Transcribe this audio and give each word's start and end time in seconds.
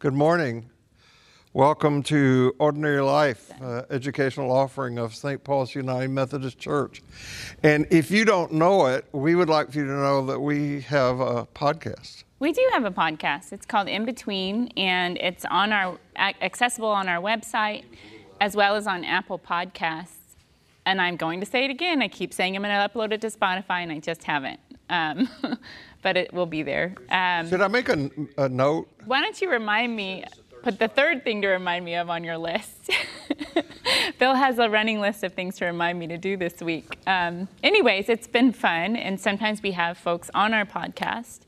Good 0.00 0.14
morning. 0.14 0.70
Welcome 1.52 2.04
to 2.04 2.54
Ordinary 2.60 3.02
Life, 3.02 3.50
uh, 3.60 3.82
educational 3.90 4.52
offering 4.52 4.96
of 4.96 5.12
St. 5.12 5.42
Paul's 5.42 5.74
United 5.74 6.10
Methodist 6.10 6.56
Church. 6.56 7.02
And 7.64 7.84
if 7.90 8.08
you 8.08 8.24
don't 8.24 8.52
know 8.52 8.86
it, 8.86 9.06
we 9.10 9.34
would 9.34 9.48
like 9.48 9.72
for 9.72 9.78
you 9.80 9.86
to 9.86 9.90
know 9.90 10.24
that 10.26 10.38
we 10.38 10.82
have 10.82 11.18
a 11.18 11.46
podcast. 11.46 12.22
We 12.38 12.52
do 12.52 12.64
have 12.74 12.84
a 12.84 12.92
podcast. 12.92 13.52
It's 13.52 13.66
called 13.66 13.88
In 13.88 14.04
Between, 14.04 14.68
and 14.76 15.18
it's 15.18 15.44
on 15.46 15.72
our 15.72 15.98
accessible 16.16 16.90
on 16.90 17.08
our 17.08 17.20
website 17.20 17.82
as 18.40 18.54
well 18.54 18.76
as 18.76 18.86
on 18.86 19.04
Apple 19.04 19.40
Podcasts. 19.40 20.36
And 20.86 21.02
I'm 21.02 21.16
going 21.16 21.40
to 21.40 21.46
say 21.46 21.64
it 21.64 21.72
again. 21.72 22.02
I 22.02 22.08
keep 22.08 22.32
saying 22.32 22.54
I'm 22.54 22.62
going 22.62 22.72
to 22.72 22.88
upload 22.88 23.10
it 23.10 23.20
to 23.22 23.30
Spotify, 23.32 23.82
and 23.82 23.90
I 23.90 23.98
just 23.98 24.22
haven't. 24.22 24.60
Um, 24.90 25.28
but 26.08 26.16
it 26.16 26.32
will 26.32 26.46
be 26.46 26.62
there. 26.62 26.94
Um, 27.10 27.50
Should 27.50 27.60
I 27.60 27.68
make 27.68 27.90
a, 27.90 28.10
a 28.38 28.48
note? 28.48 28.88
Why 29.04 29.20
don't 29.20 29.38
you 29.42 29.50
remind 29.50 29.94
me? 29.94 30.24
Put 30.62 30.78
the 30.78 30.88
third 30.88 31.22
thing 31.22 31.42
to 31.42 31.48
remind 31.48 31.84
me 31.84 31.96
of 31.96 32.08
on 32.08 32.24
your 32.24 32.38
list. 32.38 32.90
Bill 34.18 34.34
has 34.34 34.58
a 34.58 34.70
running 34.70 35.02
list 35.02 35.22
of 35.22 35.34
things 35.34 35.56
to 35.56 35.66
remind 35.66 35.98
me 35.98 36.06
to 36.06 36.16
do 36.16 36.38
this 36.38 36.62
week. 36.62 36.96
Um, 37.06 37.46
anyways, 37.62 38.08
it's 38.08 38.26
been 38.26 38.54
fun, 38.54 38.96
and 38.96 39.20
sometimes 39.20 39.62
we 39.62 39.72
have 39.72 39.98
folks 39.98 40.30
on 40.32 40.54
our 40.54 40.64
podcast. 40.64 41.40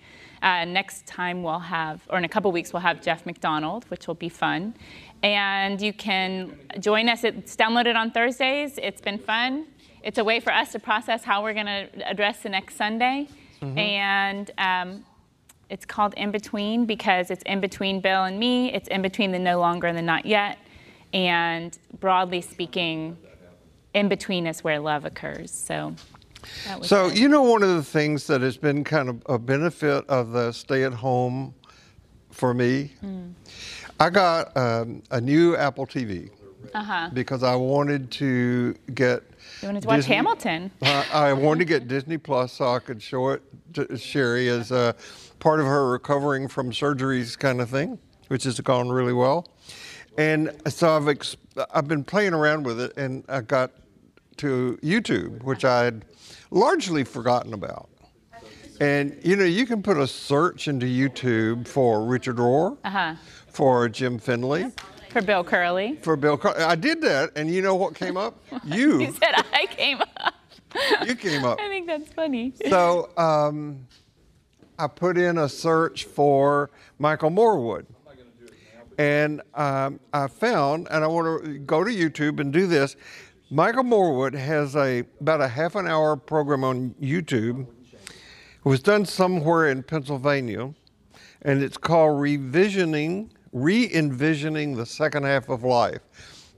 Uh, 0.43 0.67
next 0.67 1.07
time 1.07 1.43
we'll 1.43 1.59
have, 1.59 2.03
or 2.11 2.19
in 2.19 2.25
a 2.25 2.29
couple 2.29 2.53
weeks, 2.53 2.75
we'll 2.75 2.83
have 2.83 3.01
Jeff 3.01 3.25
McDonald, 3.25 3.87
which 3.89 4.07
will 4.07 4.15
be 4.15 4.29
fun. 4.29 4.75
And 5.23 5.81
you 5.81 5.95
can 5.95 6.55
join 6.79 7.09
us. 7.09 7.25
It's 7.25 7.57
downloaded 7.57 7.97
on 7.97 8.11
Thursdays. 8.11 8.79
It's 8.83 9.01
been 9.01 9.19
fun. 9.19 9.69
It's 10.03 10.19
a 10.19 10.25
way 10.25 10.39
for 10.39 10.53
us 10.53 10.73
to 10.73 10.79
process 10.79 11.25
how 11.25 11.43
we're 11.43 11.55
going 11.55 11.65
to 11.65 11.89
address 12.07 12.43
the 12.43 12.51
next 12.51 12.77
Sunday. 12.77 13.29
Mm-hmm. 13.63 13.79
And 13.79 14.51
um, 14.59 15.05
it's 15.69 15.85
called 15.85 16.15
In 16.15 16.31
Between 16.31 16.87
because 16.87 17.31
it's 17.31 17.43
in 17.45 17.61
between 17.61 18.01
Bill 18.01 18.25
and 18.25 18.39
me. 18.39 18.73
It's 18.73 18.89
in 18.89 19.03
between 19.03 19.33
the 19.33 19.39
no 19.39 19.61
longer 19.61 19.87
and 19.87 19.97
the 19.97 20.03
not 20.03 20.27
yet. 20.27 20.59
And 21.13 21.77
broadly 22.01 22.41
speaking, 22.41 23.17
in 23.95 24.09
between 24.09 24.47
is 24.47 24.63
where 24.65 24.79
love 24.79 25.05
occurs. 25.05 25.51
So. 25.51 25.95
So, 26.83 27.09
it. 27.09 27.19
you 27.19 27.29
know, 27.29 27.43
one 27.43 27.63
of 27.63 27.69
the 27.69 27.83
things 27.83 28.27
that 28.29 28.41
has 28.41 28.57
been 28.57 28.83
kind 28.83 29.11
of 29.11 29.23
a 29.27 29.39
benefit 29.39 30.09
of 30.09 30.33
the 30.33 30.53
stay 30.53 30.85
at 30.85 30.95
home 30.95 31.55
for 32.31 32.55
me, 32.55 32.93
mm. 33.05 33.33
I 33.99 34.09
got 34.09 34.57
um, 34.57 35.03
a 35.11 35.21
new 35.21 35.55
Apple 35.57 35.87
TV 35.87 36.31
uh-huh. 36.73 37.11
because 37.13 37.43
I 37.43 37.55
wanted 37.57 38.11
to 38.13 38.75
get 38.95 39.23
you 39.63 39.69
wanted 39.69 39.83
to 39.83 39.89
watch 39.89 39.97
Disney, 39.99 40.15
Hamilton. 40.17 40.71
uh, 40.83 41.05
I 41.13 41.33
wanted 41.33 41.61
to 41.61 41.65
get 41.67 41.89
Disney 41.89 42.19
Plus 42.19 42.53
so 42.53 42.75
I 42.75 42.79
could 42.79 43.03
show 43.03 43.31
it 43.31 43.43
to 43.75 43.97
Sherry 43.97 44.49
as 44.49 44.71
a 44.73 44.95
part 45.39 45.61
of 45.61 45.67
her 45.67 45.91
recovering 45.91 46.49
from 46.49 46.71
surgeries 46.71 47.39
kind 47.39 47.61
of 47.61 47.71
thing, 47.71 47.99
which 48.29 48.45
has 48.45 48.59
gone 48.61 48.89
really 48.89 49.13
well. 49.13 49.47
And 50.19 50.51
so 50.69 50.97
I've 50.97 51.09
ex- 51.09 51.37
I've 51.73 51.89
been 51.89 52.05
playing 52.05 52.35
around 52.35 52.65
with 52.65 52.81
it, 52.81 52.97
and 52.97 53.25
I 53.29 53.41
got 53.41 53.73
to 54.39 54.79
YouTube, 54.83 55.43
which 55.43 55.65
I 55.65 55.85
had 55.85 56.05
largely 56.51 57.05
forgotten 57.05 57.55
about. 57.55 57.89
And 58.81 59.19
you 59.23 59.37
know, 59.37 59.45
you 59.45 59.67
can 59.67 59.83
put 59.83 59.99
a 59.99 60.07
search 60.07 60.67
into 60.67 60.87
YouTube 60.87 61.69
for 61.69 62.05
Richard 62.05 62.37
Rohr, 62.37 62.79
uh-huh. 62.83 63.15
for 63.47 63.89
Jim 63.91 64.19
Finley, 64.19 64.73
for 65.11 65.23
Bill 65.23 65.45
Curley. 65.45 65.97
For 66.03 66.17
Bill 66.17 66.39
Curley. 66.39 66.63
I 66.63 66.75
did 66.75 67.01
that, 67.03 67.31
and 67.37 67.53
you 67.53 67.63
know 67.63 67.75
what 67.75 67.95
came 67.95 68.17
up? 68.17 68.43
You. 68.65 69.01
you 69.01 69.13
said 69.13 69.35
I 69.53 69.67
came 69.67 70.01
up. 70.01 70.35
you 71.07 71.15
came 71.15 71.45
up. 71.45 71.59
I 71.61 71.69
think 71.69 71.87
that's 71.87 72.13
funny. 72.13 72.53
So 72.69 73.11
um, 73.17 73.87
I 74.79 74.87
put 74.87 75.19
in 75.19 75.39
a 75.39 75.49
search 75.49 76.05
for 76.05 76.71
Michael 76.99 77.31
Morwood. 77.31 77.87
And 78.99 79.41
um, 79.55 79.99
I 80.13 80.27
found, 80.29 80.89
and 80.91 81.03
I 81.03 81.07
want 81.07 81.45
to 81.45 81.59
go 81.61 81.83
to 81.83 81.91
YouTube 81.91 82.39
and 82.39 82.53
do 82.53 82.67
this. 82.67 82.97
Michael 83.51 83.83
Morwood 83.83 84.35
has 84.35 84.77
a 84.77 85.05
about 85.21 85.41
a 85.41 85.49
half 85.49 85.75
an 85.75 85.89
hour 85.89 86.17
program 86.17 86.65
on 86.65 86.95
YouTube. 87.01 87.67
It 87.93 88.65
was 88.65 88.81
done 88.81 89.07
somewhere 89.07 89.71
in 89.71 89.83
Pennsylvania, 89.83 90.75
and 91.43 91.63
it's 91.63 91.79
called 91.79 92.21
Revisioning 92.21 93.31
re 93.53 93.91
envisioning 93.93 94.77
the 94.77 94.87
second 94.87 95.25
half 95.25 95.49
of 95.49 95.65
life. 95.65 96.01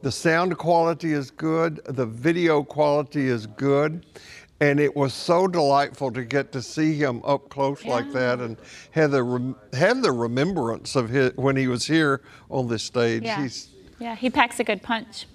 The 0.03 0.13
sound 0.13 0.59
quality 0.59 1.13
is 1.13 1.31
good, 1.31 1.81
the 1.85 2.07
video 2.07 2.65
quality 2.65 3.29
is 3.29 3.47
good, 3.47 4.05
and 4.61 4.79
it 4.79 4.95
was 4.95 5.13
so 5.13 5.49
delightful 5.49 6.13
to 6.13 6.25
get 6.25 6.53
to 6.53 6.63
see 6.63 6.95
him 6.95 7.21
up 7.25 7.49
close 7.49 7.85
yeah. 7.85 7.95
like 7.95 8.13
that 8.13 8.41
and 8.41 8.57
have 8.93 9.11
the, 9.11 9.55
have 9.73 10.03
the 10.03 10.13
remembrance 10.13 10.95
of 10.95 11.09
his, 11.09 11.33
when 11.37 11.57
he 11.57 11.67
was 11.67 11.87
here 11.87 12.23
on 12.49 12.69
this 12.69 12.83
stage. 12.85 13.23
Yeah, 13.23 13.43
He's, 13.43 13.69
yeah 13.99 14.15
he 14.15 14.31
packs 14.31 14.61
a 14.61 14.65
good 14.65 14.83
punch. 14.83 15.27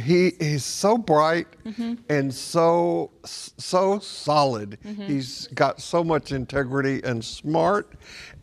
He 0.00 0.32
he's 0.38 0.64
so 0.64 0.96
bright 0.96 1.48
mm-hmm. 1.64 1.94
and 2.08 2.32
so 2.32 3.10
so 3.24 3.98
solid. 3.98 4.78
Mm-hmm. 4.84 5.06
He's 5.06 5.48
got 5.48 5.80
so 5.80 6.04
much 6.04 6.30
integrity 6.30 7.02
and 7.02 7.24
smart, 7.24 7.94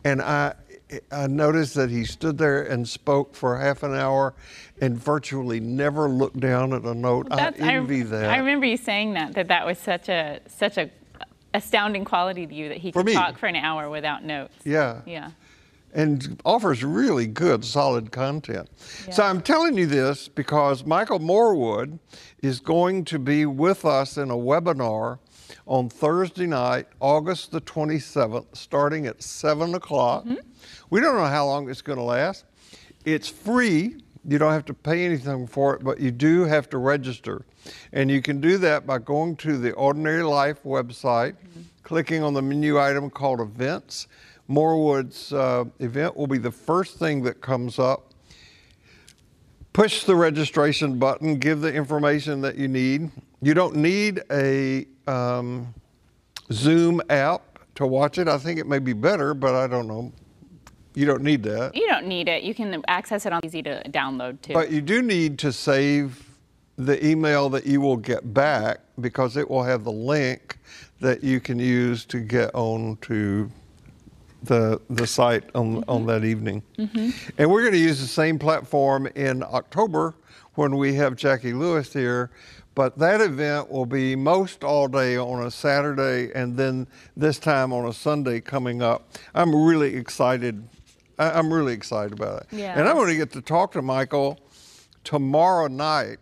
and 0.04 0.20
I 0.20 0.54
I 1.10 1.26
noticed 1.26 1.74
that 1.74 1.90
he 1.90 2.04
stood 2.04 2.38
there 2.38 2.62
and 2.62 2.88
spoke 2.88 3.34
for 3.34 3.58
half 3.58 3.82
an 3.82 3.94
hour 3.94 4.34
and 4.80 4.96
virtually 4.96 5.58
never 5.58 6.08
looked 6.08 6.38
down 6.38 6.72
at 6.72 6.82
a 6.84 6.94
note. 6.94 7.26
I 7.30 7.50
envy 7.58 8.02
I, 8.02 8.04
that. 8.04 8.30
I 8.30 8.38
remember 8.38 8.66
you 8.66 8.76
saying 8.76 9.14
that 9.14 9.34
that 9.34 9.48
that 9.48 9.66
was 9.66 9.78
such 9.78 10.08
a 10.08 10.40
such 10.46 10.78
a 10.78 10.90
astounding 11.54 12.04
quality 12.04 12.46
to 12.46 12.54
you 12.54 12.68
that 12.68 12.78
he 12.78 12.92
could 12.92 13.06
talk 13.08 13.38
for 13.38 13.46
an 13.46 13.56
hour 13.56 13.90
without 13.90 14.22
notes. 14.24 14.54
Yeah. 14.64 15.00
Yeah. 15.06 15.30
And 15.94 16.40
offers 16.44 16.84
really 16.84 17.26
good, 17.26 17.64
solid 17.64 18.12
content. 18.12 18.68
Yeah. 19.06 19.14
So 19.14 19.22
I'm 19.22 19.40
telling 19.40 19.78
you 19.78 19.86
this 19.86 20.28
because 20.28 20.84
Michael 20.84 21.18
Morwood 21.18 21.98
is 22.42 22.60
going 22.60 23.06
to 23.06 23.18
be 23.18 23.46
with 23.46 23.86
us 23.86 24.18
in 24.18 24.30
a 24.30 24.36
webinar 24.36 25.18
on 25.66 25.88
Thursday 25.88 26.46
night, 26.46 26.86
August 27.00 27.50
the 27.50 27.60
27th, 27.62 28.44
starting 28.52 29.06
at 29.06 29.22
7 29.22 29.74
o'clock. 29.74 30.24
Mm-hmm. 30.24 30.34
We 30.90 31.00
don't 31.00 31.16
know 31.16 31.26
how 31.26 31.46
long 31.46 31.68
it's 31.68 31.82
going 31.82 31.98
to 31.98 32.04
last. 32.04 32.44
It's 33.04 33.28
free. 33.28 33.96
You 34.28 34.38
don't 34.38 34.52
have 34.52 34.64
to 34.66 34.74
pay 34.74 35.04
anything 35.04 35.46
for 35.46 35.74
it, 35.74 35.84
but 35.84 36.00
you 36.00 36.10
do 36.10 36.44
have 36.44 36.68
to 36.70 36.78
register. 36.78 37.44
And 37.92 38.10
you 38.10 38.20
can 38.22 38.40
do 38.40 38.58
that 38.58 38.86
by 38.86 38.98
going 38.98 39.36
to 39.36 39.56
the 39.56 39.72
Ordinary 39.72 40.22
Life 40.22 40.62
website, 40.64 41.34
mm-hmm. 41.34 41.62
clicking 41.82 42.22
on 42.22 42.34
the 42.34 42.42
menu 42.42 42.80
item 42.80 43.10
called 43.10 43.40
Events. 43.40 44.08
Morwood's 44.48 45.32
uh, 45.32 45.64
event 45.80 46.16
will 46.16 46.26
be 46.26 46.38
the 46.38 46.50
first 46.50 46.98
thing 46.98 47.22
that 47.24 47.40
comes 47.40 47.78
up. 47.78 48.12
Push 49.72 50.04
the 50.04 50.16
registration 50.16 50.98
button, 50.98 51.38
give 51.38 51.60
the 51.60 51.72
information 51.72 52.40
that 52.40 52.56
you 52.56 52.68
need. 52.68 53.10
You 53.42 53.54
don't 53.54 53.76
need 53.76 54.22
a 54.30 54.86
um, 55.06 55.74
Zoom 56.50 57.02
app 57.10 57.58
to 57.74 57.86
watch 57.86 58.18
it. 58.18 58.26
I 58.28 58.38
think 58.38 58.58
it 58.58 58.66
may 58.66 58.78
be 58.78 58.92
better, 58.92 59.34
but 59.34 59.54
I 59.54 59.66
don't 59.66 59.86
know. 59.86 60.12
You 60.96 61.06
don't 61.06 61.22
need 61.22 61.42
that. 61.42 61.76
You 61.76 61.86
don't 61.88 62.06
need 62.06 62.26
it. 62.28 62.42
You 62.42 62.54
can 62.54 62.82
access 62.88 63.26
it 63.26 63.32
on 63.32 63.40
easy 63.44 63.62
to 63.62 63.82
download 63.90 64.40
too. 64.40 64.54
But 64.54 64.70
you 64.70 64.80
do 64.80 65.02
need 65.02 65.38
to 65.40 65.52
save 65.52 66.28
the 66.76 67.04
email 67.06 67.48
that 67.50 67.66
you 67.66 67.80
will 67.80 67.96
get 67.96 68.32
back 68.34 68.80
because 69.00 69.36
it 69.36 69.48
will 69.48 69.62
have 69.62 69.84
the 69.84 69.92
link 69.92 70.58
that 71.00 71.22
you 71.22 71.38
can 71.38 71.58
use 71.58 72.04
to 72.06 72.18
get 72.20 72.54
on 72.54 72.96
to 73.02 73.50
the 74.42 74.80
the 74.88 75.06
site 75.06 75.44
on 75.54 75.76
mm-hmm. 75.76 75.90
on 75.90 76.06
that 76.06 76.24
evening. 76.24 76.62
Mm-hmm. 76.78 77.10
And 77.38 77.50
we're 77.50 77.62
going 77.62 77.74
to 77.74 77.78
use 77.78 78.00
the 78.00 78.06
same 78.06 78.38
platform 78.38 79.06
in 79.14 79.42
October 79.42 80.14
when 80.54 80.76
we 80.76 80.94
have 80.94 81.14
Jackie 81.14 81.52
Lewis 81.52 81.92
here 81.92 82.30
but 82.76 82.98
that 82.98 83.22
event 83.22 83.70
will 83.70 83.86
be 83.86 84.14
most 84.14 84.62
all 84.62 84.86
day 84.86 85.16
on 85.16 85.42
a 85.42 85.50
Saturday 85.50 86.30
and 86.34 86.58
then 86.58 86.86
this 87.16 87.38
time 87.38 87.72
on 87.72 87.86
a 87.86 87.92
Sunday 87.92 88.38
coming 88.38 88.82
up. 88.82 89.16
I'm 89.34 89.54
really 89.64 89.96
excited. 89.96 90.62
I'm 91.18 91.52
really 91.52 91.72
excited 91.72 92.12
about 92.12 92.42
it. 92.42 92.48
Yeah. 92.52 92.78
And 92.78 92.88
I'm 92.88 92.96
going 92.96 93.08
to 93.08 93.16
get 93.16 93.32
to 93.32 93.40
talk 93.40 93.72
to 93.72 93.82
Michael 93.82 94.38
tomorrow 95.04 95.66
night. 95.68 96.18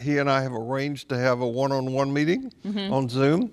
He 0.00 0.18
and 0.18 0.30
I 0.30 0.42
have 0.42 0.52
arranged 0.52 1.10
to 1.10 1.18
have 1.18 1.40
a 1.40 1.46
one 1.46 1.70
on 1.70 1.92
one 1.92 2.12
meeting 2.12 2.50
mm-hmm. 2.64 2.92
on 2.92 3.08
Zoom, 3.08 3.52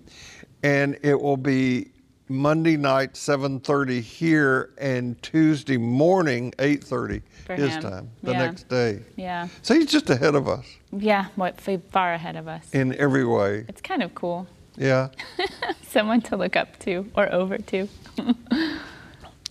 and 0.63 0.97
it 1.01 1.19
will 1.19 1.35
be 1.35 1.91
Monday 2.29 2.77
night 2.77 3.15
7:30 3.15 4.01
here 4.01 4.71
and 4.77 5.21
Tuesday 5.21 5.75
morning 5.75 6.53
8:30 6.57 7.21
his 7.57 7.75
him. 7.75 7.81
time 7.81 8.11
the 8.23 8.31
yeah. 8.31 8.45
next 8.45 8.69
day. 8.69 9.01
Yeah. 9.17 9.49
So 9.61 9.73
he's 9.73 9.91
just 9.91 10.09
ahead 10.09 10.35
of 10.35 10.47
us. 10.47 10.65
Yeah, 10.93 11.25
what 11.35 11.59
far 11.59 12.13
ahead 12.13 12.37
of 12.37 12.47
us. 12.47 12.69
In 12.71 12.95
every 12.95 13.25
way. 13.25 13.65
It's 13.67 13.81
kind 13.81 14.01
of 14.01 14.15
cool. 14.15 14.47
Yeah. 14.77 15.09
Someone 15.83 16.21
to 16.21 16.37
look 16.37 16.55
up 16.55 16.79
to 16.79 17.11
or 17.15 17.31
over 17.33 17.57
to. 17.57 17.89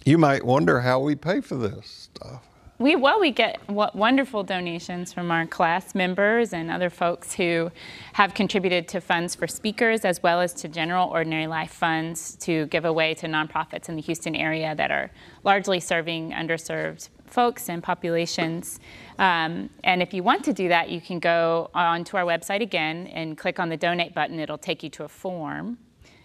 you 0.05 0.19
might 0.19 0.44
wonder 0.44 0.81
how 0.81 1.00
we 1.00 1.14
pay 1.14 1.41
for 1.41 1.56
this 1.56 2.08
stuff. 2.14 2.43
We 2.81 2.97
well, 2.97 3.20
we 3.20 3.31
get 3.31 3.61
wonderful 3.69 4.43
donations 4.43 5.12
from 5.12 5.31
our 5.31 5.44
class 5.44 5.94
members 5.94 6.55
and 6.55 6.70
other 6.70 6.88
folks 6.88 7.35
who 7.35 7.70
have 8.14 8.32
contributed 8.32 8.88
to 8.88 9.02
funds 9.02 9.35
for 9.35 9.47
speakers 9.47 10.06
as 10.06 10.23
well 10.23 10.41
as 10.41 10.55
to 10.55 10.69
general 10.69 11.11
ordinary 11.11 11.47
life 11.47 11.73
funds 11.73 12.37
to 12.37 12.64
give 12.69 12.87
away 12.87 13.12
to 13.17 13.26
nonprofits 13.26 13.91
in 13.91 13.97
the 13.97 14.00
Houston 14.00 14.35
area 14.35 14.75
that 14.76 14.91
are 14.91 15.11
largely 15.44 15.79
serving 15.79 16.31
underserved 16.31 17.11
folks 17.26 17.69
and 17.69 17.82
populations. 17.82 18.81
Um, 19.19 19.69
and 19.85 20.00
if 20.00 20.14
you 20.14 20.23
want 20.23 20.43
to 20.44 20.55
do 20.55 20.69
that, 20.69 20.88
you 20.88 21.02
can 21.02 21.19
go 21.19 21.70
onto 21.75 22.17
our 22.17 22.25
website 22.25 22.62
again 22.62 23.08
and 23.08 23.37
click 23.37 23.61
on 23.61 23.69
the 23.69 23.76
donate 23.76 24.14
button. 24.14 24.41
It'll 24.41 24.56
take 24.56 24.82
you 24.82 24.88
to 24.88 25.05
a 25.05 25.08
form. 25.08 25.76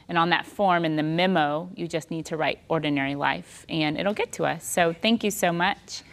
And 0.07 0.17
on 0.17 0.29
that 0.29 0.45
form 0.45 0.85
in 0.85 0.95
the 0.95 1.03
memo, 1.03 1.69
you 1.75 1.87
just 1.87 2.11
need 2.11 2.25
to 2.27 2.37
write 2.37 2.59
ordinary 2.69 3.15
life 3.15 3.65
and 3.69 3.97
it'll 3.97 4.13
get 4.13 4.31
to 4.33 4.45
us. 4.45 4.63
So 4.63 4.93
thank 4.93 5.23
you 5.23 5.31
so 5.31 5.51
much. 5.51 6.03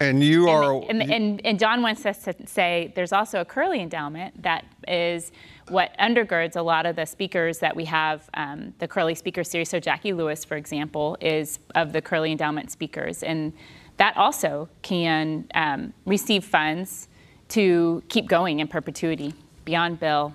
And 0.00 0.22
you 0.22 0.48
are. 0.48 0.74
And, 0.88 1.02
and, 1.02 1.12
and, 1.12 1.40
and, 1.44 1.58
John 1.58 1.82
wants 1.82 2.06
us 2.06 2.22
to 2.22 2.34
say 2.46 2.92
there's 2.94 3.12
also 3.12 3.40
a 3.40 3.44
Curly 3.44 3.80
endowment 3.80 4.42
that 4.42 4.64
is 4.86 5.32
what 5.68 5.96
undergirds 5.98 6.54
a 6.54 6.62
lot 6.62 6.86
of 6.86 6.94
the 6.94 7.04
speakers 7.04 7.58
that 7.58 7.74
we 7.74 7.84
have. 7.86 8.28
Um, 8.34 8.74
the 8.78 8.86
Curly 8.86 9.16
Speaker 9.16 9.42
Series. 9.42 9.68
So 9.68 9.80
Jackie 9.80 10.12
Lewis, 10.12 10.44
for 10.44 10.56
example, 10.56 11.16
is 11.20 11.58
of 11.74 11.92
the 11.92 12.00
Curly 12.00 12.30
Endowment 12.30 12.70
speakers, 12.70 13.24
and 13.24 13.52
that 13.96 14.16
also 14.16 14.68
can 14.82 15.46
um, 15.54 15.92
receive 16.06 16.44
funds 16.44 17.08
to 17.48 18.02
keep 18.08 18.28
going 18.28 18.60
in 18.60 18.68
perpetuity 18.68 19.34
beyond 19.64 19.98
Bill. 19.98 20.32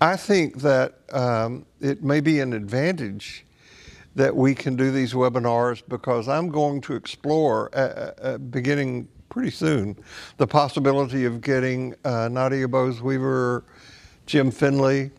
I 0.00 0.16
think 0.16 0.60
that 0.60 0.94
um, 1.12 1.66
it 1.80 2.02
may 2.02 2.20
be 2.20 2.40
an 2.40 2.52
advantage 2.52 3.44
that 4.14 4.34
we 4.34 4.54
can 4.54 4.76
do 4.76 4.90
these 4.90 5.12
webinars 5.12 5.82
because 5.88 6.28
I'm 6.28 6.48
going 6.48 6.80
to 6.82 6.94
explore, 6.94 7.70
uh, 7.74 7.78
uh, 7.78 8.12
uh, 8.22 8.38
beginning 8.38 9.08
pretty 9.28 9.50
soon, 9.50 9.96
the 10.38 10.46
possibility 10.46 11.26
of 11.26 11.42
getting 11.42 11.94
uh, 12.04 12.28
Nadia 12.28 12.66
Bolz-Weber, 12.66 13.64
Jim 14.24 14.50
Finley. 14.50 15.10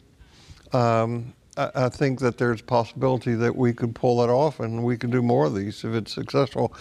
Um, 0.74 1.34
I, 1.58 1.86
I, 1.86 1.90
think 1.90 2.20
that 2.20 2.38
there's 2.38 2.62
a 2.62 2.64
possibility 2.64 3.34
that 3.36 3.56
we 3.56 3.74
could 3.74 3.96
pull 3.96 4.20
that 4.22 4.30
off 4.30 4.60
and 4.60 4.84
we 4.84 4.98
can 4.98 5.10
do 5.10 5.22
more 5.22 5.46
of 5.48 5.56
these 5.56 5.84
if 5.84 5.94
it's 5.94 6.14
successful. 6.14 6.74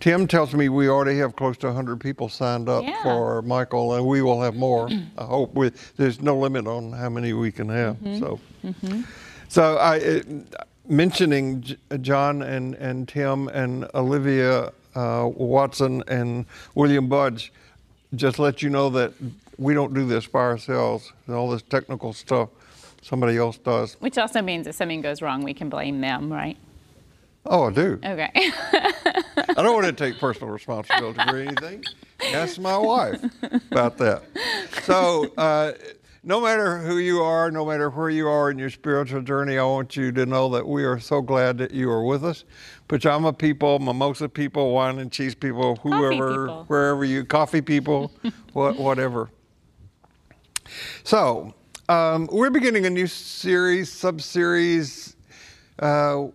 Tim 0.00 0.26
tells 0.26 0.54
me 0.54 0.68
we 0.68 0.88
already 0.88 1.18
have 1.18 1.36
close 1.36 1.56
to 1.58 1.66
100 1.66 2.00
people 2.00 2.28
signed 2.28 2.68
up 2.68 2.84
yeah. 2.84 3.02
for 3.02 3.42
Michael, 3.42 3.94
and 3.94 4.06
we 4.06 4.22
will 4.22 4.40
have 4.42 4.54
more. 4.54 4.88
I 5.18 5.24
hope. 5.24 5.54
We, 5.54 5.70
there's 5.96 6.20
no 6.20 6.36
limit 6.36 6.66
on 6.66 6.92
how 6.92 7.08
many 7.08 7.32
we 7.32 7.50
can 7.50 7.68
have. 7.68 7.96
Mm-hmm. 7.96 8.18
So, 8.18 8.40
mm-hmm. 8.64 9.00
so 9.48 9.76
I. 9.76 9.96
It, 9.96 10.26
mentioning 10.90 11.76
John 12.00 12.42
and, 12.42 12.74
and 12.76 13.06
Tim 13.06 13.48
and 13.48 13.86
Olivia 13.94 14.72
uh, 14.94 15.28
Watson 15.32 16.02
and 16.08 16.46
William 16.74 17.08
Budge, 17.08 17.52
just 18.14 18.38
let 18.38 18.62
you 18.62 18.70
know 18.70 18.88
that 18.90 19.12
we 19.58 19.74
don't 19.74 19.92
do 19.92 20.06
this 20.06 20.26
by 20.26 20.40
ourselves. 20.40 21.12
All 21.28 21.50
this 21.50 21.62
technical 21.62 22.12
stuff, 22.12 22.48
somebody 23.02 23.36
else 23.36 23.58
does. 23.58 23.94
Which 24.00 24.18
also 24.18 24.42
means 24.42 24.66
if 24.66 24.74
something 24.74 25.00
goes 25.00 25.22
wrong, 25.22 25.42
we 25.42 25.54
can 25.54 25.68
blame 25.68 26.00
them, 26.00 26.32
right? 26.32 26.56
Oh, 27.46 27.68
I 27.68 27.72
do. 27.72 27.98
Okay. 28.04 28.30
I 28.34 29.54
don't 29.56 29.74
want 29.74 29.86
to 29.86 29.92
take 29.92 30.18
personal 30.18 30.50
responsibility 30.50 31.20
for 31.26 31.36
anything. 31.36 31.84
Ask 32.32 32.58
my 32.58 32.76
wife 32.76 33.24
about 33.70 33.96
that. 33.98 34.24
So, 34.82 35.32
uh, 35.36 35.72
no 36.22 36.40
matter 36.42 36.78
who 36.78 36.98
you 36.98 37.22
are, 37.22 37.50
no 37.50 37.64
matter 37.64 37.88
where 37.88 38.10
you 38.10 38.28
are 38.28 38.50
in 38.50 38.58
your 38.58 38.70
spiritual 38.70 39.22
journey, 39.22 39.56
I 39.56 39.64
want 39.64 39.96
you 39.96 40.12
to 40.12 40.26
know 40.26 40.50
that 40.50 40.66
we 40.66 40.84
are 40.84 40.98
so 40.98 41.22
glad 41.22 41.56
that 41.58 41.70
you 41.70 41.90
are 41.90 42.04
with 42.04 42.24
us. 42.24 42.44
Pajama 42.88 43.32
people, 43.32 43.78
mimosa 43.78 44.28
people, 44.28 44.72
wine 44.72 44.98
and 44.98 45.10
cheese 45.10 45.34
people, 45.34 45.76
whoever, 45.76 46.30
people. 46.30 46.64
wherever 46.66 47.04
you, 47.04 47.24
coffee 47.24 47.62
people, 47.62 48.12
what, 48.52 48.76
whatever. 48.76 49.30
So, 51.04 51.54
um, 51.88 52.28
we're 52.30 52.50
beginning 52.50 52.84
a 52.86 52.90
new 52.90 53.06
series, 53.06 53.90
sub 53.90 54.20
series. 54.20 55.16
Uh, 55.78 56.26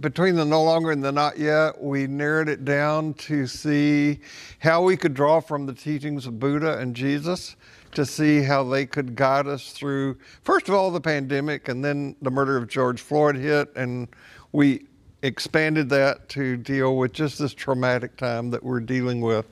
between 0.00 0.34
the 0.34 0.44
no 0.44 0.64
longer 0.64 0.90
and 0.90 1.04
the 1.04 1.12
not 1.12 1.38
yet, 1.38 1.80
we 1.80 2.08
narrowed 2.08 2.48
it 2.48 2.64
down 2.64 3.14
to 3.14 3.46
see 3.46 4.18
how 4.58 4.82
we 4.82 4.96
could 4.96 5.14
draw 5.14 5.40
from 5.40 5.66
the 5.66 5.72
teachings 5.72 6.26
of 6.26 6.40
Buddha 6.40 6.78
and 6.78 6.96
Jesus 6.96 7.54
to 7.92 8.04
see 8.04 8.42
how 8.42 8.64
they 8.64 8.84
could 8.86 9.14
guide 9.14 9.46
us 9.46 9.70
through, 9.70 10.16
first 10.42 10.68
of 10.68 10.74
all, 10.74 10.90
the 10.90 11.00
pandemic, 11.00 11.68
and 11.68 11.84
then 11.84 12.16
the 12.22 12.30
murder 12.30 12.56
of 12.56 12.66
George 12.66 13.00
Floyd 13.00 13.36
hit, 13.36 13.70
and 13.76 14.08
we 14.50 14.86
expanded 15.22 15.88
that 15.88 16.28
to 16.30 16.56
deal 16.56 16.96
with 16.96 17.12
just 17.12 17.38
this 17.38 17.54
traumatic 17.54 18.16
time 18.16 18.50
that 18.50 18.62
we're 18.62 18.80
dealing 18.80 19.20
with. 19.20 19.46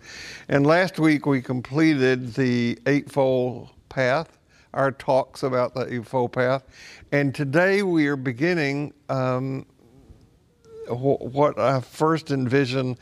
And 0.49 0.67
last 0.67 0.99
week 0.99 1.25
we 1.25 1.41
completed 1.41 2.35
the 2.35 2.79
Eightfold 2.87 3.71
Path, 3.88 4.38
our 4.75 4.93
talks 4.93 5.43
about 5.43 5.75
the 5.75 5.93
Eightfold 5.93 6.33
Path. 6.33 6.64
And 7.11 7.35
today 7.35 7.83
we 7.83 8.07
are 8.07 8.17
beginning 8.17 8.95
um, 9.09 9.67
what 10.88 11.59
I 11.59 11.81
first 11.81 12.31
envisioned 12.31 12.99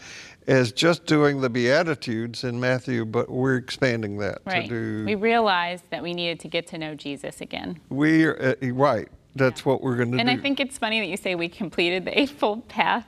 as 0.46 0.72
just 0.72 1.06
doing 1.06 1.40
the 1.40 1.50
Beatitudes 1.50 2.44
in 2.44 2.58
Matthew, 2.58 3.04
but 3.04 3.30
we're 3.30 3.56
expanding 3.56 4.18
that 4.18 4.38
right. 4.46 4.68
to 4.68 4.68
do. 4.68 5.04
We 5.04 5.14
realized 5.14 5.84
that 5.90 6.02
we 6.02 6.12
needed 6.12 6.40
to 6.40 6.48
get 6.48 6.66
to 6.68 6.78
know 6.78 6.94
Jesus 6.94 7.40
again. 7.40 7.78
We 7.88 8.24
are 8.24 8.56
uh, 8.62 8.68
right. 8.72 9.08
That's 9.36 9.60
yeah. 9.60 9.72
what 9.72 9.82
we're 9.82 9.96
going 9.96 10.10
to 10.10 10.16
do. 10.16 10.20
And 10.20 10.30
I 10.30 10.36
think 10.36 10.58
it's 10.58 10.76
funny 10.76 11.00
that 11.00 11.06
you 11.06 11.16
say 11.16 11.34
we 11.34 11.48
completed 11.48 12.04
the 12.04 12.18
Eightfold 12.18 12.68
Path. 12.68 13.06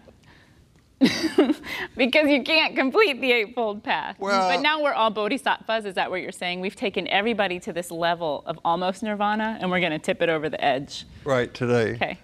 because 1.96 2.28
you 2.28 2.42
can't 2.42 2.76
complete 2.76 3.20
the 3.20 3.32
Eightfold 3.32 3.82
Path. 3.82 4.16
Well, 4.18 4.48
but 4.48 4.62
now 4.62 4.82
we're 4.82 4.92
all 4.92 5.10
bodhisattvas. 5.10 5.84
Is 5.84 5.94
that 5.94 6.10
what 6.10 6.22
you're 6.22 6.32
saying? 6.32 6.60
We've 6.60 6.76
taken 6.76 7.08
everybody 7.08 7.58
to 7.60 7.72
this 7.72 7.90
level 7.90 8.42
of 8.46 8.58
almost 8.64 9.02
nirvana, 9.02 9.58
and 9.60 9.70
we're 9.70 9.80
going 9.80 9.92
to 9.92 9.98
tip 9.98 10.22
it 10.22 10.28
over 10.28 10.48
the 10.48 10.62
edge. 10.62 11.04
Right 11.24 11.52
today. 11.52 11.94
Okay. 11.94 12.18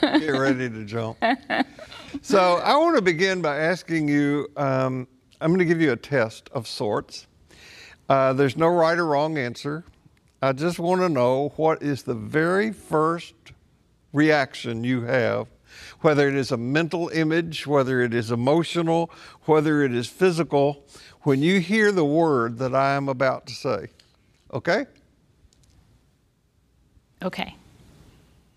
Get 0.00 0.30
ready 0.30 0.68
to 0.68 0.84
jump. 0.84 1.18
so 2.22 2.56
I 2.56 2.76
want 2.76 2.96
to 2.96 3.02
begin 3.02 3.42
by 3.42 3.58
asking 3.58 4.08
you. 4.08 4.48
Um, 4.56 5.08
I'm 5.40 5.50
going 5.50 5.58
to 5.58 5.64
give 5.66 5.80
you 5.80 5.92
a 5.92 5.96
test 5.96 6.48
of 6.52 6.66
sorts. 6.66 7.26
Uh, 8.08 8.32
there's 8.32 8.56
no 8.56 8.68
right 8.68 8.98
or 8.98 9.06
wrong 9.06 9.36
answer. 9.36 9.84
I 10.40 10.52
just 10.52 10.78
want 10.78 11.00
to 11.00 11.08
know 11.08 11.52
what 11.56 11.82
is 11.82 12.02
the 12.02 12.14
very 12.14 12.72
first 12.72 13.34
reaction 14.12 14.84
you 14.84 15.02
have 15.02 15.48
whether 16.00 16.28
it 16.28 16.34
is 16.34 16.52
a 16.52 16.56
mental 16.56 17.08
image, 17.08 17.66
whether 17.66 18.00
it 18.00 18.14
is 18.14 18.30
emotional, 18.30 19.10
whether 19.44 19.82
it 19.82 19.94
is 19.94 20.08
physical, 20.08 20.84
when 21.22 21.42
you 21.42 21.60
hear 21.60 21.92
the 21.92 22.04
word 22.04 22.58
that 22.58 22.74
I 22.74 22.94
am 22.94 23.08
about 23.08 23.46
to 23.46 23.54
say. 23.54 23.88
Okay? 24.52 24.86
Okay. 27.22 27.56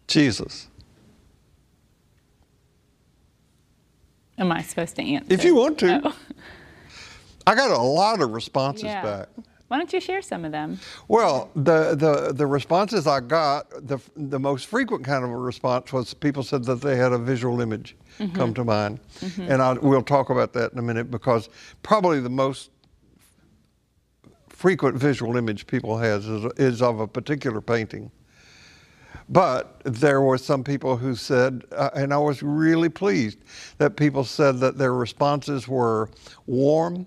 Jesus. 0.07 0.67
Am 4.37 4.51
I 4.51 4.61
supposed 4.61 4.95
to 4.97 5.01
answer? 5.01 5.33
If 5.33 5.43
you 5.43 5.55
want 5.55 5.79
to. 5.79 6.01
Oh. 6.03 6.15
I 7.47 7.55
got 7.55 7.71
a 7.71 7.77
lot 7.77 8.21
of 8.21 8.31
responses 8.31 8.83
yeah. 8.83 9.01
back. 9.01 9.29
Why 9.67 9.77
don't 9.77 9.91
you 9.91 9.99
share 9.99 10.21
some 10.21 10.45
of 10.45 10.51
them? 10.51 10.79
Well, 11.07 11.49
the, 11.55 11.95
the, 11.95 12.31
the 12.33 12.47
responses 12.47 13.05
I 13.05 13.19
got, 13.19 13.69
the, 13.85 13.99
the 14.15 14.39
most 14.39 14.67
frequent 14.67 15.03
kind 15.03 15.25
of 15.25 15.29
a 15.29 15.37
response 15.37 15.91
was 15.91 16.13
people 16.13 16.41
said 16.43 16.63
that 16.65 16.81
they 16.81 16.95
had 16.95 17.11
a 17.11 17.17
visual 17.17 17.59
image 17.59 17.95
mm-hmm. 18.17 18.33
come 18.33 18.53
to 18.53 18.63
mind. 18.63 18.99
Mm-hmm. 19.19 19.51
And 19.51 19.61
I, 19.61 19.73
we'll 19.73 20.01
talk 20.01 20.29
about 20.29 20.53
that 20.53 20.71
in 20.71 20.79
a 20.79 20.81
minute 20.81 21.11
because 21.11 21.49
probably 21.83 22.21
the 22.21 22.29
most 22.29 22.71
frequent 24.47 24.97
visual 24.97 25.35
image 25.35 25.67
people 25.67 25.97
has 25.97 26.27
is, 26.27 26.51
is 26.57 26.81
of 26.81 26.99
a 26.99 27.07
particular 27.07 27.61
painting. 27.61 28.09
But 29.29 29.81
there 29.83 30.21
were 30.21 30.37
some 30.37 30.63
people 30.63 30.95
who 30.95 31.13
said, 31.13 31.65
uh, 31.73 31.89
and 31.93 32.13
I 32.13 32.17
was 32.17 32.41
really 32.41 32.87
pleased 32.87 33.39
that 33.77 33.97
people 33.97 34.23
said 34.23 34.59
that 34.59 34.77
their 34.77 34.93
responses 34.93 35.67
were 35.67 36.09
warm, 36.45 37.05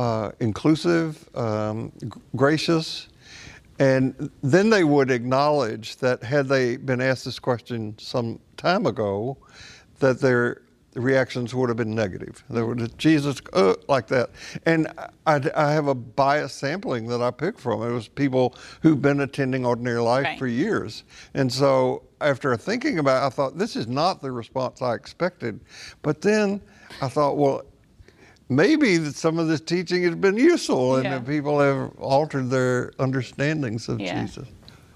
uh, 0.00 0.32
inclusive, 0.40 1.28
um, 1.36 1.92
gracious, 2.34 3.08
and 3.78 4.30
then 4.42 4.70
they 4.70 4.82
would 4.82 5.10
acknowledge 5.10 5.96
that 5.96 6.22
had 6.22 6.48
they 6.48 6.78
been 6.78 7.02
asked 7.02 7.26
this 7.26 7.38
question 7.38 7.94
some 7.98 8.40
time 8.56 8.86
ago, 8.86 9.36
that 9.98 10.18
their 10.18 10.62
reactions 10.94 11.54
would 11.54 11.68
have 11.68 11.76
been 11.76 11.94
negative. 11.94 12.42
They 12.48 12.62
would 12.62 12.96
Jesus 12.96 13.42
uh, 13.52 13.74
like 13.88 14.06
that. 14.06 14.30
And 14.64 14.88
I, 15.26 15.42
I, 15.54 15.72
have 15.72 15.86
a 15.86 15.94
biased 15.94 16.56
sampling 16.56 17.06
that 17.08 17.20
I 17.20 17.30
picked 17.30 17.60
from. 17.60 17.82
It 17.82 17.92
was 17.92 18.08
people 18.08 18.54
who've 18.80 19.02
been 19.02 19.20
attending 19.20 19.66
ordinary 19.66 20.00
life 20.00 20.24
right. 20.24 20.38
for 20.38 20.46
years. 20.46 21.04
And 21.34 21.52
so 21.52 22.04
after 22.22 22.56
thinking 22.56 22.98
about 22.98 23.22
it, 23.22 23.26
I 23.26 23.28
thought, 23.28 23.58
this 23.58 23.76
is 23.76 23.86
not 23.86 24.22
the 24.22 24.32
response 24.32 24.80
I 24.80 24.94
expected. 24.94 25.60
But 26.00 26.22
then 26.22 26.62
I 27.02 27.08
thought, 27.08 27.36
well, 27.36 27.62
maybe 28.50 28.98
that 28.98 29.14
some 29.14 29.38
of 29.38 29.48
this 29.48 29.60
teaching 29.60 30.02
has 30.02 30.16
been 30.16 30.36
useful 30.36 30.96
and 30.96 31.04
yeah. 31.04 31.18
that 31.18 31.26
people 31.26 31.60
have 31.60 31.98
altered 31.98 32.50
their 32.50 32.92
understandings 32.98 33.88
of 33.88 34.00
yeah. 34.00 34.20
Jesus. 34.20 34.48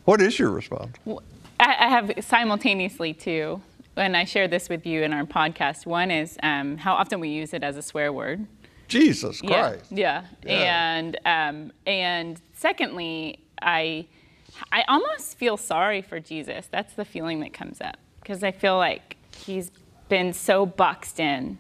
What 0.05 0.21
is 0.21 0.39
your 0.39 0.51
response? 0.51 0.97
Well, 1.07 1.23
I 1.61 1.89
have 1.89 2.13
simultaneously 2.21 3.15
two, 3.15 3.63
and 3.97 4.17
I 4.17 4.25
share 4.25 4.49
this 4.49 4.69
with 4.69 4.85
you 4.85 5.03
in 5.03 5.13
our 5.13 5.25
podcast. 5.25 5.87
One 5.87 6.11
is 6.11 6.37
um, 6.43 6.77
how 6.77 6.95
often 6.95 7.21
we 7.21 7.29
use 7.29 7.55
it 7.55 7.63
as 7.63 7.77
a 7.77 7.83
swear 7.83 8.13
word. 8.13 8.47
Jesus 8.89 9.41
Christ. 9.41 9.87
Yeah, 9.91 10.25
yeah. 10.43 10.51
Yeah. 10.53 10.95
And 10.97 11.19
um, 11.25 11.73
and 11.87 12.41
secondly, 12.53 13.39
I 13.63 14.07
I 14.73 14.85
almost 14.89 15.39
feel 15.39 15.57
sorry 15.57 16.03
for 16.03 16.21
Jesus. 16.21 16.67
That's 16.71 16.95
the 16.95 17.05
feeling 17.05 17.41
that 17.41 17.55
comes 17.55 17.81
up 17.81 17.97
because 18.21 18.43
I 18.43 18.51
feel 18.51 18.77
like 18.77 19.17
he's 19.37 19.71
been 20.09 20.33
so 20.33 20.67
boxed 20.67 21.19
in 21.19 21.59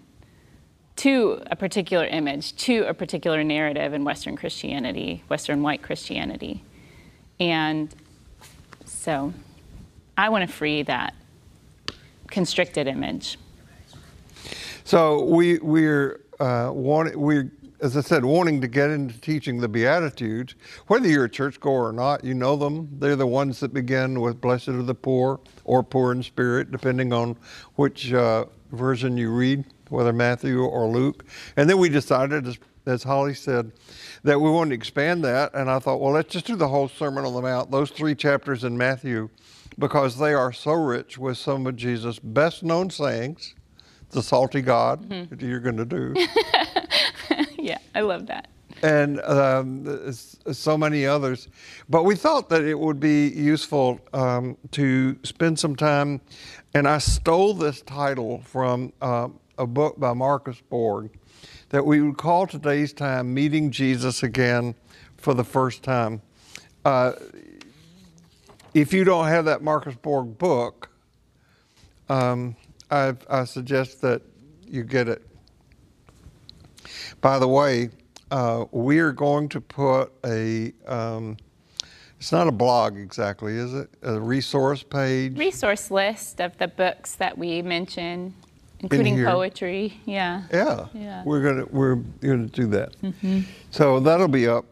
to 0.97 1.43
a 1.51 1.57
particular 1.57 2.07
image, 2.07 2.55
to 2.57 2.85
a 2.85 2.95
particular 2.95 3.43
narrative 3.43 3.93
in 3.93 4.05
Western 4.05 4.37
Christianity, 4.37 5.25
Western 5.29 5.63
white 5.63 5.83
Christianity, 5.83 6.63
and 7.41 7.95
so 8.85 9.33
I 10.17 10.29
want 10.29 10.49
to 10.49 10.55
free 10.55 10.83
that 10.83 11.15
constricted 12.29 12.87
image. 12.87 13.39
So 14.85 15.25
we 15.25 15.59
we're 15.59 16.21
uh, 16.39 16.71
wanting 16.73 17.19
we 17.19 17.51
as 17.81 17.97
I 17.97 18.01
said 18.01 18.25
wanting 18.25 18.61
to 18.61 18.69
get 18.69 18.91
into 18.91 19.19
teaching 19.21 19.61
the 19.61 19.69
Beatitudes. 19.69 20.55
Whether 20.87 21.09
you're 21.09 21.25
a 21.25 21.31
churchgoer 21.31 21.89
or 21.89 21.93
not, 21.93 22.25
you 22.25 22.35
know 22.35 22.57
them. 22.57 22.89
They're 22.99 23.17
the 23.17 23.27
ones 23.27 23.61
that 23.61 23.75
begin 23.75 24.21
with 24.21 24.41
"Blessed 24.41 24.69
are 24.69 24.83
the 24.83 24.95
poor" 24.95 25.41
or 25.65 25.83
"Poor 25.83 26.13
in 26.13 26.23
spirit," 26.23 26.71
depending 26.71 27.13
on 27.13 27.37
which 27.75 28.13
uh, 28.13 28.47
version 28.73 29.17
you 29.17 29.31
read, 29.31 29.65
whether 29.91 30.13
Matthew 30.13 30.63
or 30.63 30.87
Luke. 30.89 31.25
And 31.57 31.69
then 31.69 31.79
we 31.79 31.89
decided, 31.89 32.47
as, 32.47 32.59
as 32.87 33.03
Holly 33.03 33.35
said, 33.35 33.73
that 34.23 34.41
we 34.41 34.51
wanted 34.51 34.71
to 34.71 34.75
expand 34.77 35.25
that. 35.25 35.53
And 35.55 35.71
I 35.71 35.79
thought, 35.79 36.01
well, 36.01 36.13
let's 36.13 36.33
just 36.33 36.47
do 36.47 36.57
the 36.57 36.69
whole 36.69 36.89
Sermon 36.89 37.25
on 37.25 37.35
the 37.35 37.43
Mount, 37.43 37.71
those 37.71 37.91
three 37.91 38.15
chapters 38.15 38.65
in 38.65 38.77
Matthew, 38.79 39.29
because 39.79 40.19
they 40.19 40.35
are 40.35 40.53
so 40.53 40.73
rich 40.73 41.19
with 41.19 41.37
some 41.39 41.67
of 41.67 41.77
Jesus' 41.77 42.19
best 42.19 42.63
known 42.63 42.91
sayings. 42.91 43.55
The 44.11 44.23
salty 44.23 44.63
God 44.63 45.09
that 45.09 45.41
you're 45.43 45.59
going 45.59 45.77
to 45.79 45.85
do. 45.85 46.15
yeah, 47.59 47.79
I 47.97 48.01
love 48.03 48.27
that. 48.29 48.47
and 48.83 49.21
um, 49.23 50.13
so 50.13 50.79
many 50.79 51.05
others. 51.05 51.49
But 51.89 52.05
we 52.05 52.15
thought 52.15 52.49
that 52.51 52.63
it 52.63 52.79
would 52.79 53.01
be 53.01 53.29
useful 53.29 53.99
um, 54.13 54.57
to 54.73 55.17
spend 55.25 55.59
some 55.59 55.75
time, 55.75 56.21
and 56.75 56.87
I 56.87 56.99
stole 56.99 57.55
this 57.55 57.81
title 57.83 58.41
from 58.45 58.93
uh, 59.01 59.29
a 59.59 59.67
book 59.67 59.99
by 59.99 60.13
Marcus 60.13 60.61
Borg 60.69 61.11
that 61.71 61.85
we 61.85 62.01
would 62.01 62.17
call 62.17 62.47
today's 62.47 62.93
time 62.93 63.33
Meeting 63.35 63.71
Jesus 63.71 64.23
Again 64.23 64.75
for 65.17 65.35
the 65.35 65.45
First 65.45 65.83
Time. 65.83 66.23
Uh, 66.85 67.13
if 68.75 68.93
you 68.93 69.05
don't 69.05 69.27
have 69.27 69.45
that 69.45 69.63
Marcus 69.63 69.95
Borg 69.95 70.37
book, 70.39 70.91
um, 72.09 72.57
I, 72.91 73.15
I 73.29 73.45
suggest 73.45 74.01
that 74.03 74.23
you 74.67 74.83
get 74.83 75.09
it. 75.09 75.27
By 77.21 77.39
the 77.39 77.49
way, 77.49 77.91
uh, 78.31 78.65
we 78.71 78.99
are 78.99 79.13
going 79.13 79.49
to 79.51 79.61
put 79.61 80.13
a, 80.25 80.73
um, 80.87 81.37
it's 82.19 82.33
not 82.33 82.49
a 82.49 82.53
blog 82.53 82.97
exactly, 82.97 83.57
is 83.57 83.73
it? 83.75 83.89
A 84.03 84.21
resource 84.21 84.83
page? 84.83 85.39
Resource 85.39 85.91
list 85.91 86.41
of 86.41 86.57
the 86.59 86.69
books 86.69 87.15
that 87.15 87.39
we 87.39 87.63
mention, 87.63 88.35
including 88.85 89.25
poetry. 89.25 90.01
Yeah. 90.05 90.43
Yeah, 90.53 90.87
Yeah. 90.95 91.23
we're 91.25 91.43
gonna 91.43 91.65
we're 91.71 91.97
gonna 92.21 92.47
do 92.47 92.67
that. 92.69 92.95
So 93.71 94.01
that'll 94.01 94.29
be 94.29 94.47
up 94.47 94.65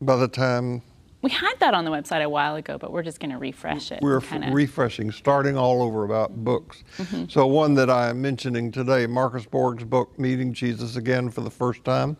by 0.00 0.16
the 0.16 0.28
time 0.28 0.82
We 1.22 1.30
had 1.30 1.54
that 1.60 1.72
on 1.72 1.84
the 1.86 1.90
website 1.90 2.22
a 2.22 2.28
while 2.28 2.54
ago, 2.56 2.76
but 2.76 2.92
we're 2.92 3.02
just 3.02 3.18
going 3.18 3.30
to 3.30 3.38
refresh 3.38 3.90
it. 3.90 4.02
we're 4.02 4.20
kinda- 4.20 4.50
refreshing, 4.52 5.10
starting 5.10 5.56
all 5.56 5.80
over 5.82 6.04
about 6.04 6.44
books. 6.44 6.84
So 7.28 7.46
one 7.46 7.72
that 7.76 7.88
I 7.88 8.10
am 8.10 8.20
mentioning 8.20 8.70
today, 8.70 9.06
Marcus 9.06 9.46
Borg's 9.46 9.84
book, 9.84 10.18
"Meeting 10.18 10.52
Jesus 10.52 10.96
Again 10.96 11.30
for 11.30 11.40
the 11.40 11.50
First 11.50 11.82
Time." 11.84 12.18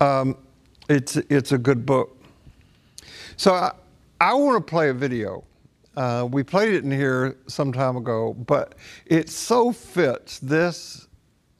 Um, 0.00 0.36
it's 0.88 1.16
it's 1.28 1.50
a 1.50 1.58
good 1.58 1.84
book. 1.84 2.16
So 3.36 3.52
I, 3.54 3.72
I 4.20 4.34
want 4.34 4.64
to 4.64 4.70
play 4.70 4.90
a 4.90 4.94
video. 4.94 5.42
Uh, 5.96 6.26
we 6.30 6.42
played 6.42 6.72
it 6.72 6.84
in 6.84 6.90
here 6.90 7.36
some 7.46 7.72
time 7.72 7.96
ago, 7.96 8.34
but 8.34 8.74
it 9.06 9.28
so 9.28 9.72
fits 9.72 10.38
this 10.38 11.08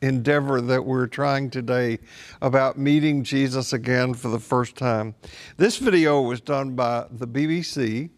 endeavor 0.03 0.61
that 0.61 0.85
we're 0.85 1.07
trying 1.07 1.51
today 1.51 1.99
about 2.41 2.79
meeting 2.79 3.23
Jesus 3.23 3.73
again 3.73 4.15
for 4.15 4.29
the 4.29 4.39
first 4.39 4.77
time. 4.77 5.15
This 5.57 5.77
video 5.77 6.23
was 6.23 6.41
done 6.41 6.75
by 6.75 7.07
the 7.11 7.27
BBC. 7.27 8.09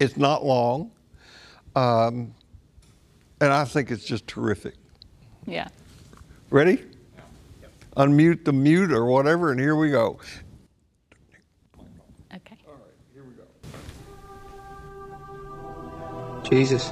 It's 0.00 0.16
not 0.16 0.44
long, 0.44 0.92
um, 1.74 2.32
and 3.40 3.52
I 3.52 3.64
think 3.64 3.90
it's 3.90 4.04
just 4.04 4.26
terrific. 4.26 4.74
yeah. 5.46 5.68
Ready? 6.50 6.82
Unmute 7.96 8.44
the 8.44 8.52
mute 8.52 8.92
or 8.92 9.04
whatever, 9.06 9.50
and 9.50 9.60
here 9.60 9.76
we 9.76 9.90
go. 9.90 10.18
Jesus, 16.50 16.88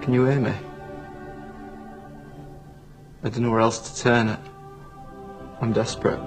can 0.00 0.14
you 0.14 0.24
hear 0.24 0.40
me? 0.40 0.54
I 3.22 3.28
don't 3.28 3.40
know 3.40 3.50
where 3.50 3.60
else 3.60 3.78
to 3.90 4.02
turn 4.02 4.28
it. 4.28 4.40
I'm 5.60 5.74
desperate. 5.74 6.18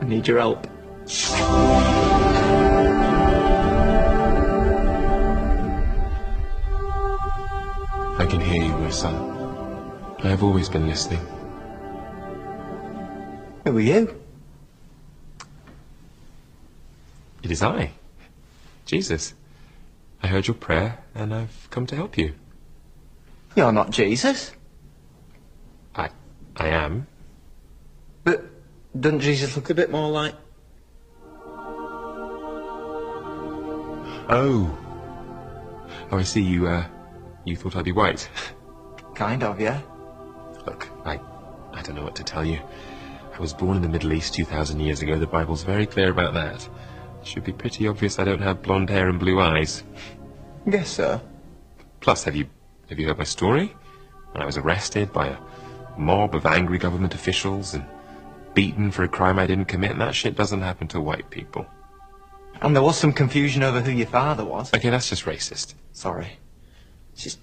I 0.00 0.04
need 0.04 0.28
your 0.28 0.38
help. 0.38 0.68
I 8.18 8.26
can 8.30 8.40
hear 8.40 8.62
you, 8.62 8.78
my 8.78 8.90
son. 8.90 9.16
I 10.22 10.28
have 10.28 10.44
always 10.44 10.68
been 10.68 10.86
listening. 10.86 11.26
Who 13.64 13.76
are 13.76 13.80
you? 13.80 14.22
It 17.42 17.50
is 17.50 17.64
I, 17.64 17.90
Jesus. 18.86 19.34
I 20.32 20.34
heard 20.36 20.46
your 20.46 20.54
prayer 20.54 20.98
and 21.14 21.34
I've 21.34 21.68
come 21.68 21.84
to 21.88 21.94
help 21.94 22.16
you. 22.16 22.32
You're 23.54 23.70
not 23.70 23.90
Jesus. 23.90 24.52
I, 25.94 26.08
I 26.56 26.68
am. 26.68 27.06
But 28.24 28.42
doesn't 28.98 29.20
Jesus 29.20 29.54
look 29.56 29.68
a 29.68 29.74
bit 29.74 29.90
more 29.90 30.10
like. 30.10 30.34
Oh. 34.30 34.74
Oh, 36.10 36.16
I 36.16 36.22
see 36.22 36.40
you, 36.40 36.66
uh, 36.66 36.86
you 37.44 37.54
thought 37.54 37.76
I'd 37.76 37.84
be 37.84 37.92
white. 37.92 38.26
Kind 39.14 39.42
of, 39.42 39.60
yeah? 39.60 39.82
Look, 40.64 40.88
I, 41.04 41.20
I 41.74 41.82
don't 41.82 41.94
know 41.94 42.04
what 42.04 42.16
to 42.16 42.24
tell 42.24 42.42
you. 42.46 42.58
I 43.34 43.38
was 43.38 43.52
born 43.52 43.76
in 43.76 43.82
the 43.82 43.88
Middle 43.90 44.14
East 44.14 44.32
2,000 44.32 44.80
years 44.80 45.02
ago. 45.02 45.18
The 45.18 45.26
Bible's 45.26 45.62
very 45.62 45.84
clear 45.84 46.10
about 46.10 46.32
that. 46.32 46.66
It 47.20 47.26
should 47.26 47.44
be 47.44 47.52
pretty 47.52 47.86
obvious 47.86 48.18
I 48.18 48.24
don't 48.24 48.40
have 48.40 48.62
blonde 48.62 48.88
hair 48.88 49.10
and 49.10 49.20
blue 49.20 49.38
eyes. 49.38 49.84
Guess 50.68 50.90
sir. 50.90 51.20
Plus, 52.00 52.24
have 52.24 52.36
you, 52.36 52.46
have 52.88 52.98
you 52.98 53.08
heard 53.08 53.18
my 53.18 53.24
story? 53.24 53.74
When 54.32 54.42
I 54.42 54.46
was 54.46 54.56
arrested 54.56 55.12
by 55.12 55.28
a 55.28 55.38
mob 55.98 56.34
of 56.34 56.46
angry 56.46 56.78
government 56.78 57.14
officials 57.14 57.74
and 57.74 57.84
beaten 58.54 58.90
for 58.90 59.02
a 59.02 59.08
crime 59.08 59.38
I 59.38 59.46
didn't 59.46 59.66
commit, 59.66 59.90
and 59.92 60.00
that 60.00 60.14
shit 60.14 60.36
doesn't 60.36 60.62
happen 60.62 60.88
to 60.88 61.00
white 61.00 61.30
people. 61.30 61.66
And 62.60 62.76
there 62.76 62.82
was 62.82 62.96
some 62.96 63.12
confusion 63.12 63.62
over 63.62 63.80
who 63.80 63.90
your 63.90 64.06
father 64.06 64.44
was. 64.44 64.72
Okay, 64.72 64.90
that's 64.90 65.08
just 65.08 65.24
racist. 65.24 65.74
Sorry. 65.92 66.38
It's 67.12 67.24
just. 67.24 67.38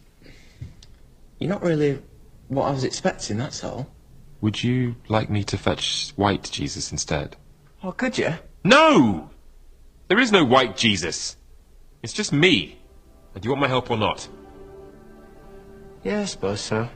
You're 1.39 1.49
not 1.49 1.61
really 1.61 2.01
what 2.47 2.65
I 2.65 2.71
was 2.71 2.83
expecting, 2.83 3.37
that's 3.37 3.63
all. 3.63 3.87
Would 4.41 4.63
you 4.63 4.95
like 5.07 5.29
me 5.29 5.43
to 5.43 5.57
fetch 5.57 6.13
white 6.15 6.49
Jesus 6.49 6.91
instead? 6.91 7.35
Oh, 7.83 7.91
could 7.91 8.17
you? 8.17 8.33
No! 8.63 9.29
There 10.07 10.19
is 10.19 10.31
no 10.31 10.43
white 10.43 10.77
Jesus. 10.77 11.35
It's 12.01 12.13
just 12.13 12.31
me. 12.33 12.78
And 13.33 13.41
do 13.41 13.47
you 13.47 13.51
want 13.51 13.61
my 13.61 13.67
help 13.67 13.89
or 13.89 13.97
not? 13.97 14.27
Yeah, 16.03 16.21
I 16.21 16.25
suppose 16.25 16.61
so. 16.61 16.89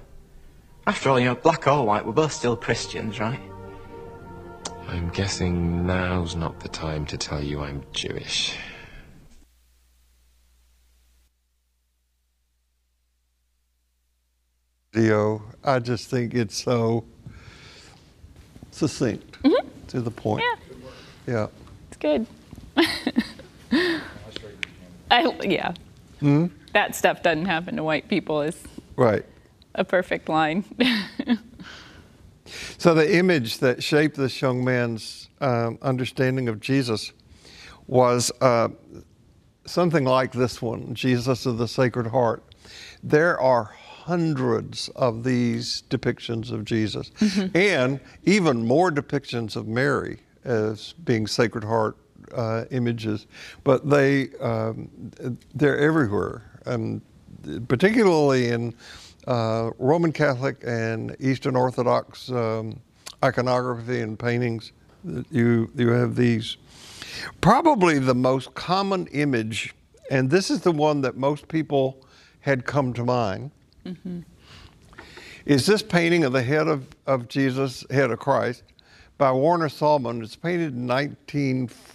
After 0.87 1.09
all, 1.09 1.19
you 1.19 1.25
know, 1.25 1.35
black 1.35 1.67
or 1.67 1.85
white, 1.85 2.05
we're 2.05 2.13
both 2.13 2.31
still 2.31 2.55
Christians, 2.55 3.19
right? 3.19 3.39
I'm 4.87 5.09
guessing 5.09 5.85
now's 5.87 6.35
not 6.35 6.59
the 6.59 6.69
time 6.69 7.05
to 7.07 7.17
tell 7.17 7.43
you 7.43 7.61
I'm 7.61 7.83
Jewish. 7.93 8.57
video. 14.93 15.41
I 15.63 15.79
just 15.79 16.09
think 16.09 16.33
it's 16.33 16.63
so 16.63 17.03
succinct 18.71 19.41
mm-hmm. 19.43 19.67
to 19.87 20.01
the 20.01 20.11
point. 20.11 20.43
Yeah. 21.27 21.33
Yeah. 21.33 21.47
It's 21.89 21.97
good. 21.97 22.27
I, 25.11 25.37
yeah. 25.43 25.73
That 26.73 26.95
stuff 26.95 27.21
doesn't 27.21 27.45
happen 27.45 27.75
to 27.75 27.83
white 27.83 28.07
people 28.09 28.41
is 28.41 28.55
Right. 28.95 29.25
a 29.75 29.83
perfect 29.83 30.29
line. 30.29 30.63
So 32.77 32.93
the 32.93 33.17
image 33.17 33.59
that 33.59 33.81
shaped 33.81 34.17
this 34.17 34.41
young 34.41 34.63
man's 34.65 35.29
um, 35.39 35.77
understanding 35.81 36.49
of 36.49 36.59
Jesus 36.59 37.13
was 37.87 38.31
uh, 38.41 38.67
something 39.65 40.03
like 40.03 40.33
this 40.33 40.61
one 40.61 40.93
Jesus 40.93 41.45
of 41.45 41.57
the 41.57 41.67
Sacred 41.67 42.07
Heart. 42.07 42.43
There 43.01 43.39
are 43.39 43.63
hundreds 43.63 44.89
of 44.89 45.23
these 45.23 45.83
depictions 45.89 46.51
of 46.51 46.65
Jesus, 46.65 47.11
and 47.55 48.01
even 48.25 48.65
more 48.65 48.91
depictions 48.91 49.55
of 49.55 49.65
Mary 49.67 50.19
as 50.43 50.91
being 51.05 51.25
Sacred 51.25 51.63
Heart 51.63 51.95
uh, 52.33 52.65
images. 52.71 53.27
But 53.63 53.89
they 53.89 54.29
um, 54.39 54.89
they're 55.53 55.77
everywhere, 55.77 56.43
and 56.65 57.01
particularly 57.67 58.49
in 58.49 58.73
uh, 59.27 59.71
Roman 59.77 60.11
Catholic 60.11 60.57
and 60.65 61.15
Eastern 61.19 61.55
Orthodox 61.55 62.29
um, 62.31 62.79
iconography 63.23 64.01
and 64.01 64.17
paintings. 64.17 64.71
You 65.31 65.69
you 65.75 65.89
have 65.89 66.15
these. 66.15 66.57
Probably 67.41 67.99
the 67.99 68.15
most 68.15 68.53
common 68.55 69.07
image, 69.07 69.75
and 70.09 70.29
this 70.29 70.49
is 70.49 70.61
the 70.61 70.71
one 70.71 71.01
that 71.01 71.15
most 71.15 71.47
people 71.47 72.05
had 72.39 72.65
come 72.65 72.93
to 72.93 73.03
mind, 73.05 73.51
is 75.45 75.65
this 75.65 75.83
painting 75.83 76.23
of 76.23 76.33
the 76.33 76.41
head 76.41 76.67
of, 76.67 76.87
of 77.05 77.27
Jesus, 77.27 77.85
head 77.89 78.11
of 78.11 78.19
Christ, 78.19 78.63
by 79.17 79.31
Warner 79.31 79.69
Sallman. 79.69 80.21
It's 80.23 80.35
painted 80.35 80.73
in 80.73 80.87
1940. 80.87 81.92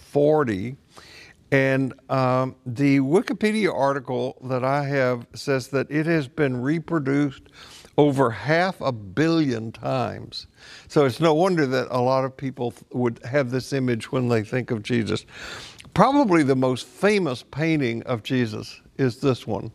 And 1.51 1.93
um, 2.09 2.55
the 2.65 2.99
Wikipedia 2.99 3.73
article 3.73 4.37
that 4.43 4.63
I 4.63 4.83
have 4.85 5.25
says 5.33 5.69
that 5.69 5.89
it 5.89 6.05
has 6.05 6.27
been 6.27 6.61
reproduced 6.61 7.43
over 7.97 8.29
half 8.29 8.79
a 8.81 8.91
billion 8.91 9.71
times. 9.71 10.47
So 10.87 11.05
it's 11.05 11.19
no 11.19 11.33
wonder 11.33 11.65
that 11.65 11.87
a 11.89 11.99
lot 11.99 12.23
of 12.23 12.37
people 12.37 12.73
would 12.91 13.19
have 13.25 13.51
this 13.51 13.73
image 13.73 14.11
when 14.11 14.29
they 14.29 14.43
think 14.43 14.71
of 14.71 14.83
Jesus. 14.83 15.25
Probably 15.93 16.43
the 16.43 16.55
most 16.55 16.85
famous 16.85 17.43
painting 17.43 18.03
of 18.03 18.23
Jesus 18.23 18.79
is 18.97 19.19
this 19.19 19.47
one. 19.47 19.71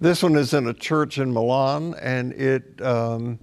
This 0.00 0.22
one 0.22 0.34
is 0.34 0.54
in 0.54 0.66
a 0.66 0.74
church 0.74 1.18
in 1.18 1.32
Milan, 1.32 1.94
and 2.00 2.32
it, 2.32 2.82
um, 2.82 3.38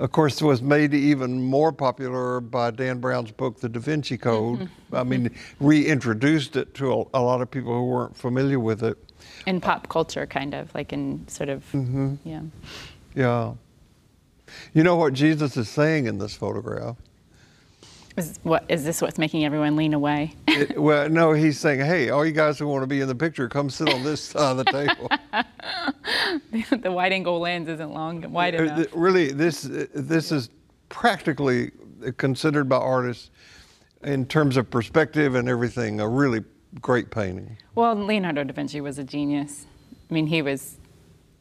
of 0.00 0.12
course, 0.12 0.40
it 0.40 0.44
was 0.44 0.62
made 0.62 0.94
even 0.94 1.42
more 1.42 1.72
popular 1.72 2.40
by 2.40 2.70
Dan 2.70 3.00
Brown's 3.00 3.30
book, 3.30 3.60
The 3.60 3.68
Da 3.68 3.80
Vinci 3.80 4.16
Code. 4.16 4.68
I 4.92 5.04
mean, 5.04 5.30
reintroduced 5.60 6.56
it 6.56 6.72
to 6.74 6.92
a, 6.92 7.04
a, 7.14 7.22
lot 7.22 7.42
of 7.42 7.50
people 7.50 7.72
who 7.74 7.84
weren't 7.84 8.16
familiar 8.16 8.58
with 8.58 8.82
it. 8.82 8.96
In 9.46 9.60
pop 9.60 9.90
culture, 9.90 10.26
kind 10.26 10.54
of, 10.54 10.74
like 10.74 10.94
in 10.94 11.28
sort 11.28 11.50
of, 11.50 11.62
Mm-hmm. 11.72 12.14
yeah. 12.24 12.42
Yeah. 13.14 13.52
You 14.72 14.82
know 14.82 14.96
what 14.96 15.12
Jesus 15.12 15.56
is 15.58 15.68
saying 15.68 16.06
in 16.06 16.18
this 16.18 16.34
photograph? 16.34 16.96
Is, 18.20 18.38
what, 18.42 18.64
is 18.68 18.84
this 18.84 19.00
what's 19.00 19.16
making 19.18 19.44
everyone 19.46 19.76
lean 19.76 19.94
away? 19.94 20.34
It, 20.46 20.78
well, 20.78 21.08
no, 21.08 21.32
he's 21.32 21.58
saying, 21.58 21.80
hey, 21.80 22.10
all 22.10 22.26
you 22.26 22.32
guys 22.32 22.58
who 22.58 22.66
want 22.66 22.82
to 22.82 22.86
be 22.86 23.00
in 23.00 23.08
the 23.08 23.14
picture, 23.14 23.48
come 23.48 23.70
sit 23.70 23.88
on 23.94 24.02
this 24.04 24.20
side 24.20 24.50
of 24.50 24.56
the 24.58 24.64
table. 24.64 25.08
the 26.82 26.92
wide 26.92 27.12
angle 27.12 27.40
lens 27.40 27.66
isn't 27.68 27.94
long 27.94 28.30
wide 28.30 28.54
Uh, 28.54 28.64
enough. 28.64 28.76
th- 28.76 28.88
Really, 28.92 29.32
this, 29.32 29.62
this 29.94 30.32
is 30.32 30.50
practically 30.90 31.70
considered 32.18 32.68
by 32.68 32.76
artists, 32.76 33.30
in 34.02 34.26
terms 34.26 34.56
of 34.58 34.70
perspective 34.70 35.34
and 35.34 35.48
everything, 35.48 36.00
a 36.00 36.08
really 36.08 36.42
great 36.82 37.10
painting. 37.10 37.56
Well, 37.74 37.94
Leonardo 37.94 38.44
da 38.44 38.52
Vinci 38.52 38.80
was 38.82 38.98
a 38.98 39.04
genius. 39.04 39.66
I 40.10 40.14
mean, 40.14 40.26
he 40.26 40.42
was 40.42 40.76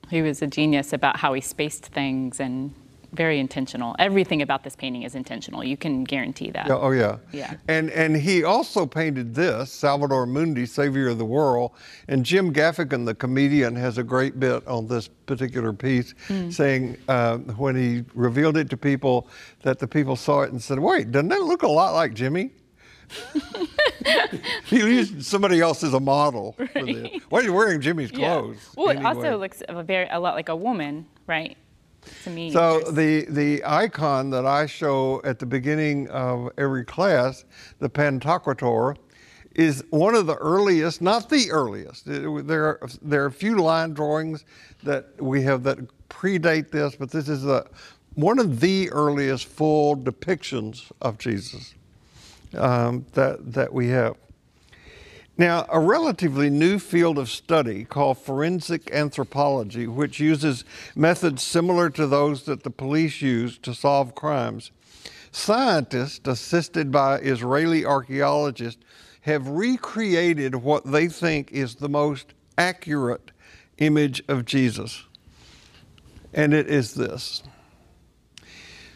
he 0.09 0.21
was 0.21 0.41
a 0.41 0.47
genius 0.47 0.91
about 0.93 1.17
how 1.17 1.33
he 1.33 1.41
spaced 1.41 1.85
things 1.87 2.39
and 2.39 2.73
very 3.13 3.39
intentional. 3.39 3.95
Everything 3.99 4.41
about 4.41 4.63
this 4.63 4.75
painting 4.75 5.03
is 5.03 5.15
intentional. 5.15 5.63
You 5.63 5.77
can 5.77 6.03
guarantee 6.03 6.51
that. 6.51 6.67
Yeah, 6.67 6.75
oh 6.77 6.91
yeah. 6.91 7.17
Yeah. 7.31 7.55
And 7.67 7.89
and 7.91 8.15
he 8.15 8.43
also 8.43 8.85
painted 8.85 9.35
this, 9.35 9.71
Salvator 9.71 10.25
Mundi, 10.25 10.65
Savior 10.65 11.09
of 11.09 11.17
the 11.17 11.25
World. 11.25 11.71
And 12.07 12.25
Jim 12.25 12.53
Gaffigan, 12.53 13.05
the 13.05 13.15
comedian, 13.15 13.75
has 13.75 13.97
a 13.97 14.03
great 14.03 14.39
bit 14.39 14.65
on 14.67 14.87
this 14.87 15.07
particular 15.07 15.73
piece, 15.73 16.13
saying 16.49 16.97
uh, 17.07 17.37
when 17.37 17.75
he 17.75 18.03
revealed 18.13 18.57
it 18.57 18.69
to 18.69 18.77
people, 18.77 19.27
that 19.63 19.79
the 19.79 19.87
people 19.87 20.15
saw 20.15 20.41
it 20.41 20.51
and 20.51 20.61
said, 20.61 20.79
"Wait, 20.79 21.11
doesn't 21.11 21.29
that 21.29 21.41
look 21.41 21.63
a 21.63 21.67
lot 21.67 21.93
like 21.93 22.13
Jimmy?" 22.13 22.51
he 24.65 24.77
used 24.77 25.23
somebody 25.23 25.59
else 25.61 25.83
as 25.83 25.93
a 25.93 25.99
model 25.99 26.53
for 26.53 26.85
this. 26.85 27.09
Why 27.29 27.39
are 27.39 27.43
you 27.43 27.53
wearing 27.53 27.81
Jimmy's 27.81 28.11
Yeah. 28.11 28.39
clothes? 28.39 28.69
Well, 28.75 28.89
it 28.89 29.03
also 29.03 29.37
looks 29.37 29.63
a 29.67 29.83
very 29.83 30.07
a 30.09 30.19
lot 30.19 30.35
like 30.35 30.49
a 30.49 30.55
woman, 30.55 31.05
right? 31.27 31.57
To 32.23 32.29
me. 32.29 32.51
So 32.51 32.79
the 32.91 33.25
the 33.29 33.63
icon 33.65 34.29
that 34.31 34.45
I 34.45 34.65
show 34.65 35.21
at 35.23 35.39
the 35.39 35.45
beginning 35.45 36.07
of 36.09 36.49
every 36.57 36.85
class, 36.85 37.45
the 37.79 37.89
Pantocrator, 37.89 38.95
is 39.55 39.83
one 39.89 40.15
of 40.15 40.25
the 40.27 40.35
earliest, 40.35 41.01
not 41.01 41.29
the 41.29 41.51
earliest. 41.51 42.05
There 42.05 42.65
are 42.65 42.89
there 43.01 43.23
are 43.23 43.27
a 43.27 43.31
few 43.31 43.57
line 43.57 43.93
drawings 43.93 44.45
that 44.83 45.21
we 45.21 45.43
have 45.43 45.63
that 45.63 45.79
predate 46.09 46.71
this, 46.71 46.95
but 46.95 47.11
this 47.11 47.29
is 47.29 47.45
a 47.45 47.67
one 48.15 48.39
of 48.39 48.59
the 48.59 48.89
earliest 48.91 49.47
full 49.47 49.95
depictions 49.95 50.91
of 51.01 51.17
Jesus 51.17 51.73
um, 52.55 53.05
that 53.13 53.53
that 53.53 53.73
we 53.73 53.89
have. 53.89 54.15
Now, 55.39 55.65
a 55.69 55.79
relatively 55.79 56.49
new 56.49 56.79
field 56.79 57.17
of 57.17 57.29
study 57.29 57.85
called 57.85 58.17
forensic 58.17 58.91
anthropology, 58.91 59.87
which 59.87 60.19
uses 60.19 60.65
methods 60.97 61.43
similar 61.43 61.89
to 61.91 62.05
those 62.07 62.43
that 62.43 62.63
the 62.63 62.69
police 62.69 63.21
use 63.21 63.57
to 63.59 63.73
solve 63.73 64.15
crimes, 64.15 64.71
scientists, 65.31 66.27
assisted 66.27 66.91
by 66.91 67.19
Israeli 67.19 67.85
archaeologists, 67.85 68.83
have 69.21 69.47
recreated 69.47 70.55
what 70.55 70.83
they 70.83 71.07
think 71.07 71.53
is 71.53 71.75
the 71.75 71.87
most 71.87 72.33
accurate 72.57 73.31
image 73.77 74.21
of 74.27 74.43
Jesus. 74.43 75.05
And 76.33 76.53
it 76.53 76.67
is 76.67 76.95
this. 76.95 77.43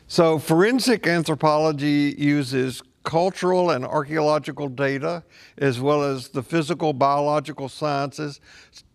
So, 0.09 0.39
forensic 0.39 1.07
anthropology 1.07 2.13
uses 2.17 2.83
cultural 3.03 3.69
and 3.69 3.85
archaeological 3.85 4.69
data, 4.69 5.23
as 5.57 5.79
well 5.79 6.03
as 6.03 6.29
the 6.29 6.43
physical, 6.43 6.93
biological 6.93 7.69
sciences, 7.69 8.39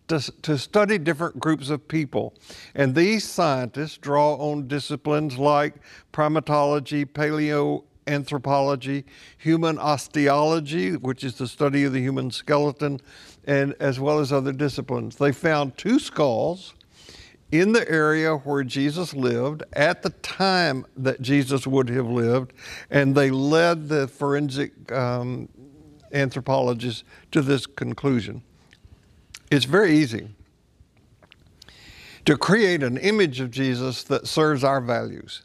to, 0.07 0.19
to 0.41 0.57
study 0.57 0.97
different 0.97 1.39
groups 1.39 1.69
of 1.69 1.87
people. 1.87 2.33
And 2.73 2.95
these 2.95 3.23
scientists 3.23 3.97
draw 3.97 4.33
on 4.35 4.67
disciplines 4.67 5.37
like 5.37 5.75
primatology, 6.11 7.05
paleoanthropology, 7.05 9.03
human 9.37 9.77
osteology, 9.77 10.97
which 10.97 11.23
is 11.23 11.35
the 11.35 11.47
study 11.47 11.83
of 11.83 11.93
the 11.93 12.01
human 12.01 12.31
skeleton, 12.31 12.99
and 13.45 13.75
as 13.79 13.99
well 13.99 14.19
as 14.19 14.33
other 14.33 14.51
disciplines. 14.51 15.15
They 15.15 15.31
found 15.31 15.77
two 15.77 15.99
skulls 15.99 16.73
in 17.51 17.71
the 17.71 17.89
area 17.89 18.35
where 18.35 18.63
Jesus 18.63 19.13
lived 19.13 19.63
at 19.73 20.03
the 20.03 20.11
time 20.11 20.85
that 20.97 21.21
Jesus 21.21 21.65
would 21.65 21.89
have 21.89 22.07
lived, 22.07 22.53
and 22.89 23.15
they 23.15 23.31
led 23.31 23.89
the 23.89 24.07
forensic 24.07 24.91
um, 24.91 25.49
anthropologists 26.11 27.03
to 27.31 27.41
this 27.41 27.65
conclusion. 27.65 28.41
It's 29.51 29.65
very 29.65 29.97
easy 29.97 30.29
to 32.25 32.37
create 32.37 32.83
an 32.83 32.97
image 32.97 33.39
of 33.39 33.49
Jesus 33.49 34.03
that 34.03 34.27
serves 34.27 34.63
our 34.63 34.81
values. 34.81 35.43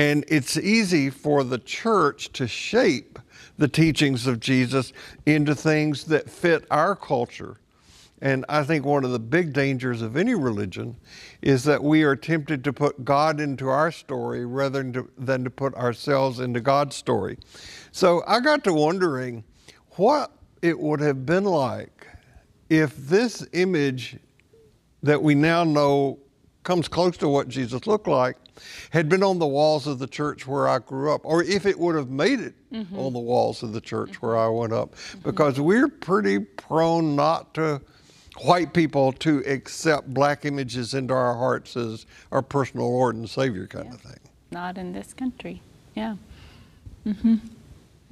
And 0.00 0.24
it's 0.28 0.56
easy 0.56 1.10
for 1.10 1.44
the 1.44 1.58
church 1.58 2.32
to 2.32 2.48
shape 2.48 3.18
the 3.58 3.68
teachings 3.68 4.26
of 4.26 4.40
Jesus 4.40 4.92
into 5.26 5.54
things 5.54 6.04
that 6.04 6.30
fit 6.30 6.64
our 6.70 6.94
culture. 6.94 7.58
And 8.20 8.44
I 8.48 8.64
think 8.64 8.84
one 8.84 9.04
of 9.04 9.12
the 9.12 9.18
big 9.18 9.52
dangers 9.52 10.02
of 10.02 10.16
any 10.16 10.34
religion 10.34 10.96
is 11.40 11.64
that 11.64 11.82
we 11.82 12.02
are 12.02 12.16
tempted 12.16 12.64
to 12.64 12.72
put 12.72 13.04
God 13.04 13.40
into 13.40 13.68
our 13.68 13.92
story 13.92 14.44
rather 14.44 14.82
than 14.82 14.92
to, 14.94 15.10
than 15.16 15.44
to 15.44 15.50
put 15.50 15.74
ourselves 15.74 16.40
into 16.40 16.60
God's 16.60 16.96
story. 16.96 17.38
So 17.92 18.22
I 18.26 18.40
got 18.40 18.64
to 18.64 18.72
wondering 18.72 19.44
what 19.92 20.32
it 20.62 20.78
would 20.78 21.00
have 21.00 21.24
been 21.24 21.44
like 21.44 22.06
if 22.68 22.96
this 22.96 23.46
image 23.52 24.18
that 25.02 25.22
we 25.22 25.34
now 25.34 25.64
know 25.64 26.18
comes 26.64 26.88
close 26.88 27.16
to 27.16 27.28
what 27.28 27.48
Jesus 27.48 27.86
looked 27.86 28.08
like 28.08 28.36
had 28.90 29.08
been 29.08 29.22
on 29.22 29.38
the 29.38 29.46
walls 29.46 29.86
of 29.86 29.98
the 29.98 30.06
church 30.06 30.46
where 30.46 30.68
I 30.68 30.80
grew 30.80 31.12
up, 31.12 31.24
or 31.24 31.42
if 31.42 31.64
it 31.64 31.78
would 31.78 31.94
have 31.94 32.10
made 32.10 32.40
it 32.40 32.54
mm-hmm. 32.72 32.98
on 32.98 33.12
the 33.12 33.18
walls 33.20 33.62
of 33.62 33.72
the 33.72 33.80
church 33.80 34.20
where 34.20 34.32
mm-hmm. 34.32 34.56
I 34.56 34.60
went 34.60 34.72
up, 34.72 34.94
mm-hmm. 34.94 35.20
because 35.20 35.60
we're 35.60 35.88
pretty 35.88 36.40
prone 36.40 37.14
not 37.14 37.54
to 37.54 37.80
white 38.40 38.72
people 38.72 39.12
to 39.12 39.42
accept 39.46 40.12
black 40.12 40.44
images 40.44 40.94
into 40.94 41.14
our 41.14 41.34
hearts 41.34 41.76
as 41.76 42.06
our 42.32 42.42
personal 42.42 42.90
Lord 42.90 43.16
and 43.16 43.28
Savior 43.28 43.66
kind 43.66 43.92
of 43.92 44.00
thing. 44.00 44.18
Not 44.50 44.78
in 44.78 44.92
this 44.92 45.12
country. 45.12 45.60
Yeah. 45.94 46.16
Mm-hmm. 47.06 47.36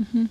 Mm-hmm. 0.02 0.24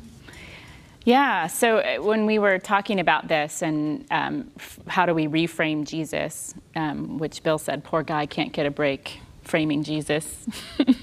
Yeah. 1.05 1.47
So 1.47 1.77
uh, 1.77 1.97
when 1.97 2.25
we 2.25 2.39
were 2.39 2.57
talking 2.57 2.99
about 2.99 3.27
this 3.27 3.61
and 3.61 4.05
um, 4.11 4.51
f- 4.57 4.79
how 4.87 5.05
do 5.05 5.13
we 5.13 5.27
reframe 5.27 5.85
Jesus, 5.85 6.55
um, 6.75 7.17
which 7.19 7.43
Bill 7.43 7.57
said, 7.57 7.83
poor 7.83 8.03
guy 8.03 8.25
can't 8.25 8.51
get 8.51 8.65
a 8.65 8.71
break 8.71 9.19
framing 9.43 9.83
Jesus. 9.83 10.47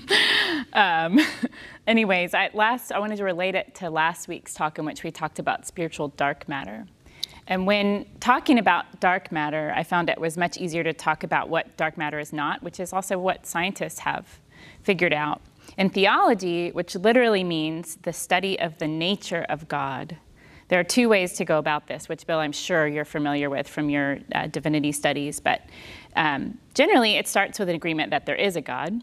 um, 0.72 1.20
anyways, 1.86 2.34
I, 2.34 2.50
last 2.52 2.92
I 2.92 2.98
wanted 2.98 3.16
to 3.16 3.24
relate 3.24 3.54
it 3.54 3.74
to 3.76 3.90
last 3.90 4.28
week's 4.28 4.54
talk 4.54 4.78
in 4.78 4.84
which 4.84 5.04
we 5.04 5.10
talked 5.10 5.38
about 5.38 5.66
spiritual 5.66 6.08
dark 6.08 6.48
matter. 6.48 6.86
And 7.46 7.66
when 7.66 8.06
talking 8.20 8.58
about 8.58 9.00
dark 9.00 9.32
matter, 9.32 9.72
I 9.74 9.82
found 9.82 10.08
it 10.08 10.20
was 10.20 10.36
much 10.36 10.56
easier 10.56 10.84
to 10.84 10.92
talk 10.92 11.24
about 11.24 11.48
what 11.48 11.76
dark 11.76 11.98
matter 11.98 12.18
is 12.18 12.32
not, 12.32 12.62
which 12.62 12.78
is 12.78 12.92
also 12.92 13.18
what 13.18 13.46
scientists 13.46 14.00
have 14.00 14.40
figured 14.82 15.12
out. 15.12 15.40
In 15.76 15.90
theology, 15.90 16.70
which 16.70 16.94
literally 16.94 17.42
means 17.44 17.96
the 18.02 18.12
study 18.12 18.58
of 18.60 18.78
the 18.78 18.86
nature 18.86 19.44
of 19.48 19.68
God, 19.68 20.16
there 20.68 20.80
are 20.80 20.84
two 20.84 21.08
ways 21.08 21.34
to 21.34 21.44
go 21.44 21.58
about 21.58 21.86
this, 21.86 22.08
which, 22.08 22.26
Bill, 22.26 22.38
I'm 22.38 22.52
sure 22.52 22.86
you're 22.86 23.04
familiar 23.04 23.50
with 23.50 23.68
from 23.68 23.90
your 23.90 24.18
uh, 24.34 24.46
divinity 24.46 24.92
studies. 24.92 25.40
But 25.40 25.62
um, 26.16 26.58
generally, 26.74 27.16
it 27.16 27.28
starts 27.28 27.58
with 27.58 27.68
an 27.68 27.74
agreement 27.74 28.10
that 28.10 28.24
there 28.24 28.36
is 28.36 28.56
a 28.56 28.60
God, 28.60 29.02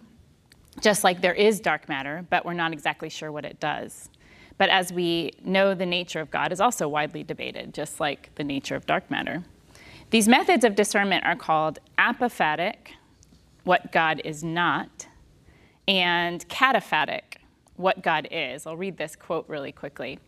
just 0.82 1.04
like 1.04 1.22
there 1.22 1.34
is 1.34 1.60
dark 1.60 1.88
matter, 1.90 2.26
but 2.30 2.46
we're 2.46 2.54
not 2.54 2.74
exactly 2.74 3.10
sure 3.10 3.32
what 3.32 3.46
it 3.46 3.60
does. 3.60 4.10
But 4.60 4.70
as 4.70 4.92
we 4.92 5.32
know, 5.44 5.74
the 5.74 5.86
nature 5.86 6.20
of 6.20 6.30
God 6.30 6.52
is 6.52 6.60
also 6.60 6.88
widely 6.88 7.24
debated, 7.24 7.74
just 7.74 8.02
like 8.02 8.30
the 8.36 8.44
nature 8.44 8.76
of 8.76 8.86
dark 8.86 9.10
matter. 9.10 9.44
These 10.10 10.28
methods 10.28 10.66
of 10.66 10.76
discernment 10.76 11.26
are 11.26 11.38
called 11.38 11.80
apophatic, 11.98 12.90
what 13.64 13.94
God 13.94 14.22
is 14.26 14.44
not, 14.44 15.08
and 15.88 16.48
cataphatic, 16.50 17.38
what 17.78 18.04
God 18.04 18.28
is. 18.32 18.68
I'll 18.68 18.76
read 18.76 18.98
this 18.98 19.16
quote 19.16 19.46
really 19.48 19.72
quickly. 19.72 20.20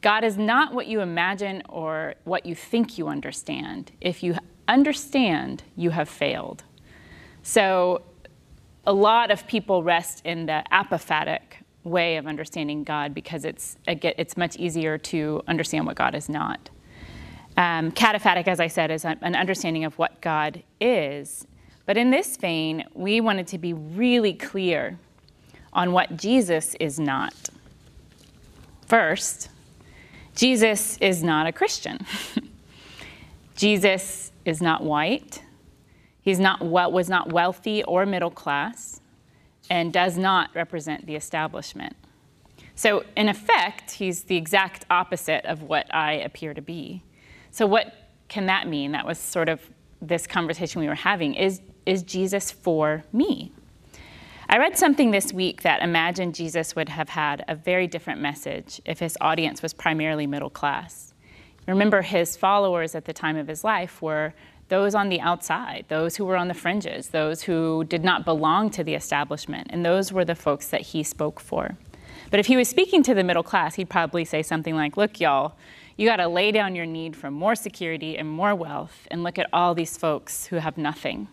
God 0.00 0.24
is 0.24 0.36
not 0.36 0.74
what 0.74 0.88
you 0.88 1.00
imagine 1.00 1.62
or 1.68 2.16
what 2.24 2.44
you 2.44 2.56
think 2.56 2.98
you 2.98 3.06
understand. 3.06 3.92
If 4.00 4.20
you 4.20 4.36
understand, 4.66 5.62
you 5.76 5.90
have 5.90 6.08
failed. 6.08 6.64
So, 7.44 8.02
a 8.84 8.92
lot 8.92 9.30
of 9.30 9.46
people 9.46 9.84
rest 9.84 10.22
in 10.24 10.46
the 10.46 10.64
apophatic 10.72 11.62
way 11.86 12.16
of 12.16 12.26
understanding 12.26 12.84
God 12.84 13.14
because 13.14 13.44
it's, 13.44 13.76
it's 13.86 14.36
much 14.36 14.56
easier 14.56 14.98
to 14.98 15.42
understand 15.46 15.86
what 15.86 15.96
God 15.96 16.14
is 16.14 16.28
not. 16.28 16.68
Um, 17.56 17.90
cataphatic, 17.92 18.48
as 18.48 18.60
I 18.60 18.66
said, 18.66 18.90
is 18.90 19.04
an 19.04 19.34
understanding 19.34 19.84
of 19.84 19.96
what 19.98 20.20
God 20.20 20.62
is. 20.80 21.46
But 21.86 21.96
in 21.96 22.10
this 22.10 22.36
vein, 22.36 22.84
we 22.92 23.20
wanted 23.20 23.46
to 23.48 23.58
be 23.58 23.72
really 23.72 24.34
clear 24.34 24.98
on 25.72 25.92
what 25.92 26.16
Jesus 26.16 26.74
is 26.80 26.98
not. 26.98 27.34
First, 28.86 29.48
Jesus 30.34 30.98
is 30.98 31.22
not 31.22 31.46
a 31.46 31.52
Christian. 31.52 32.04
Jesus 33.56 34.32
is 34.44 34.60
not 34.60 34.82
white. 34.82 35.42
He's 36.20 36.40
not 36.40 36.60
was 36.60 37.08
not 37.08 37.32
wealthy 37.32 37.84
or 37.84 38.04
middle 38.04 38.30
class 38.30 38.95
and 39.70 39.92
does 39.92 40.16
not 40.16 40.50
represent 40.54 41.06
the 41.06 41.16
establishment. 41.16 41.96
So, 42.74 43.04
in 43.16 43.28
effect, 43.28 43.92
he's 43.92 44.24
the 44.24 44.36
exact 44.36 44.84
opposite 44.90 45.44
of 45.46 45.62
what 45.62 45.92
I 45.94 46.12
appear 46.12 46.52
to 46.52 46.60
be. 46.60 47.02
So, 47.50 47.66
what 47.66 47.94
can 48.28 48.46
that 48.46 48.68
mean? 48.68 48.92
That 48.92 49.06
was 49.06 49.18
sort 49.18 49.48
of 49.48 49.60
this 50.02 50.26
conversation 50.26 50.80
we 50.80 50.88
were 50.88 50.94
having. 50.94 51.34
Is, 51.34 51.62
is 51.86 52.02
Jesus 52.02 52.50
for 52.50 53.04
me? 53.12 53.52
I 54.48 54.58
read 54.58 54.78
something 54.78 55.10
this 55.10 55.32
week 55.32 55.62
that 55.62 55.82
imagined 55.82 56.34
Jesus 56.34 56.76
would 56.76 56.88
have 56.90 57.08
had 57.08 57.44
a 57.48 57.54
very 57.54 57.86
different 57.86 58.20
message 58.20 58.80
if 58.84 59.00
his 59.00 59.16
audience 59.20 59.62
was 59.62 59.72
primarily 59.72 60.26
middle 60.26 60.50
class. 60.50 61.14
Remember, 61.66 62.02
his 62.02 62.36
followers 62.36 62.94
at 62.94 63.06
the 63.06 63.12
time 63.12 63.36
of 63.36 63.48
his 63.48 63.64
life 63.64 64.00
were 64.00 64.34
those 64.68 64.94
on 64.94 65.08
the 65.08 65.20
outside, 65.20 65.84
those 65.88 66.16
who 66.16 66.24
were 66.24 66.36
on 66.36 66.48
the 66.48 66.54
fringes, 66.54 67.08
those 67.08 67.42
who 67.42 67.84
did 67.84 68.02
not 68.02 68.24
belong 68.24 68.70
to 68.70 68.82
the 68.82 68.94
establishment, 68.94 69.68
and 69.70 69.84
those 69.84 70.12
were 70.12 70.24
the 70.24 70.34
folks 70.34 70.68
that 70.68 70.80
he 70.80 71.02
spoke 71.02 71.38
for. 71.38 71.76
But 72.30 72.40
if 72.40 72.46
he 72.46 72.56
was 72.56 72.68
speaking 72.68 73.02
to 73.04 73.14
the 73.14 73.22
middle 73.22 73.42
class, 73.42 73.76
he'd 73.76 73.88
probably 73.88 74.24
say 74.24 74.42
something 74.42 74.74
like, 74.74 74.96
Look, 74.96 75.20
y'all, 75.20 75.56
you 75.96 76.06
got 76.06 76.16
to 76.16 76.28
lay 76.28 76.52
down 76.52 76.74
your 76.74 76.86
need 76.86 77.16
for 77.16 77.30
more 77.30 77.54
security 77.54 78.18
and 78.18 78.28
more 78.28 78.54
wealth, 78.54 79.06
and 79.10 79.22
look 79.22 79.38
at 79.38 79.48
all 79.52 79.74
these 79.74 79.96
folks 79.96 80.46
who 80.46 80.56
have 80.56 80.76
nothing. 80.76 81.28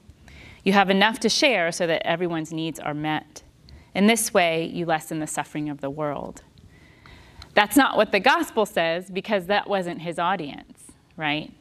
You 0.63 0.74
have 0.74 0.89
enough 0.89 1.19
to 1.22 1.30
share 1.30 1.72
so 1.72 1.88
that 1.88 2.06
everyone's 2.08 2.54
needs 2.54 2.80
are 2.80 2.93
met. 2.93 3.43
In 3.93 4.08
this 4.08 4.34
way, 4.34 4.65
you 4.65 4.86
lessen 4.86 5.19
the 5.19 5.28
suffering 5.28 5.69
of 5.69 5.82
the 5.82 5.89
world. 5.89 6.43
That's 7.54 7.76
not 7.76 7.98
what 7.98 8.12
the 8.12 8.19
gospel 8.19 8.65
says 8.65 9.10
because 9.12 9.48
that 9.48 9.69
wasn't 9.69 10.02
his 10.02 10.17
audience, 10.17 10.91
right? 11.17 11.54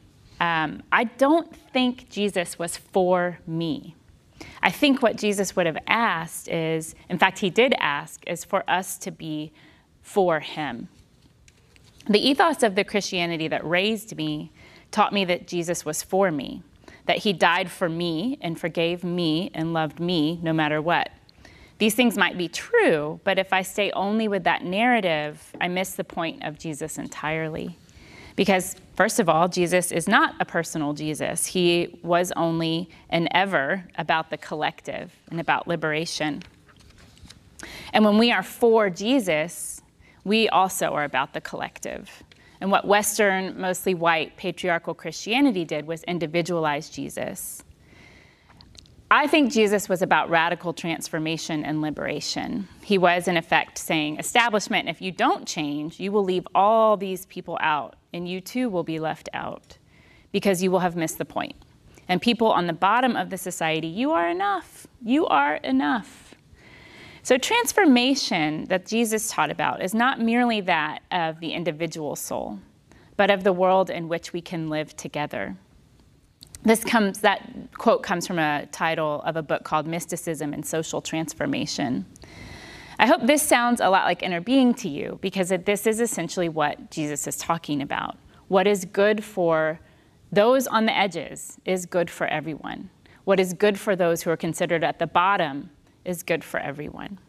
Um, 0.43 0.83
I 0.91 1.05
don't 1.05 1.55
think 1.55 2.09
Jesus 2.09 2.59
was 2.59 2.75
for 2.75 3.39
me. 3.47 3.95
I 4.61 4.71
think 4.71 5.01
what 5.01 5.15
Jesus 5.15 5.55
would 5.55 5.65
have 5.65 5.77
asked 5.87 6.49
is, 6.49 6.95
in 7.07 7.17
fact, 7.17 7.39
he 7.39 7.49
did 7.49 7.73
ask, 7.79 8.21
is 8.27 8.43
for 8.43 8.69
us 8.69 8.97
to 8.97 9.11
be 9.11 9.53
for 10.01 10.41
him. 10.41 10.89
The 12.09 12.19
ethos 12.19 12.61
of 12.61 12.75
the 12.75 12.83
Christianity 12.83 13.47
that 13.47 13.65
raised 13.65 14.17
me 14.17 14.51
taught 14.91 15.13
me 15.13 15.23
that 15.23 15.47
Jesus 15.47 15.85
was 15.85 16.03
for 16.03 16.29
me, 16.29 16.61
that 17.05 17.19
he 17.19 17.31
died 17.31 17.71
for 17.71 17.87
me 17.87 18.37
and 18.41 18.59
forgave 18.59 19.01
me 19.01 19.49
and 19.53 19.71
loved 19.71 20.01
me 20.01 20.41
no 20.43 20.51
matter 20.51 20.81
what. 20.81 21.09
These 21.77 21.95
things 21.95 22.17
might 22.17 22.37
be 22.37 22.49
true, 22.49 23.21
but 23.23 23.39
if 23.39 23.53
I 23.53 23.61
stay 23.61 23.91
only 23.91 24.27
with 24.27 24.43
that 24.43 24.65
narrative, 24.65 25.55
I 25.61 25.69
miss 25.69 25.93
the 25.93 26.03
point 26.03 26.43
of 26.43 26.59
Jesus 26.59 26.97
entirely. 26.97 27.77
Because, 28.35 28.75
first 28.95 29.19
of 29.19 29.29
all, 29.29 29.47
Jesus 29.47 29.91
is 29.91 30.07
not 30.07 30.35
a 30.39 30.45
personal 30.45 30.93
Jesus. 30.93 31.45
He 31.45 31.99
was 32.03 32.31
only 32.35 32.89
and 33.09 33.27
ever 33.31 33.85
about 33.97 34.29
the 34.29 34.37
collective 34.37 35.11
and 35.29 35.39
about 35.39 35.67
liberation. 35.67 36.43
And 37.93 38.03
when 38.03 38.17
we 38.17 38.31
are 38.31 38.43
for 38.43 38.89
Jesus, 38.89 39.81
we 40.23 40.49
also 40.49 40.93
are 40.93 41.03
about 41.03 41.33
the 41.33 41.41
collective. 41.41 42.23
And 42.61 42.71
what 42.71 42.87
Western, 42.87 43.59
mostly 43.59 43.93
white, 43.93 44.37
patriarchal 44.37 44.93
Christianity 44.93 45.65
did 45.65 45.85
was 45.85 46.03
individualize 46.03 46.89
Jesus. 46.89 47.61
I 49.11 49.27
think 49.27 49.51
Jesus 49.51 49.87
was 49.87 50.01
about 50.01 50.29
radical 50.29 50.73
transformation 50.73 51.63
and 51.63 51.81
liberation. 51.81 52.67
He 52.81 52.97
was, 52.97 53.27
in 53.27 53.37
effect, 53.37 53.77
saying, 53.77 54.17
Establishment, 54.17 54.89
if 54.89 55.01
you 55.01 55.11
don't 55.11 55.47
change, 55.47 55.99
you 55.99 56.11
will 56.11 56.23
leave 56.23 56.47
all 56.55 56.97
these 56.97 57.27
people 57.27 57.57
out, 57.61 57.95
and 58.13 58.27
you 58.27 58.41
too 58.41 58.69
will 58.69 58.83
be 58.83 58.99
left 58.99 59.29
out 59.33 59.77
because 60.31 60.61
you 60.61 60.71
will 60.71 60.79
have 60.79 60.95
missed 60.95 61.17
the 61.17 61.25
point. 61.25 61.55
And 62.07 62.21
people 62.21 62.47
on 62.47 62.67
the 62.67 62.73
bottom 62.73 63.15
of 63.15 63.29
the 63.29 63.37
society, 63.37 63.87
you 63.87 64.11
are 64.11 64.29
enough. 64.29 64.87
You 65.01 65.25
are 65.27 65.55
enough. 65.55 66.35
So, 67.21 67.37
transformation 67.37 68.65
that 68.65 68.85
Jesus 68.85 69.31
taught 69.31 69.49
about 69.49 69.81
is 69.81 69.93
not 69.93 70.19
merely 70.19 70.59
that 70.61 71.03
of 71.11 71.39
the 71.39 71.53
individual 71.53 72.17
soul, 72.17 72.59
but 73.15 73.31
of 73.31 73.45
the 73.45 73.53
world 73.53 73.89
in 73.89 74.09
which 74.09 74.33
we 74.33 74.41
can 74.41 74.69
live 74.69 74.93
together. 74.97 75.55
This 76.63 76.83
comes, 76.83 77.19
that 77.19 77.49
quote 77.77 78.03
comes 78.03 78.27
from 78.27 78.39
a 78.39 78.65
title 78.71 79.21
of 79.21 79.37
a 79.37 79.41
book 79.41 79.63
called 79.63 79.87
Mysticism 79.87 80.53
and 80.53 80.65
Social 80.65 81.01
Transformation. 81.01 82.05
I 83.03 83.05
hope 83.05 83.27
this 83.27 83.41
sounds 83.41 83.81
a 83.81 83.89
lot 83.89 84.05
like 84.05 84.21
interbeing 84.21 84.77
to 84.77 84.87
you 84.87 85.19
because 85.19 85.49
this 85.65 85.85
is 85.85 85.99
essentially 85.99 86.47
what 86.47 86.89
Jesus 86.89 87.27
is 87.27 87.35
talking 87.35 87.81
about. 87.81 88.15
What 88.47 88.65
is 88.65 88.85
good 88.85 89.25
for 89.25 89.81
those 90.31 90.67
on 90.67 90.85
the 90.85 90.97
edges 90.97 91.59
is 91.65 91.85
good 91.85 92.09
for 92.09 92.27
everyone. 92.27 92.89
What 93.25 93.41
is 93.41 93.51
good 93.51 93.77
for 93.77 93.97
those 93.97 94.21
who 94.21 94.29
are 94.29 94.37
considered 94.37 94.85
at 94.85 94.99
the 94.99 95.05
bottom 95.05 95.69
is 96.05 96.23
good 96.23 96.45
for 96.45 96.61
everyone. 96.61 97.19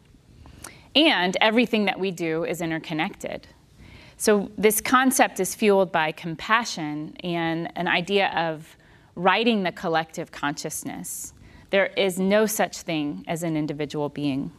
And 0.95 1.35
everything 1.41 1.83
that 1.87 1.99
we 1.99 2.09
do 2.09 2.45
is 2.45 2.61
interconnected. 2.61 3.45
So, 4.15 4.51
this 4.57 4.79
concept 4.79 5.41
is 5.41 5.55
fueled 5.55 5.91
by 5.91 6.13
compassion 6.13 7.17
and 7.21 7.69
an 7.75 7.89
idea 7.89 8.29
of 8.29 8.77
writing 9.15 9.63
the 9.63 9.73
collective 9.73 10.31
consciousness. 10.31 11.33
There 11.69 11.87
is 11.97 12.17
no 12.17 12.45
such 12.45 12.77
thing 12.83 13.25
as 13.27 13.43
an 13.43 13.57
individual 13.57 14.07
being. 14.07 14.53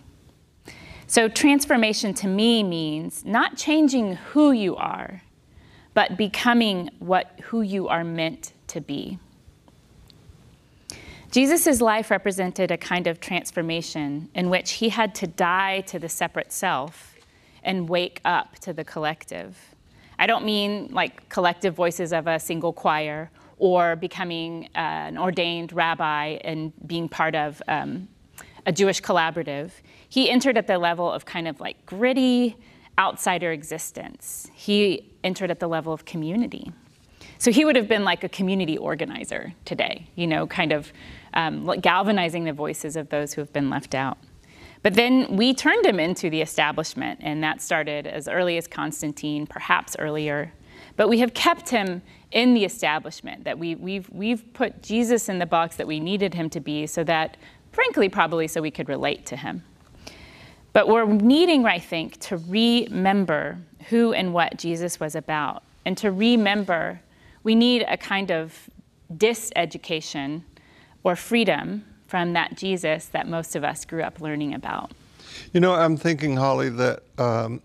So, 1.09 1.29
transformation 1.29 2.15
to 2.15 2.27
me 2.27 2.63
means 2.65 3.25
not 3.25 3.57
changing 3.57 4.17
who 4.17 4.51
you 4.51 4.75
are, 4.75 5.23
but 5.95 6.17
becoming 6.17 6.91
what 6.99 7.31
who 7.45 7.63
you 7.63 7.87
are 7.87 8.03
meant 8.03 8.53
to 8.69 8.81
be. 8.81 9.19
Jesus' 11.31 11.81
life 11.81 12.11
represented 12.11 12.71
a 12.71 12.77
kind 12.77 13.07
of 13.07 13.21
transformation 13.21 14.31
in 14.35 14.51
which 14.51 14.73
he 14.73 14.89
had 14.89 15.15
to 15.17 15.27
die 15.27 15.81
to 15.83 15.99
the 15.99 16.09
separate 16.09 16.53
self 16.53 17.15
and 17.63 17.89
wake 17.89 18.21
up 18.25 18.59
to 18.61 18.73
the 18.73 18.85
collective. 18.85 19.75
I 20.19 20.27
don't 20.27 20.45
mean 20.45 20.89
like 20.93 21.29
collective 21.29 21.75
voices 21.75 22.13
of 22.13 22.27
a 22.27 22.41
single 22.41 22.73
choir 22.73 23.31
or 23.59 23.97
becoming 23.97 24.69
uh, 24.75 24.79
an 24.79 25.19
ordained 25.19 25.73
rabbi 25.73 26.39
and 26.43 26.73
being 26.87 27.09
part 27.09 27.35
of 27.35 27.63
um, 27.69 28.09
a 28.67 28.73
Jewish 28.73 29.01
collaborative. 29.01 29.71
He 30.09 30.29
entered 30.29 30.59
at 30.59 30.67
the 30.67 30.79
level 30.79 31.11
of 31.11 31.25
kind 31.25 31.49
of 31.49 31.61
like 31.61 31.87
gritty 31.87 32.57
outsider 32.99 33.53
existence. 33.53 34.51
He 34.55 35.11
entered 35.25 35.51
at 35.51 35.61
the 35.61 35.69
level 35.69 35.93
of 35.93 36.05
community. 36.05 36.73
So 37.39 37.53
he 37.53 37.65
would 37.65 37.77
have 37.77 37.89
been 37.89 38.05
like 38.05 38.25
a 38.25 38.29
community 38.29 38.77
organizer 38.79 39.53
today, 39.65 40.09
you 40.15 40.27
know, 40.27 40.47
kind 40.47 40.73
of 40.73 40.93
um, 41.35 41.67
galvanizing 41.81 42.45
the 42.45 42.53
voices 42.53 42.97
of 42.97 43.11
those 43.11 43.35
who 43.35 43.41
have 43.41 43.53
been 43.53 43.71
left 43.71 43.95
out. 43.95 44.19
But 44.83 44.95
then 44.95 45.37
we 45.37 45.53
turned 45.53 45.85
him 45.85 46.01
into 46.01 46.31
the 46.31 46.41
establishment, 46.41 47.21
and 47.23 47.43
that 47.43 47.61
started 47.61 48.07
as 48.07 48.29
early 48.29 48.57
as 48.57 48.67
Constantine, 48.67 49.47
perhaps 49.47 49.97
earlier. 49.99 50.53
but 50.97 51.09
we 51.09 51.19
have 51.21 51.35
kept 51.35 51.69
him 51.69 52.03
in 52.33 52.55
the 52.55 52.65
establishment, 52.65 53.45
that 53.45 53.59
we, 53.59 53.75
we've, 53.77 54.09
we've 54.11 54.53
put 54.53 54.83
Jesus 54.83 55.29
in 55.29 55.39
the 55.39 55.47
box 55.47 55.77
that 55.77 55.87
we 55.87 56.01
needed 56.01 56.35
him 56.35 56.51
to 56.51 56.61
be 56.61 56.87
so 56.87 57.05
that, 57.05 57.37
frankly, 57.77 58.09
probably 58.09 58.49
so 58.49 58.63
we 58.63 58.71
could 58.71 58.89
relate 58.89 59.27
to 59.27 59.37
him. 59.37 59.63
But 60.73 60.89
we're 60.89 61.05
needing, 61.05 61.67
I 61.67 61.79
think, 61.79 62.19
to 62.21 62.39
remember 62.39 63.59
who 63.91 64.15
and 64.15 64.33
what 64.33 64.57
Jesus 64.57 64.99
was 64.99 65.15
about. 65.15 65.63
And 65.85 65.97
to 65.99 66.11
remember, 66.11 67.03
we 67.43 67.55
need 67.55 67.85
a 67.87 67.99
kind 67.99 68.31
of 68.33 68.71
diseducation 69.15 70.41
or 71.05 71.17
freedom 71.17 71.85
from 72.07 72.33
that 72.33 72.57
Jesus 72.57 73.05
that 73.09 73.29
most 73.29 73.55
of 73.55 73.63
us 73.63 73.85
grew 73.85 74.03
up 74.03 74.23
learning 74.23 74.55
about. 74.55 74.93
You 75.53 75.61
know, 75.61 75.75
I'm 75.75 75.99
thinking, 75.99 76.35
Holly, 76.35 76.71
that, 76.71 77.03
um, 77.19 77.61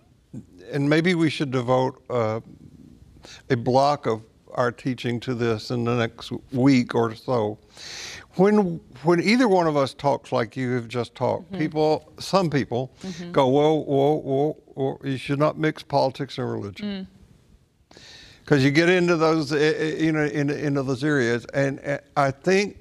and 0.74 0.90
maybe 0.90 1.16
we 1.16 1.30
should 1.30 1.52
devote 1.52 2.04
uh, 2.10 2.42
a 3.50 3.56
block 3.56 4.08
of 4.08 4.24
our 4.56 4.74
teaching 4.74 5.22
to 5.22 5.34
this 5.34 5.72
in 5.72 5.86
the 5.86 5.96
next 5.96 6.34
week 6.52 6.96
or 6.96 7.16
so. 7.16 7.58
When 8.36 8.80
when 9.04 9.22
either 9.22 9.48
one 9.48 9.68
of 9.68 9.76
us 9.76 9.94
talks 9.94 10.32
like 10.32 10.56
you 10.56 10.72
have 10.72 10.88
just 10.88 11.16
talked, 11.16 11.52
mm-hmm. 11.52 11.58
people, 11.58 12.14
some 12.20 12.50
people, 12.50 12.92
mm-hmm. 13.04 13.32
go, 13.32 13.48
whoa, 13.48 13.74
whoa, 13.74 14.14
whoa, 14.16 14.58
whoa, 14.74 15.00
you 15.04 15.18
should 15.18 15.40
not 15.40 15.58
mix 15.58 15.84
politics 15.84 16.38
and 16.38 16.50
religion. 16.50 17.08
Because 18.40 18.62
mm. 18.62 18.66
you 18.66 18.72
get 18.72 18.90
into 18.90 19.18
those, 19.18 19.52
eh, 19.52 19.58
eh, 19.58 19.96
you 19.98 20.12
know, 20.14 20.24
into, 20.24 20.58
into 20.58 20.82
those 20.84 21.04
areas, 21.04 21.46
and 21.54 21.80
eh, 21.84 21.98
I 22.16 22.32
think 22.32 22.81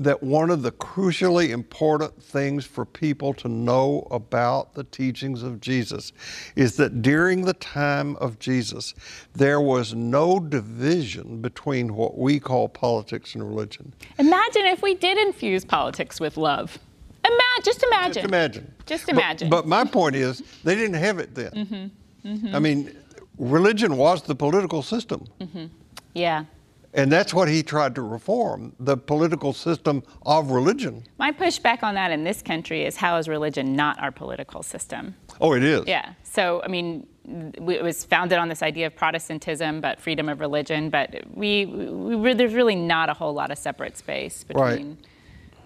that 0.00 0.22
one 0.22 0.48
of 0.50 0.62
the 0.62 0.72
crucially 0.72 1.50
important 1.50 2.20
things 2.22 2.64
for 2.64 2.86
people 2.86 3.34
to 3.34 3.48
know 3.48 4.08
about 4.10 4.72
the 4.72 4.82
teachings 4.84 5.42
of 5.42 5.60
Jesus 5.60 6.12
is 6.56 6.76
that 6.76 7.02
during 7.02 7.44
the 7.44 7.52
time 7.52 8.16
of 8.16 8.38
Jesus, 8.38 8.94
there 9.34 9.60
was 9.60 9.94
no 9.94 10.40
division 10.40 11.42
between 11.42 11.94
what 11.94 12.16
we 12.16 12.40
call 12.40 12.66
politics 12.66 13.34
and 13.34 13.46
religion. 13.46 13.92
Imagine 14.18 14.66
if 14.66 14.80
we 14.80 14.94
did 14.94 15.18
infuse 15.18 15.66
politics 15.66 16.18
with 16.18 16.38
love. 16.38 16.78
Ima- 17.22 17.62
just 17.62 17.82
imagine. 17.82 18.14
Just 18.14 18.24
imagine. 18.24 18.74
Just 18.86 19.08
imagine. 19.10 19.50
But, 19.50 19.62
but 19.62 19.68
my 19.68 19.84
point 19.84 20.16
is, 20.16 20.42
they 20.64 20.74
didn't 20.74 20.94
have 20.94 21.18
it 21.18 21.34
then. 21.34 21.50
Mm-hmm. 21.52 22.28
Mm-hmm. 22.28 22.54
I 22.56 22.58
mean, 22.58 22.96
religion 23.38 23.98
was 23.98 24.22
the 24.22 24.34
political 24.34 24.82
system. 24.82 25.26
Mm-hmm. 25.40 25.66
Yeah. 26.14 26.44
And 26.92 27.10
that's 27.10 27.32
what 27.32 27.48
he 27.48 27.62
tried 27.62 27.94
to 27.94 28.02
reform 28.02 28.74
the 28.80 28.96
political 28.96 29.52
system 29.52 30.02
of 30.26 30.50
religion. 30.50 31.04
My 31.18 31.30
pushback 31.30 31.82
on 31.82 31.94
that 31.94 32.10
in 32.10 32.24
this 32.24 32.42
country 32.42 32.84
is 32.84 32.96
how 32.96 33.16
is 33.16 33.28
religion 33.28 33.76
not 33.76 34.00
our 34.00 34.10
political 34.10 34.62
system? 34.62 35.14
Oh, 35.40 35.52
it 35.52 35.62
is. 35.62 35.84
Yeah. 35.86 36.14
So, 36.24 36.62
I 36.64 36.68
mean, 36.68 37.06
it 37.24 37.82
was 37.82 38.04
founded 38.04 38.38
on 38.38 38.48
this 38.48 38.62
idea 38.62 38.88
of 38.88 38.96
Protestantism, 38.96 39.80
but 39.80 40.00
freedom 40.00 40.28
of 40.28 40.40
religion. 40.40 40.90
But 40.90 41.22
we, 41.32 41.66
we 41.66 42.34
there's 42.34 42.54
really 42.54 42.76
not 42.76 43.08
a 43.08 43.14
whole 43.14 43.32
lot 43.32 43.52
of 43.52 43.58
separate 43.58 43.96
space 43.96 44.42
between. 44.44 44.62
Right. 44.88 44.96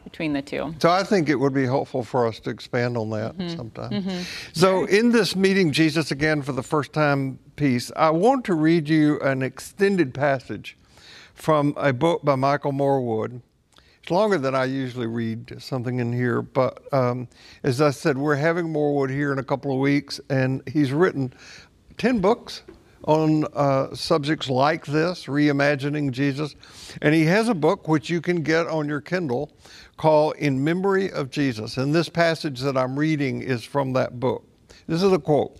Between 0.05 0.35
the 0.35 0.43
two. 0.43 0.75
So 0.81 0.91
I 0.91 1.03
think 1.03 1.31
it 1.31 1.35
would 1.35 1.55
be 1.55 1.65
helpful 1.65 2.05
for 2.05 2.27
us 2.27 2.39
to 2.41 2.51
expand 2.51 2.99
on 2.99 3.09
that 3.11 3.39
mm-hmm. 3.39 3.57
sometime. 3.57 3.91
Mm-hmm. 3.91 4.21
So, 4.53 4.85
in 4.85 5.11
this 5.11 5.35
meeting, 5.35 5.73
Jesus 5.73 6.11
again 6.11 6.43
for 6.43 6.53
the 6.53 6.63
first 6.63 6.93
time 6.93 7.39
piece, 7.57 7.91
I 7.97 8.11
want 8.11 8.45
to 8.45 8.55
read 8.55 8.87
you 8.87 9.19
an 9.21 9.43
extended 9.43 10.13
passage 10.13 10.77
from 11.35 11.75
a 11.77 11.93
book 11.93 12.25
by 12.25 12.37
Michael 12.37 12.73
Morwood. 12.73 13.43
It's 14.03 14.11
longer 14.11 14.39
than 14.39 14.55
I 14.55 14.65
usually 14.65 15.07
read 15.07 15.57
something 15.59 15.99
in 15.99 16.13
here, 16.13 16.43
but 16.43 16.83
um, 16.93 17.29
as 17.63 17.81
I 17.81 17.91
said, 17.91 18.19
we're 18.19 18.37
having 18.37 18.67
Morwood 18.67 19.11
here 19.11 19.33
in 19.33 19.39
a 19.39 19.43
couple 19.43 19.73
of 19.73 19.79
weeks, 19.79 20.21
and 20.29 20.63
he's 20.69 20.93
written 20.93 21.33
10 21.99 22.21
books 22.21 22.63
on 23.05 23.45
uh, 23.55 23.95
subjects 23.95 24.49
like 24.49 24.87
this, 24.87 25.25
reimagining 25.25 26.11
Jesus. 26.11 26.55
And 27.03 27.15
he 27.15 27.25
has 27.25 27.49
a 27.49 27.55
book 27.55 27.89
which 27.89 28.09
you 28.11 28.21
can 28.21 28.43
get 28.43 28.67
on 28.67 28.89
your 28.89 29.01
Kindle 29.01 29.53
called 29.97 30.37
In 30.37 30.63
Memory 30.63 31.11
of 31.11 31.31
Jesus. 31.31 31.77
And 31.77 31.95
this 31.95 32.09
passage 32.09 32.61
that 32.61 32.77
I'm 32.77 32.99
reading 32.99 33.43
is 33.43 33.65
from 33.65 33.93
that 33.95 34.21
book. 34.21 34.47
This 34.87 35.03
is 35.03 35.13
a 35.13 35.19
quote. 35.19 35.57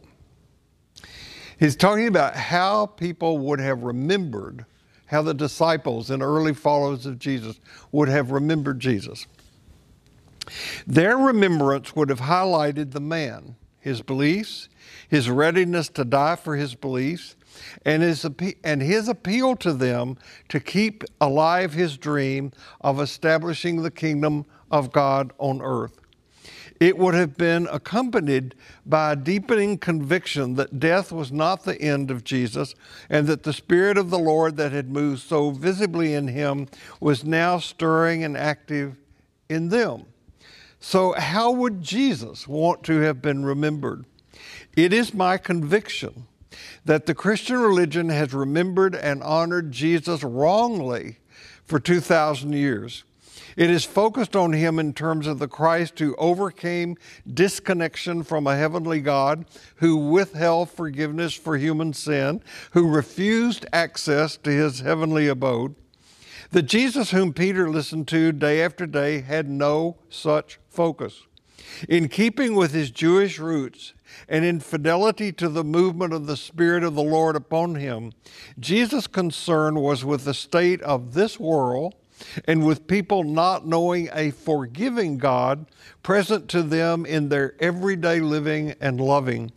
He's 1.59 1.77
talking 1.77 2.09
about 2.09 2.35
how 2.35 2.87
people 2.87 3.39
would 3.39 3.61
have 3.61 3.83
remembered 3.83 4.67
how 5.07 5.23
the 5.23 5.35
disciples 5.35 6.11
and 6.11 6.23
early 6.23 6.55
followers 6.55 7.07
of 7.07 7.19
Jesus 7.19 7.61
would 7.93 8.09
have 8.09 8.31
remembered 8.31 8.81
Jesus. 8.81 9.27
Their 10.87 11.17
remembrance 11.17 11.97
would 11.97 12.11
have 12.11 12.21
highlighted 12.21 12.93
the 12.93 13.01
man, 13.01 13.57
his 13.81 14.03
beliefs, 14.03 14.69
his 15.09 15.31
readiness 15.31 15.89
to 15.91 16.05
die 16.05 16.37
for 16.37 16.57
his 16.57 16.75
beliefs, 16.75 17.37
and 17.85 18.03
his, 18.03 18.27
and 18.65 18.83
his 18.83 19.09
appeal 19.09 19.57
to 19.57 19.73
them 19.73 20.17
to 20.49 20.61
keep 20.61 21.05
alive 21.21 21.73
his 21.73 21.97
dream 21.97 22.53
of 22.81 23.01
establishing 23.01 23.83
the 23.83 23.91
kingdom 23.91 24.45
of 24.71 24.93
God 24.93 25.33
on 25.39 25.63
earth. 25.63 26.01
It 26.81 26.99
would 26.99 27.15
have 27.15 27.37
been 27.37 27.69
accompanied 27.71 28.55
by 28.85 29.13
a 29.13 29.17
deepening 29.17 29.79
conviction 29.79 30.57
that 30.57 30.81
death 30.81 31.13
was 31.13 31.31
not 31.31 31.65
the 31.65 31.81
end 31.81 32.11
of 32.11 32.25
Jesus 32.25 32.75
and 33.09 33.27
that 33.29 33.45
the 33.45 33.53
Spirit 33.53 33.97
of 33.97 34.11
the 34.11 34.19
Lord 34.19 34.57
that 34.57 34.73
had 34.73 34.91
moved 34.91 35.23
so 35.23 35.51
visibly 35.51 36.15
in 36.15 36.29
him 36.29 36.69
was 37.01 37.25
now 37.25 37.59
stirring 37.59 38.25
and 38.25 38.37
active 38.37 38.97
in 39.49 39.69
them. 39.69 40.07
So, 40.81 41.13
how 41.13 41.51
would 41.51 41.81
Jesus 41.81 42.47
want 42.47 42.83
to 42.85 43.01
have 43.01 43.23
been 43.23 43.45
remembered? 43.45 44.05
It 44.77 44.93
is 44.93 45.15
my 45.15 45.39
conviction 45.39 46.27
that 46.85 47.07
the 47.07 47.15
Christian 47.15 47.59
religion 47.59 48.09
has 48.11 48.35
remembered 48.35 48.95
and 48.95 49.23
honored 49.23 49.73
Jesus 49.73 50.23
wrongly 50.23 51.19
for 51.65 51.81
2,000 51.81 52.53
years. 52.53 53.05
It 53.57 53.71
is 53.71 53.85
focused 53.85 54.35
on 54.35 54.53
him 54.53 54.79
in 54.79 54.93
terms 54.93 55.27
of 55.27 55.39
the 55.39 55.49
Christ 55.49 55.99
who 55.99 56.17
overcame 56.17 56.97
disconnection 57.33 58.23
from 58.23 58.47
a 58.47 58.57
heavenly 58.57 59.01
God, 59.01 59.47
who 59.77 59.97
withheld 59.97 60.71
forgiveness 60.71 61.35
for 61.35 61.57
human 61.57 61.93
sin, 61.93 62.43
who 62.73 62.89
refused 62.89 63.67
access 63.73 64.37
to 64.39 64.51
his 64.51 64.81
heavenly 64.81 65.29
abode. 65.29 65.77
The 66.51 66.63
Jesus 66.63 67.11
whom 67.11 67.33
Peter 67.33 67.71
listened 67.71 68.09
to 68.09 68.33
day 68.33 68.63
after 68.63 68.87
day 68.87 69.21
had 69.21 69.49
no 69.49 69.99
such 70.09 70.59
focus. 70.69 71.23
In 71.89 72.09
keeping 72.09 72.55
with 72.55 72.73
his 72.73 72.91
Jewish 72.91 73.39
roots 73.39 73.95
and 74.29 74.45
in 74.45 74.61
fidelity 74.61 75.33
to 75.33 75.49
the 75.49 75.65
movement 75.65 76.13
of 76.13 76.27
the 76.27 76.37
Spirit 76.37 76.85
of 76.85 76.95
the 76.95 77.03
Lord 77.03 77.37
upon 77.37 77.77
him, 77.77 78.13
Jesus' 78.59 79.07
concern 79.07 79.77
was 79.77 80.05
with 80.05 80.25
the 80.25 80.35
state 80.35 80.81
of 80.83 81.15
this 81.15 81.41
world 81.41 81.95
and 82.47 82.67
with 82.67 82.87
people 82.87 83.25
not 83.25 83.67
knowing 83.67 84.09
a 84.13 84.31
forgiving 84.31 85.19
God 85.19 85.67
present 86.03 86.49
to 86.51 86.63
them 86.63 87.05
in 87.07 87.29
their 87.29 87.55
everyday 87.61 88.21
living 88.21 88.75
and 88.81 89.01
loving. 89.01 89.53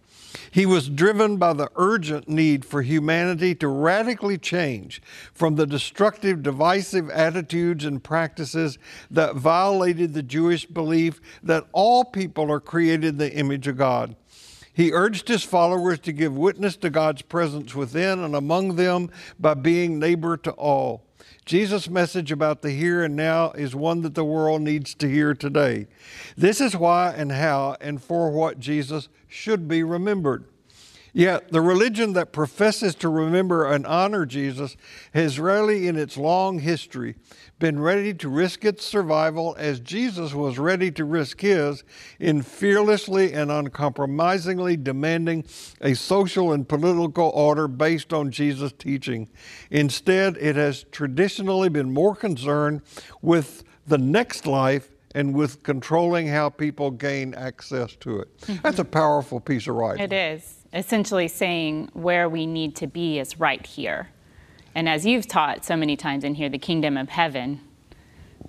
He 0.51 0.65
was 0.65 0.89
driven 0.89 1.37
by 1.37 1.53
the 1.53 1.69
urgent 1.75 2.27
need 2.27 2.65
for 2.65 2.81
humanity 2.81 3.55
to 3.55 3.67
radically 3.67 4.37
change 4.37 5.01
from 5.33 5.55
the 5.55 5.65
destructive, 5.65 6.43
divisive 6.43 7.09
attitudes 7.09 7.85
and 7.85 8.03
practices 8.03 8.77
that 9.11 9.35
violated 9.35 10.13
the 10.13 10.23
Jewish 10.23 10.65
belief 10.65 11.21
that 11.43 11.65
all 11.71 12.03
people 12.03 12.51
are 12.51 12.59
created 12.59 13.05
in 13.05 13.17
the 13.17 13.33
image 13.33 13.67
of 13.67 13.77
God. 13.77 14.15
He 14.73 14.91
urged 14.91 15.27
his 15.27 15.43
followers 15.43 15.99
to 16.01 16.11
give 16.11 16.37
witness 16.37 16.75
to 16.77 16.91
God's 16.91 17.23
presence 17.23 17.73
within 17.73 18.19
and 18.19 18.35
among 18.35 18.75
them 18.75 19.09
by 19.39 19.55
being 19.55 19.97
neighbor 19.97 20.37
to 20.37 20.51
all. 20.51 21.06
Jesus' 21.47 21.89
message 21.89 22.29
about 22.29 22.61
the 22.61 22.71
here 22.71 23.05
and 23.05 23.15
now 23.15 23.51
is 23.51 23.73
one 23.73 24.01
that 24.01 24.15
the 24.15 24.25
world 24.25 24.61
needs 24.61 24.93
to 24.95 25.07
hear 25.07 25.33
today. 25.33 25.87
This 26.35 26.59
is 26.59 26.75
why 26.75 27.13
and 27.13 27.31
how 27.31 27.77
and 27.79 28.03
for 28.03 28.29
what 28.29 28.59
Jesus 28.59 29.07
should 29.29 29.65
be 29.65 29.81
remembered. 29.81 30.43
Yet, 31.17 31.51
the 31.51 31.61
religion 31.61 32.13
that 32.13 32.31
professes 32.31 32.93
to 32.93 33.09
remember 33.09 33.65
and 33.65 33.87
honor 33.87 34.23
Jesus 34.23 34.77
has 35.15 35.39
rarely 35.39 35.87
in 35.87 35.95
its 35.95 36.15
long 36.15 36.59
history 36.59 37.15
been 37.57 37.79
ready 37.79 38.13
to 38.13 38.29
risk 38.29 38.63
its 38.63 38.85
survival 38.85 39.55
as 39.57 39.79
Jesus 39.79 40.35
was 40.35 40.59
ready 40.59 40.91
to 40.91 41.03
risk 41.03 41.41
his 41.41 41.83
in 42.19 42.43
fearlessly 42.43 43.33
and 43.33 43.49
uncompromisingly 43.49 44.77
demanding 44.77 45.43
a 45.81 45.95
social 45.95 46.51
and 46.51 46.69
political 46.69 47.29
order 47.29 47.67
based 47.67 48.13
on 48.13 48.29
Jesus' 48.29 48.73
teaching. 48.77 49.27
Instead, 49.71 50.37
it 50.37 50.55
has 50.55 50.85
traditionally 50.91 51.69
been 51.69 51.91
more 51.91 52.15
concerned 52.15 52.83
with 53.23 53.63
the 53.87 53.97
next 53.97 54.45
life 54.45 54.89
and 55.15 55.33
with 55.33 55.63
controlling 55.63 56.27
how 56.27 56.47
people 56.47 56.91
gain 56.91 57.33
access 57.33 57.95
to 57.95 58.19
it. 58.19 58.37
Mm-hmm. 58.41 58.61
That's 58.61 58.77
a 58.77 58.85
powerful 58.85 59.39
piece 59.39 59.65
of 59.65 59.73
writing. 59.73 60.03
It 60.03 60.13
is. 60.13 60.56
Essentially 60.77 61.27
saying 61.27 61.89
where 61.93 62.29
we 62.29 62.45
need 62.45 62.75
to 62.75 62.87
be 62.87 63.17
is 63.17 63.39
right 63.39 63.65
here. 63.65 64.09
And 64.75 64.87
as 64.87 65.07
you've 65.07 65.27
taught 65.27 65.65
so 65.65 65.75
many 65.75 65.97
times 65.97 66.23
in 66.23 66.35
here, 66.35 66.49
the 66.49 66.59
kingdom 66.59 66.97
of 66.97 67.09
heaven 67.09 67.61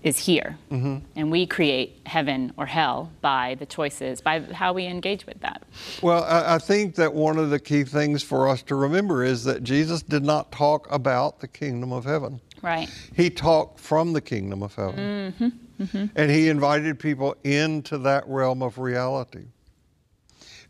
is 0.03 0.19
here. 0.19 0.59
Mm-hmm. 0.71 0.99
And 1.17 1.31
we 1.31 1.47
create 1.47 2.01
heaven 2.05 2.53
or 2.59 2.67
hell 2.67 3.11
by 3.23 3.57
the 3.59 3.64
choices, 3.64 4.21
by 4.21 4.41
how 4.41 4.75
we 4.75 4.85
engage 4.85 5.25
with 5.25 5.41
that. 5.41 5.62
Well, 6.03 6.23
I, 6.25 6.59
think 6.59 6.97
that 6.97 7.14
one 7.14 7.38
of 7.38 7.49
the 7.49 7.59
key 7.59 7.83
things 7.85 8.23
for 8.23 8.47
us 8.47 8.62
to 8.64 8.75
remember 8.75 9.25
is 9.25 9.45
that 9.45 9.64
Jesus 9.64 10.03
did 10.03 10.23
not 10.23 10.53
talk 10.53 10.87
about 10.93 11.41
the 11.41 11.49
kingdom 11.49 11.93
of 11.93 12.05
heaven. 12.05 12.43
Right. 12.61 12.91
He 13.17 13.31
talked 13.31 13.81
from 13.81 14.12
the 14.12 14.21
kingdom 14.21 14.62
of 14.62 14.75
heaven. 14.75 15.33
Mm-hmm. 15.38 15.83
Mm-hmm. 15.83 16.07
And 16.14 16.31
he 16.31 16.51
invited 16.51 16.99
people 16.99 17.37
into 17.43 17.97
that 17.99 18.29
realm 18.29 18.62
of 18.62 18.77
reality. 18.77 19.47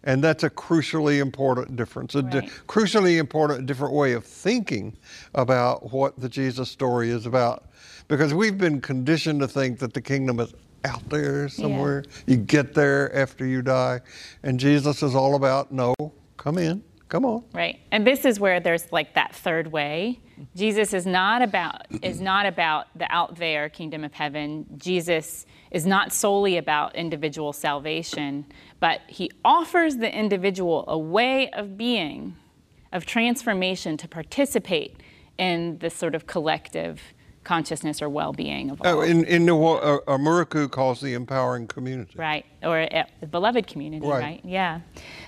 And 0.05 0.23
that's 0.23 0.45
a 0.45 0.51
crucially 0.51 1.19
important 1.21 1.77
difference, 1.77 2.15
a 2.15 2.23
di- 2.23 2.49
crucially 2.67 3.19
important 3.19 3.67
different 3.67 3.95
way 3.95 4.13
of 4.13 4.25
thinking 4.25 4.97
about 5.35 5.93
what 5.93 6.19
the 6.21 6.29
Jesus 6.29 6.71
story 6.71 7.11
is 7.11 7.27
about. 7.27 7.65
Because 8.07 8.33
we've 8.33 8.57
been 8.57 8.81
conditioned 8.81 9.41
to 9.41 9.49
think 9.49 9.81
that 9.81 9.93
the 9.93 10.01
kingdom 10.01 10.41
is 10.41 10.55
out 10.85 11.07
there 11.11 11.49
somewhere. 11.49 12.05
You 12.27 12.37
get 12.37 12.75
there 12.75 13.15
after 13.15 13.45
you 13.45 13.61
die. 13.61 14.01
And 14.43 14.59
Jesus 14.59 15.03
is 15.03 15.15
all 15.15 15.35
about 15.35 15.73
no, 15.73 15.95
come 16.37 16.59
in, 16.59 16.83
come 17.09 17.25
on. 17.25 17.45
Right. 17.53 17.81
And 17.91 18.07
this 18.07 18.25
is 18.25 18.39
where 18.39 18.61
there's 18.61 18.91
like 18.93 19.15
that 19.15 19.35
third 19.35 19.73
way. 19.73 20.21
Jesus 20.55 20.93
is 20.93 21.07
not 21.07 21.43
about 21.43 21.87
is 22.03 22.21
not 22.21 22.47
about 22.47 22.87
the 22.97 23.11
out 23.13 23.37
there 23.37 23.69
kingdom 23.69 24.05
of 24.05 24.13
heaven. 24.13 24.67
Jesus 24.77 25.47
is 25.71 25.87
not 25.87 26.13
solely 26.13 26.57
about 26.57 26.95
individual 26.95 27.53
salvation, 27.53 28.47
but 28.81 29.01
he 29.09 29.31
offers 29.45 29.97
the 29.97 30.15
individual 30.15 30.85
a 30.87 30.99
way 30.99 31.51
of 31.51 31.77
being, 31.77 32.37
of 32.93 33.05
transformation 33.05 33.97
to 33.97 34.09
participate 34.09 35.03
in 35.39 35.79
this 35.79 35.95
sort 35.95 36.15
of 36.15 36.27
collective 36.27 37.01
consciousness 37.49 38.03
or 38.03 38.11
well-being 38.11 38.71
of 38.71 38.83
all. 38.83 38.99
Oh, 38.99 39.01
in, 39.01 39.25
in 39.25 39.47
the, 39.47 39.55
what 39.55 39.83
uh, 39.83 40.01
uh, 40.07 40.19
Muraku 40.19 40.71
calls 40.71 41.01
the 41.01 41.15
empowering 41.15 41.67
community. 41.67 42.13
Right, 42.15 42.45
or 42.63 42.81
uh, 42.81 43.05
the 43.21 43.27
beloved 43.27 43.67
community, 43.67 44.07
Right. 44.07 44.21
right. 44.21 44.41
Yeah. 44.45 44.81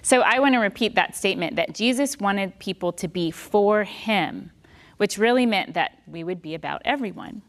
So 0.02 0.20
I 0.20 0.38
want 0.38 0.54
to 0.54 0.58
repeat 0.58 0.94
that 0.96 1.16
statement 1.16 1.56
that 1.56 1.74
Jesus 1.74 2.18
wanted 2.20 2.58
people 2.58 2.92
to 2.92 3.08
be 3.08 3.30
for 3.30 3.84
him, 3.84 4.50
which 4.98 5.16
really 5.16 5.46
meant 5.46 5.72
that 5.72 5.92
we 6.06 6.22
would 6.22 6.42
be 6.42 6.54
about 6.54 6.82
everyone. 6.84 7.40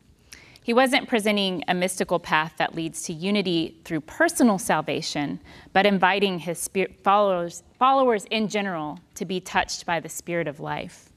He 0.63 0.73
wasn't 0.73 1.09
presenting 1.09 1.63
a 1.67 1.73
mystical 1.73 2.19
path 2.19 2.53
that 2.57 2.73
leads 2.73 3.01
to 3.03 3.13
unity 3.13 3.81
through 3.83 4.01
personal 4.01 4.57
salvation, 4.57 5.41
but 5.73 5.85
inviting 5.85 6.39
his 6.39 6.59
spirit 6.59 7.03
followers, 7.03 7.63
followers 7.77 8.25
in 8.31 8.47
general 8.47 8.99
to 9.15 9.25
be 9.25 9.41
touched 9.41 9.85
by 9.85 9.99
the 9.99 10.07
spirit 10.07 10.47
of 10.47 10.61
life. 10.61 11.10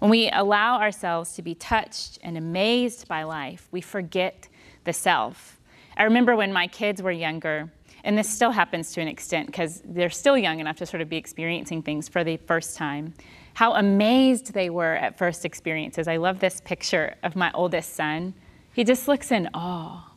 When 0.00 0.10
we 0.10 0.30
allow 0.30 0.80
ourselves 0.80 1.34
to 1.34 1.42
be 1.42 1.54
touched 1.54 2.18
and 2.22 2.38
amazed 2.38 3.06
by 3.06 3.22
life, 3.22 3.68
we 3.70 3.82
forget 3.82 4.48
the 4.84 4.94
self. 4.94 5.60
I 5.94 6.04
remember 6.04 6.34
when 6.34 6.54
my 6.54 6.68
kids 6.68 7.02
were 7.02 7.12
younger, 7.12 7.70
and 8.02 8.16
this 8.16 8.26
still 8.26 8.50
happens 8.50 8.92
to 8.94 9.02
an 9.02 9.08
extent 9.08 9.48
because 9.48 9.82
they're 9.84 10.08
still 10.08 10.38
young 10.38 10.58
enough 10.58 10.76
to 10.76 10.86
sort 10.86 11.02
of 11.02 11.10
be 11.10 11.18
experiencing 11.18 11.82
things 11.82 12.08
for 12.08 12.24
the 12.24 12.38
first 12.38 12.78
time, 12.78 13.12
how 13.52 13.74
amazed 13.74 14.54
they 14.54 14.70
were 14.70 14.94
at 14.94 15.18
first 15.18 15.44
experiences. 15.44 16.08
I 16.08 16.16
love 16.16 16.40
this 16.40 16.62
picture 16.62 17.16
of 17.22 17.36
my 17.36 17.52
oldest 17.52 17.94
son. 17.94 18.32
He 18.72 18.84
just 18.84 19.06
looks 19.06 19.30
in 19.30 19.50
awe. 19.52 20.10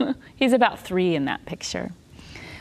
He's 0.34 0.52
about 0.52 0.80
three 0.80 1.14
in 1.14 1.26
that 1.26 1.46
picture. 1.46 1.92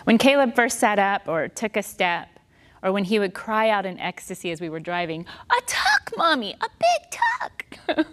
When 0.03 0.19
Caleb 0.19 0.53
first 0.53 0.77
sat 0.77 0.99
up 0.99 1.27
or 1.27 1.47
took 1.47 1.75
a 1.75 1.81
step, 1.81 2.36
or 2.83 2.91
when 2.91 3.03
he 3.03 3.19
would 3.19 3.33
cry 3.33 3.69
out 3.69 3.85
in 3.85 3.99
ecstasy 3.99 4.51
as 4.51 4.61
we 4.61 4.69
were 4.69 4.79
driving, 4.79 5.25
A 5.49 5.61
tuck, 5.65 6.11
mommy, 6.17 6.55
a 6.61 6.67
big 6.79 7.11
tuck. 7.11 7.65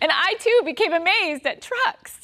and 0.00 0.10
I 0.12 0.34
too 0.38 0.62
became 0.64 0.92
amazed 0.92 1.46
at 1.46 1.62
trucks. 1.62 2.20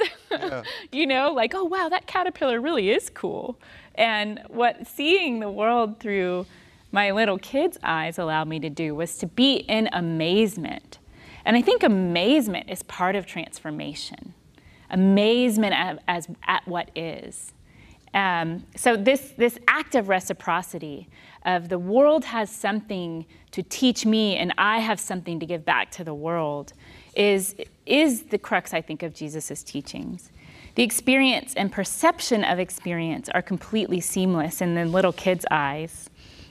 you 0.92 1.06
know, 1.06 1.32
like, 1.32 1.54
oh 1.54 1.64
wow, 1.64 1.88
that 1.88 2.06
caterpillar 2.06 2.60
really 2.60 2.90
is 2.90 3.10
cool. 3.10 3.58
And 3.94 4.40
what 4.48 4.86
seeing 4.86 5.40
the 5.40 5.50
world 5.50 6.00
through 6.00 6.46
my 6.90 7.10
little 7.10 7.38
kid's 7.38 7.78
eyes 7.82 8.18
allowed 8.18 8.48
me 8.48 8.60
to 8.60 8.70
do 8.70 8.94
was 8.94 9.16
to 9.18 9.26
be 9.26 9.56
in 9.56 9.88
amazement. 9.92 10.98
And 11.44 11.56
I 11.56 11.62
think 11.62 11.82
amazement 11.82 12.70
is 12.70 12.82
part 12.82 13.16
of 13.16 13.26
transformation. 13.26 14.34
Amazement 14.90 15.72
at, 15.74 16.02
as, 16.06 16.28
at 16.46 16.66
what 16.68 16.90
is. 16.94 17.52
Um, 18.14 18.66
so 18.76 18.94
this 18.94 19.32
this 19.38 19.58
act 19.66 19.94
of 19.94 20.10
reciprocity 20.10 21.08
of 21.44 21.68
the 21.68 21.78
world 21.78 22.24
has 22.24 22.50
something 22.50 23.26
to 23.50 23.62
teach 23.62 24.06
me 24.06 24.36
and 24.36 24.52
I 24.58 24.78
have 24.78 25.00
something 25.00 25.40
to 25.40 25.46
give 25.46 25.64
back 25.64 25.90
to 25.92 26.04
the 26.04 26.14
world 26.14 26.72
is 27.14 27.54
is 27.84 28.22
the 28.24 28.38
crux 28.38 28.72
I 28.72 28.80
think 28.80 29.02
of 29.02 29.12
Jesus' 29.12 29.62
teachings. 29.62 30.30
The 30.74 30.82
experience 30.82 31.54
and 31.54 31.70
perception 31.70 32.44
of 32.44 32.58
experience 32.58 33.28
are 33.30 33.42
completely 33.42 34.00
seamless 34.00 34.60
in 34.60 34.74
the 34.74 34.84
little 34.86 35.12
kid's 35.12 35.44
eyes. 35.50 36.08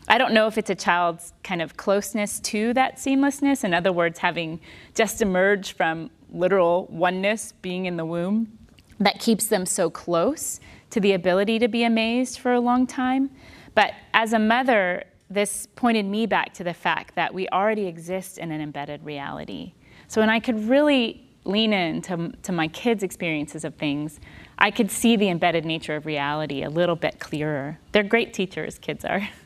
I 0.08 0.18
don't 0.18 0.34
know 0.34 0.48
if 0.48 0.58
it's 0.58 0.70
a 0.70 0.76
child's 0.76 1.34
kind 1.44 1.62
of 1.62 1.78
closeness 1.78 2.40
to 2.42 2.74
that 2.74 2.98
seamlessness, 2.98 3.64
in 3.64 3.74
other 3.74 3.92
words, 3.92 4.20
having 4.20 4.60
just 4.94 5.22
emerged 5.22 5.78
from 5.78 6.12
literal 6.32 6.88
oneness, 6.88 7.54
being 7.62 7.86
in 7.86 7.98
the 7.98 8.06
womb, 8.06 8.58
that 9.00 9.20
keeps 9.20 9.48
them 9.48 9.66
so 9.66 9.90
close 9.90 10.60
to 10.92 11.00
the 11.00 11.14
ability 11.14 11.60
to 11.60 11.68
be 11.68 11.84
amazed 11.84 12.40
for 12.40 12.54
a 12.54 12.60
long 12.60 12.86
time. 12.86 13.32
But 13.76 13.94
as 14.14 14.34
a 14.34 14.40
mother, 14.40 15.04
this 15.30 15.68
pointed 15.76 16.06
me 16.06 16.26
back 16.26 16.54
to 16.56 16.64
the 16.64 16.74
fact 16.74 17.16
that 17.16 17.34
we 17.34 17.48
already 17.50 17.88
exist 17.88 18.38
in 18.38 18.52
an 18.52 18.62
embedded 18.62 19.04
reality. 19.04 19.74
So 20.08 20.22
when 20.22 20.30
I 20.30 20.40
could 20.40 20.68
really 20.68 21.28
lean 21.46 21.74
into 21.74 22.34
to 22.44 22.52
my 22.52 22.68
kids' 22.68 23.02
experiences 23.02 23.64
of 23.64 23.76
things, 23.76 24.20
I 24.58 24.72
could 24.72 24.92
see 24.92 25.16
the 25.16 25.30
embedded 25.30 25.66
nature 25.66 25.96
of 25.96 26.06
reality 26.06 26.64
a 26.64 26.70
little 26.70 26.96
bit 26.96 27.20
clearer. 27.20 27.80
They're 27.94 28.04
great 28.04 28.34
teachers, 28.34 28.78
kids 28.78 29.06
are. 29.06 29.28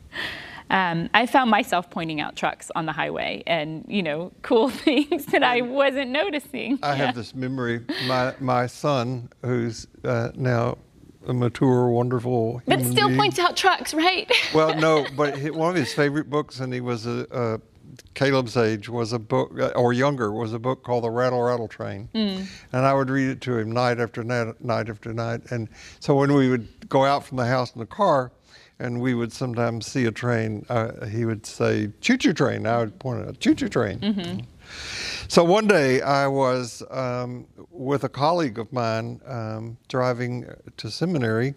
Um, 0.69 1.11
I 1.13 1.27
found 1.27 1.51
myself 1.51 1.91
pointing 1.91 2.19
out 2.19 2.35
trucks 2.35 2.71
on 2.75 2.87
the 2.87 2.91
highway 2.91 3.43
and, 3.45 3.85
you 3.87 4.01
know, 4.01 4.31
cool 4.41 4.69
things 4.87 5.27
that 5.27 5.43
I 5.43 5.61
wasn't 5.61 6.09
noticing. 6.09 6.79
I 6.81 6.95
have 6.95 7.13
this 7.13 7.35
memory. 7.35 7.81
My 8.07 8.33
my 8.39 8.65
son, 8.65 9.29
who's 9.43 9.85
uh, 10.03 10.31
now 10.33 10.79
a 11.27 11.33
mature, 11.33 11.89
wonderful 11.89 12.61
But 12.65 12.81
still 12.85 13.07
being. 13.07 13.19
points 13.19 13.39
out 13.39 13.55
trucks, 13.57 13.93
right? 13.93 14.31
Well, 14.53 14.75
no, 14.79 15.05
but 15.15 15.37
one 15.53 15.69
of 15.69 15.75
his 15.75 15.93
favorite 15.93 16.29
books, 16.29 16.59
and 16.59 16.73
he 16.73 16.81
was 16.81 17.05
a, 17.05 17.27
a 17.31 17.59
Caleb's 18.13 18.55
age, 18.57 18.87
was 18.89 19.11
a 19.13 19.19
book, 19.19 19.51
uh, 19.59 19.67
or 19.75 19.91
younger, 19.93 20.31
was 20.31 20.53
a 20.53 20.59
book 20.59 20.83
called 20.83 21.03
The 21.03 21.09
Rattle 21.09 21.41
Rattle 21.41 21.67
Train, 21.67 22.09
and 22.13 22.47
I 22.85 22.93
would 22.93 23.09
read 23.09 23.29
it 23.29 23.41
to 23.41 23.57
him 23.57 23.71
night 23.71 23.99
after 23.99 24.23
night, 24.23 24.59
night 24.63 24.89
after 24.89 25.13
night. 25.13 25.41
And 25.51 25.67
so 25.99 26.15
when 26.15 26.33
we 26.33 26.49
would 26.49 26.67
go 26.89 27.05
out 27.05 27.25
from 27.25 27.37
the 27.37 27.45
house 27.45 27.73
in 27.73 27.79
the 27.79 27.85
car, 27.85 28.31
and 28.79 28.99
we 29.01 29.13
would 29.13 29.31
sometimes 29.31 29.85
see 29.87 30.05
a 30.05 30.11
train, 30.11 30.65
uh, 30.69 31.05
he 31.05 31.23
would 31.25 31.45
say 31.45 31.89
"choo 32.01 32.17
choo 32.17 32.33
train." 32.33 32.67
I 32.67 32.79
would 32.79 32.99
point 32.99 33.25
out 33.27 33.39
"choo 33.39 33.55
choo 33.55 33.69
train." 33.69 34.45
So 35.27 35.43
one 35.43 35.67
day 35.67 36.01
I 36.01 36.27
was 36.27 36.83
um, 36.91 37.47
with 37.71 38.03
a 38.03 38.09
colleague 38.09 38.59
of 38.59 38.71
mine 38.71 39.21
um, 39.25 39.77
driving 39.87 40.45
to 40.77 40.91
seminary, 40.91 41.55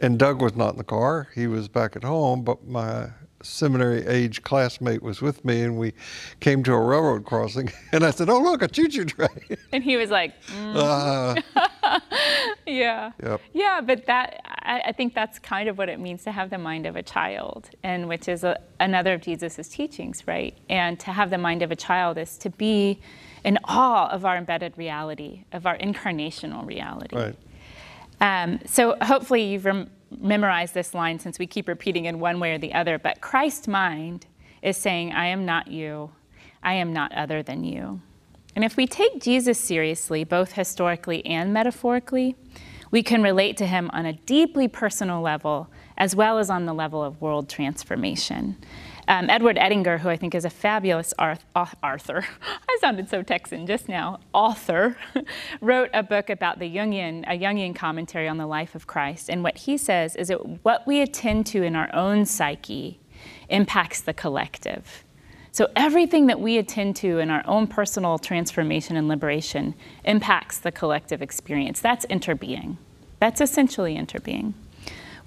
and 0.00 0.16
Doug 0.16 0.40
was 0.40 0.54
not 0.54 0.70
in 0.70 0.78
the 0.78 0.84
car. 0.84 1.28
He 1.34 1.48
was 1.48 1.66
back 1.68 1.96
at 1.96 2.04
home, 2.04 2.42
but 2.42 2.66
my 2.66 3.08
seminary 3.42 4.06
age 4.06 4.42
classmate 4.42 5.02
was 5.02 5.22
with 5.22 5.44
me, 5.44 5.62
and 5.62 5.78
we 5.78 5.92
came 6.40 6.62
to 6.64 6.72
a 6.72 6.80
railroad 6.80 7.24
crossing. 7.24 7.70
And 7.92 8.04
I 8.04 8.10
said, 8.10 8.28
"Oh, 8.28 8.40
look, 8.40 8.62
a 8.62 8.68
choo-choo 8.68 9.06
train!" 9.06 9.28
and 9.72 9.82
he 9.82 9.96
was 9.96 10.10
like, 10.10 10.34
mm, 10.46 10.74
uh, 10.76 12.00
yeah. 12.66 13.12
Yep. 13.22 13.40
Yeah, 13.54 13.80
but 13.80 14.06
that, 14.06 14.40
I, 14.44 14.80
I 14.86 14.92
think 14.92 15.14
that's 15.14 15.38
kind 15.38 15.68
of 15.68 15.78
what 15.78 15.88
it 15.88 15.98
means 15.98 16.22
to 16.24 16.32
have 16.32 16.50
the 16.50 16.58
mind 16.58 16.86
of 16.86 16.96
a 16.96 17.02
child, 17.02 17.70
and 17.82 18.08
which 18.08 18.28
is 18.28 18.44
a, 18.44 18.60
another 18.78 19.14
of 19.14 19.22
Jesus' 19.22 19.68
teachings, 19.68 20.24
right? 20.26 20.54
And 20.68 21.00
to 21.00 21.12
have 21.12 21.30
the 21.30 21.38
mind 21.38 21.62
of 21.62 21.70
a 21.70 21.76
child 21.76 22.18
is 22.18 22.36
to 22.38 22.50
be 22.50 23.00
in 23.44 23.58
awe 23.64 24.08
of 24.10 24.24
our 24.24 24.36
embedded 24.36 24.76
reality, 24.76 25.44
of 25.52 25.64
our 25.66 25.78
incarnational 25.78 26.66
reality. 26.66 27.16
right. 27.16 27.36
Um, 28.20 28.58
so 28.66 28.96
hopefully 29.00 29.44
you've 29.44 29.64
rem- 29.64 29.90
memorized 30.16 30.74
this 30.74 30.94
line 30.94 31.18
since 31.18 31.38
we 31.38 31.46
keep 31.46 31.68
repeating 31.68 32.06
in 32.06 32.20
one 32.20 32.40
way 32.40 32.52
or 32.52 32.58
the 32.58 32.74
other. 32.74 32.98
But 32.98 33.20
Christ's 33.20 33.68
mind 33.68 34.26
is 34.62 34.76
saying, 34.76 35.12
I 35.12 35.26
am 35.26 35.44
not 35.44 35.68
you. 35.68 36.10
I 36.62 36.74
am 36.74 36.92
not 36.92 37.12
other 37.12 37.42
than 37.42 37.64
you. 37.64 38.00
And 38.56 38.64
if 38.64 38.76
we 38.76 38.86
take 38.86 39.20
Jesus 39.22 39.58
seriously, 39.58 40.24
both 40.24 40.52
historically 40.52 41.24
and 41.24 41.52
metaphorically, 41.52 42.34
we 42.90 43.02
can 43.02 43.22
relate 43.22 43.56
to 43.58 43.66
him 43.66 43.90
on 43.92 44.06
a 44.06 44.14
deeply 44.14 44.66
personal 44.66 45.20
level 45.20 45.70
as 45.96 46.16
well 46.16 46.38
as 46.38 46.48
on 46.48 46.64
the 46.64 46.72
level 46.72 47.02
of 47.02 47.20
world 47.20 47.48
transformation. 47.48 48.56
Um, 49.08 49.30
Edward 49.30 49.56
Edinger, 49.56 49.98
who 49.98 50.10
I 50.10 50.18
think 50.18 50.34
is 50.34 50.44
a 50.44 50.50
fabulous 50.50 51.14
arth- 51.18 51.46
Arthur, 51.82 52.26
I 52.68 52.78
sounded 52.78 53.08
so 53.08 53.22
Texan 53.22 53.66
just 53.66 53.88
now, 53.88 54.20
author, 54.34 54.98
wrote 55.62 55.88
a 55.94 56.02
book 56.02 56.28
about 56.28 56.58
the 56.58 56.66
Jungian, 56.66 57.24
a 57.26 57.38
Jungian 57.38 57.74
commentary 57.74 58.28
on 58.28 58.36
the 58.36 58.46
life 58.46 58.74
of 58.74 58.86
Christ. 58.86 59.30
And 59.30 59.42
what 59.42 59.56
he 59.56 59.78
says 59.78 60.14
is 60.14 60.28
that 60.28 60.62
what 60.62 60.86
we 60.86 61.00
attend 61.00 61.46
to 61.46 61.62
in 61.62 61.74
our 61.74 61.88
own 61.94 62.26
psyche 62.26 63.00
impacts 63.48 64.02
the 64.02 64.12
collective. 64.12 65.04
So 65.52 65.68
everything 65.74 66.26
that 66.26 66.38
we 66.38 66.58
attend 66.58 66.94
to 66.96 67.18
in 67.18 67.30
our 67.30 67.42
own 67.46 67.66
personal 67.66 68.18
transformation 68.18 68.94
and 68.94 69.08
liberation 69.08 69.74
impacts 70.04 70.58
the 70.58 70.70
collective 70.70 71.22
experience. 71.22 71.80
That's 71.80 72.04
interbeing. 72.06 72.76
That's 73.20 73.40
essentially 73.40 73.96
interbeing. 73.96 74.52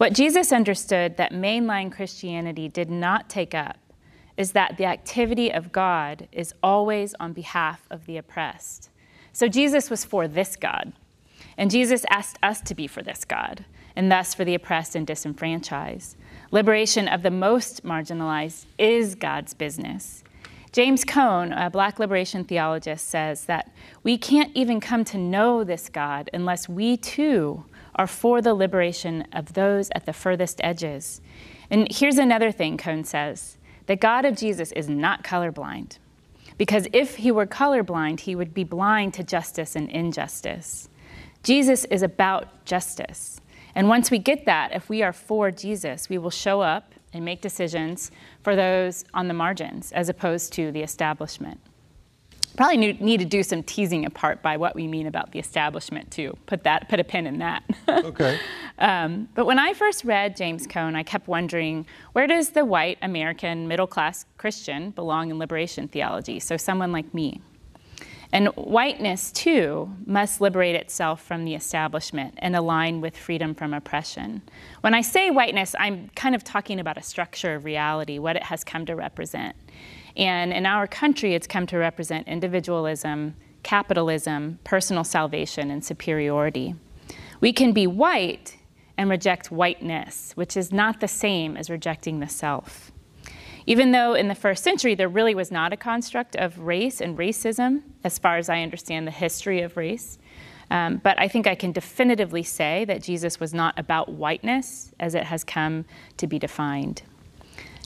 What 0.02 0.14
Jesus 0.14 0.52
understood 0.52 1.18
that 1.18 1.32
mainline 1.32 1.92
Christianity 1.92 2.68
did 2.68 2.90
not 2.90 3.30
take 3.30 3.54
up 3.54 3.78
is 4.36 4.54
that 4.54 4.78
the 4.78 4.86
activity 4.86 5.54
of 5.54 5.72
God 5.72 6.28
is 6.32 6.56
always 6.64 7.14
on 7.20 7.34
behalf 7.34 7.86
of 7.92 8.08
the 8.08 8.18
oppressed. 8.18 8.90
So 9.32 9.48
Jesus 9.48 9.92
was 9.92 10.04
for 10.04 10.28
this 10.28 10.56
God, 10.56 10.94
and 11.56 11.70
Jesus 11.70 12.04
asked 12.10 12.40
us 12.42 12.62
to 12.62 12.74
be 12.74 12.88
for 12.88 13.04
this 13.04 13.24
God, 13.24 13.64
and 13.96 14.12
thus 14.12 14.34
for 14.34 14.44
the 14.44 14.56
oppressed 14.56 14.96
and 14.96 15.06
disenfranchised. 15.06 16.18
Liberation 16.50 17.08
of 17.08 17.22
the 17.22 17.30
most 17.30 17.86
marginalized 17.86 18.66
is 18.80 19.14
God's 19.14 19.54
business. 19.54 20.24
James 20.72 21.06
Cone, 21.06 21.54
a 21.54 21.70
black 21.70 22.00
liberation 22.00 22.44
theologist, 22.44 23.08
says 23.08 23.46
that 23.46 23.70
we 24.02 24.18
can't 24.18 24.50
even 24.56 24.80
come 24.80 25.06
to 25.06 25.20
know 25.20 25.64
this 25.64 25.90
God 25.90 26.28
unless 26.34 26.68
we 26.68 26.98
too 26.98 27.66
are 27.96 28.08
for 28.08 28.42
the 28.42 28.54
liberation 28.54 29.28
of 29.34 29.54
those 29.54 29.90
at 29.96 30.06
the 30.06 30.14
furthest 30.14 30.60
edges. 30.64 31.22
And 31.70 31.88
here's 31.92 32.18
another 32.18 32.52
thing 32.52 32.78
Cone 32.78 33.04
says 33.04 33.58
the 33.88 33.96
God 33.96 34.26
of 34.26 34.38
Jesus 34.38 34.72
is 34.74 34.90
not 34.90 35.24
colorblind. 35.24 35.98
Because 36.58 36.88
if 36.94 37.16
he 37.16 37.32
were 37.32 37.48
colorblind, 37.48 38.20
he 38.22 38.36
would 38.36 38.54
be 38.54 38.64
blind 38.64 39.14
to 39.16 39.24
justice 39.24 39.76
and 39.76 39.90
injustice. 39.90 40.90
Jesus 41.44 41.86
is 41.86 42.04
about 42.04 42.66
justice. 42.66 43.42
And 43.74 43.90
once 43.90 44.12
we 44.12 44.20
get 44.20 44.46
that, 44.46 44.74
if 44.74 44.90
we 44.90 45.02
are 45.02 45.14
for 45.14 45.50
Jesus, 45.50 46.10
we 46.10 46.18
will 46.18 46.30
show 46.30 46.62
up 46.62 46.94
and 47.14 47.26
make 47.26 47.42
decisions 47.42 48.12
for 48.44 48.56
those 48.56 49.06
on 49.14 49.28
the 49.28 49.34
margins 49.34 49.92
as 49.94 50.10
opposed 50.10 50.54
to 50.54 50.72
the 50.72 50.84
establishment 50.84 51.60
probably 52.56 52.78
need 52.78 53.20
to 53.20 53.26
do 53.26 53.44
some 53.44 53.64
teasing 53.64 54.06
apart 54.06 54.42
by 54.42 54.58
what 54.58 54.76
we 54.76 54.88
mean 54.88 55.08
about 55.08 55.32
the 55.32 55.40
establishment 55.40 56.12
to 56.12 56.38
Put 56.46 56.64
that, 56.64 56.90
put 56.90 57.00
a 57.00 57.04
pin 57.04 57.28
in 57.28 57.40
that. 57.40 57.64
okay. 57.88 58.40
Um, 58.78 59.30
but 59.36 59.46
when 59.46 59.60
I 59.60 59.74
first 59.74 60.04
read 60.04 60.36
James 60.36 60.68
Cone, 60.68 60.96
I 60.96 61.04
kept 61.04 61.28
wondering 61.28 61.86
where 62.14 62.28
does 62.28 62.50
the 62.50 62.66
white 62.66 62.98
American 63.02 63.68
middle 63.68 63.88
class 63.88 64.26
Christian 64.38 64.92
belong 64.92 65.30
in 65.30 65.40
liberation 65.40 65.88
theology? 65.88 66.40
So 66.40 66.58
someone 66.58 66.92
like 66.92 67.14
me. 67.14 67.42
And 68.34 68.48
whiteness, 68.50 69.32
too, 69.32 69.94
must 70.06 70.40
liberate 70.40 70.76
itself 70.76 71.22
from 71.22 71.44
the 71.44 71.54
establishment 71.54 72.36
and 72.38 72.56
align 72.56 73.02
with 73.02 73.18
freedom 73.18 73.54
from 73.54 73.74
oppression. 73.74 74.42
When 74.82 74.94
I 74.94 75.02
say 75.02 75.30
whiteness, 75.32 75.76
I'm 75.78 76.10
kind 76.16 76.34
of 76.34 76.44
talking 76.44 76.80
about 76.80 76.98
a 76.98 77.04
structure 77.04 77.56
of 77.56 77.66
reality, 77.66 78.20
what 78.20 78.38
it 78.38 78.44
has 78.44 78.64
come 78.64 78.86
to 78.86 78.96
represent. 78.96 79.56
And 80.16 80.52
in 80.52 80.66
our 80.66 80.88
country, 80.88 81.36
it's 81.36 81.48
come 81.48 81.66
to 81.68 81.78
represent 81.78 82.28
individualism, 82.28 83.36
capitalism, 83.64 84.60
personal 84.64 85.04
salvation, 85.04 85.72
and 85.72 85.84
superiority. 85.84 86.76
We 87.40 87.54
can 87.54 87.74
be 87.74 87.88
white 87.88 88.58
and 88.98 89.10
reject 89.10 89.52
whiteness, 89.52 90.34
which 90.36 90.56
is 90.58 90.72
not 90.72 91.00
the 91.00 91.08
same 91.08 91.58
as 91.58 91.70
rejecting 91.70 92.20
the 92.20 92.28
self. 92.28 92.92
Even 93.66 93.92
though 93.92 94.14
in 94.14 94.28
the 94.28 94.36
first 94.36 94.64
century 94.64 94.96
there 94.96 95.08
really 95.08 95.36
was 95.36 95.52
not 95.52 95.72
a 95.72 95.78
construct 95.78 96.36
of 96.36 96.60
race 96.60 97.00
and 97.00 97.18
racism, 97.18 97.84
as 98.04 98.18
far 98.18 98.38
as 98.38 98.50
I 98.50 98.62
understand 98.62 99.08
the 99.08 99.12
history 99.12 99.62
of 99.62 99.78
race, 99.78 100.18
um, 100.72 101.02
but 101.04 101.20
I 101.20 101.28
think 101.28 101.48
I 101.48 101.56
can 101.56 101.72
definitively 101.72 102.44
say 102.44 102.86
that 102.86 103.04
Jesus 103.04 103.40
was 103.40 103.54
not 103.54 103.78
about 103.78 104.10
whiteness 104.10 104.94
as 105.00 105.16
it 105.16 105.26
has 105.26 105.44
come 105.44 105.86
to 106.18 106.28
be 106.28 106.40
defined 106.40 107.04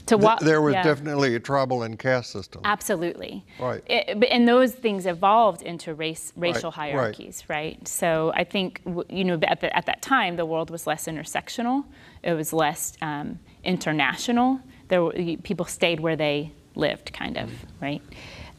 to 0.06 0.16
what 0.16 0.40
there 0.40 0.62
was 0.62 0.74
yeah. 0.74 0.82
definitely 0.82 1.34
a 1.34 1.40
tribal 1.40 1.82
and 1.82 1.98
caste 1.98 2.30
system. 2.30 2.62
Absolutely. 2.64 3.44
Right. 3.58 3.82
It, 3.86 4.24
and 4.30 4.46
those 4.46 4.72
things 4.72 5.04
evolved 5.06 5.62
into 5.62 5.94
race 5.94 6.32
racial 6.36 6.70
right. 6.70 6.90
hierarchies, 6.90 7.44
right. 7.48 7.56
right? 7.56 7.88
So 7.88 8.32
I 8.34 8.44
think 8.44 8.80
you 9.08 9.24
know 9.24 9.38
at, 9.42 9.60
the, 9.60 9.76
at, 9.76 9.86
that 9.86 10.02
time 10.02 10.36
the 10.36 10.46
world 10.46 10.70
was 10.70 10.86
less 10.86 11.06
intersectional. 11.06 11.84
It 12.22 12.34
was 12.34 12.52
less 12.52 12.96
um, 13.02 13.38
international. 13.64 14.60
There 14.88 15.02
were, 15.02 15.12
people 15.42 15.66
stayed 15.66 16.00
where 16.00 16.16
they 16.16 16.52
lived, 16.76 17.12
kind 17.12 17.36
of, 17.36 17.50
mm-hmm. 17.50 17.84
right? 17.84 18.02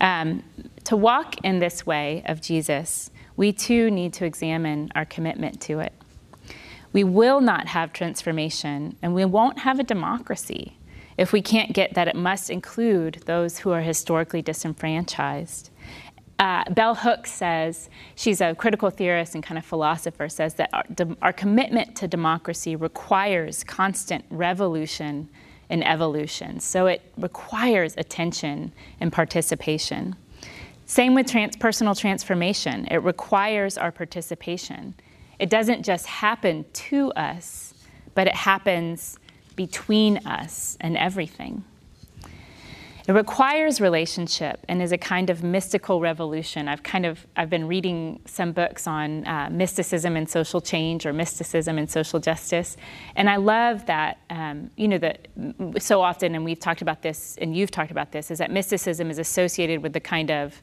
Um, 0.02 0.44
to 0.84 0.98
walk 0.98 1.36
in 1.44 1.60
this 1.60 1.86
way 1.86 2.24
of 2.26 2.42
Jesus, 2.42 3.10
we 3.38 3.54
too 3.54 3.90
need 3.90 4.14
to 4.14 4.26
examine 4.26 4.92
our 4.96 5.06
commitment 5.06 5.62
to 5.62 5.80
it. 5.80 5.94
We 6.94 7.04
will 7.04 7.42
not 7.42 7.68
have 7.68 7.94
transformation, 7.94 8.98
and 9.02 9.14
we 9.14 9.26
won't 9.26 9.60
have 9.60 9.80
a 9.80 9.84
democracy 9.84 10.77
if 11.18 11.34
we 11.34 11.42
can't 11.42 11.74
get 11.74 11.94
that 11.96 12.08
it 12.08 12.16
must 12.16 12.50
include 12.50 13.24
those 13.26 13.60
who 13.60 13.72
are 13.72 13.82
historically 13.82 14.42
disenfranchised. 14.42 15.72
Uh, 16.40 16.64
Bell 16.70 16.94
Hooks 16.94 17.32
says, 17.32 17.90
she's 18.16 18.42
a 18.42 18.54
critical 18.54 18.92
theorist 18.92 19.34
and 19.34 19.44
kind 19.44 19.58
of 19.58 19.66
philosopher, 19.66 20.30
says 20.30 20.54
that 20.56 20.70
our, 20.72 20.84
our 21.24 21.34
commitment 21.34 21.96
to 21.96 22.08
democracy 22.08 22.76
requires 22.76 23.64
constant 23.64 24.24
revolution 24.30 25.30
and 25.70 25.86
evolution. 25.86 26.60
So 26.60 26.86
it 26.86 27.02
requires 27.18 27.96
attention 27.98 28.72
and 29.00 29.12
participation. 29.12 30.16
Same 30.86 31.16
with 31.16 31.26
transpersonal 31.26 31.98
transformation, 31.98 32.88
it 32.90 32.98
requires 32.98 33.78
our 33.78 33.92
participation. 33.92 34.94
It 35.40 35.50
doesn't 35.50 35.84
just 35.84 36.06
happen 36.06 36.66
to 36.72 37.12
us, 37.14 37.74
but 38.16 38.28
it 38.28 38.36
happens 38.36 39.18
between 39.58 40.26
us 40.26 40.78
and 40.80 40.96
everything. 40.96 41.66
It 43.08 43.14
requires 43.14 43.80
relationship 43.80 44.66
and 44.68 44.82
is 44.82 44.92
a 44.92 44.98
kind 44.98 45.30
of 45.30 45.42
mystical 45.42 46.02
revolution. 46.02 46.68
I've 46.68 46.84
kind 46.84 47.06
of 47.06 47.26
I've 47.38 47.50
been 47.50 47.66
reading 47.66 48.20
some 48.26 48.52
books 48.52 48.86
on 48.86 49.26
uh, 49.26 49.50
mysticism 49.50 50.18
and 50.18 50.30
social 50.30 50.60
change 50.60 51.06
or 51.06 51.14
mysticism 51.14 51.78
and 51.78 51.90
social 51.90 52.20
justice, 52.20 52.76
and 53.16 53.30
I 53.30 53.38
love 53.38 53.86
that 53.86 54.18
um, 54.30 54.72
you 54.76 54.90
know 54.90 54.98
that 54.98 55.30
so 55.80 56.02
often, 56.02 56.36
and 56.36 56.44
we've 56.44 56.60
talked 56.60 56.82
about 56.82 57.02
this, 57.02 57.38
and 57.42 57.56
you've 57.56 57.72
talked 57.72 57.92
about 57.92 58.12
this, 58.12 58.30
is 58.30 58.40
that 58.40 58.52
mysticism 58.52 59.10
is 59.10 59.20
associated 59.20 59.82
with 59.82 59.94
the 59.94 60.02
kind 60.02 60.30
of 60.30 60.62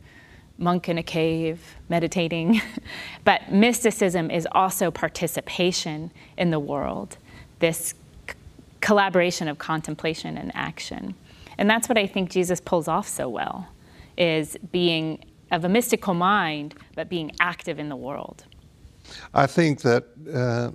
monk 0.59 0.87
in 0.91 0.99
a 0.99 1.03
cave 1.03 1.77
meditating, 1.89 2.61
but 3.25 3.51
mysticism 3.51 4.31
is 4.31 4.47
also 4.53 4.91
participation 4.91 6.13
in 6.37 6.51
the 6.51 6.61
world. 6.61 7.17
This 7.61 7.95
collaboration 8.85 9.49
of 9.49 9.57
contemplation 9.57 10.37
and 10.37 10.53
action. 10.55 11.15
And 11.57 11.71
that's 11.71 11.89
what 11.89 11.97
I 11.97 12.07
think 12.07 12.31
Jesus 12.31 12.61
pulls 12.61 12.87
off 12.87 13.09
so 13.09 13.29
well, 13.31 13.67
is 14.19 14.59
being 14.73 15.25
of 15.51 15.65
a 15.65 15.69
mystical 15.71 16.13
mind, 16.13 16.75
but 16.95 17.09
being 17.09 17.33
active 17.41 17.79
in 17.79 17.89
the 17.89 17.97
world. 17.97 18.45
I 19.33 19.47
think 19.47 19.81
that 19.83 20.05
uh, 20.35 20.71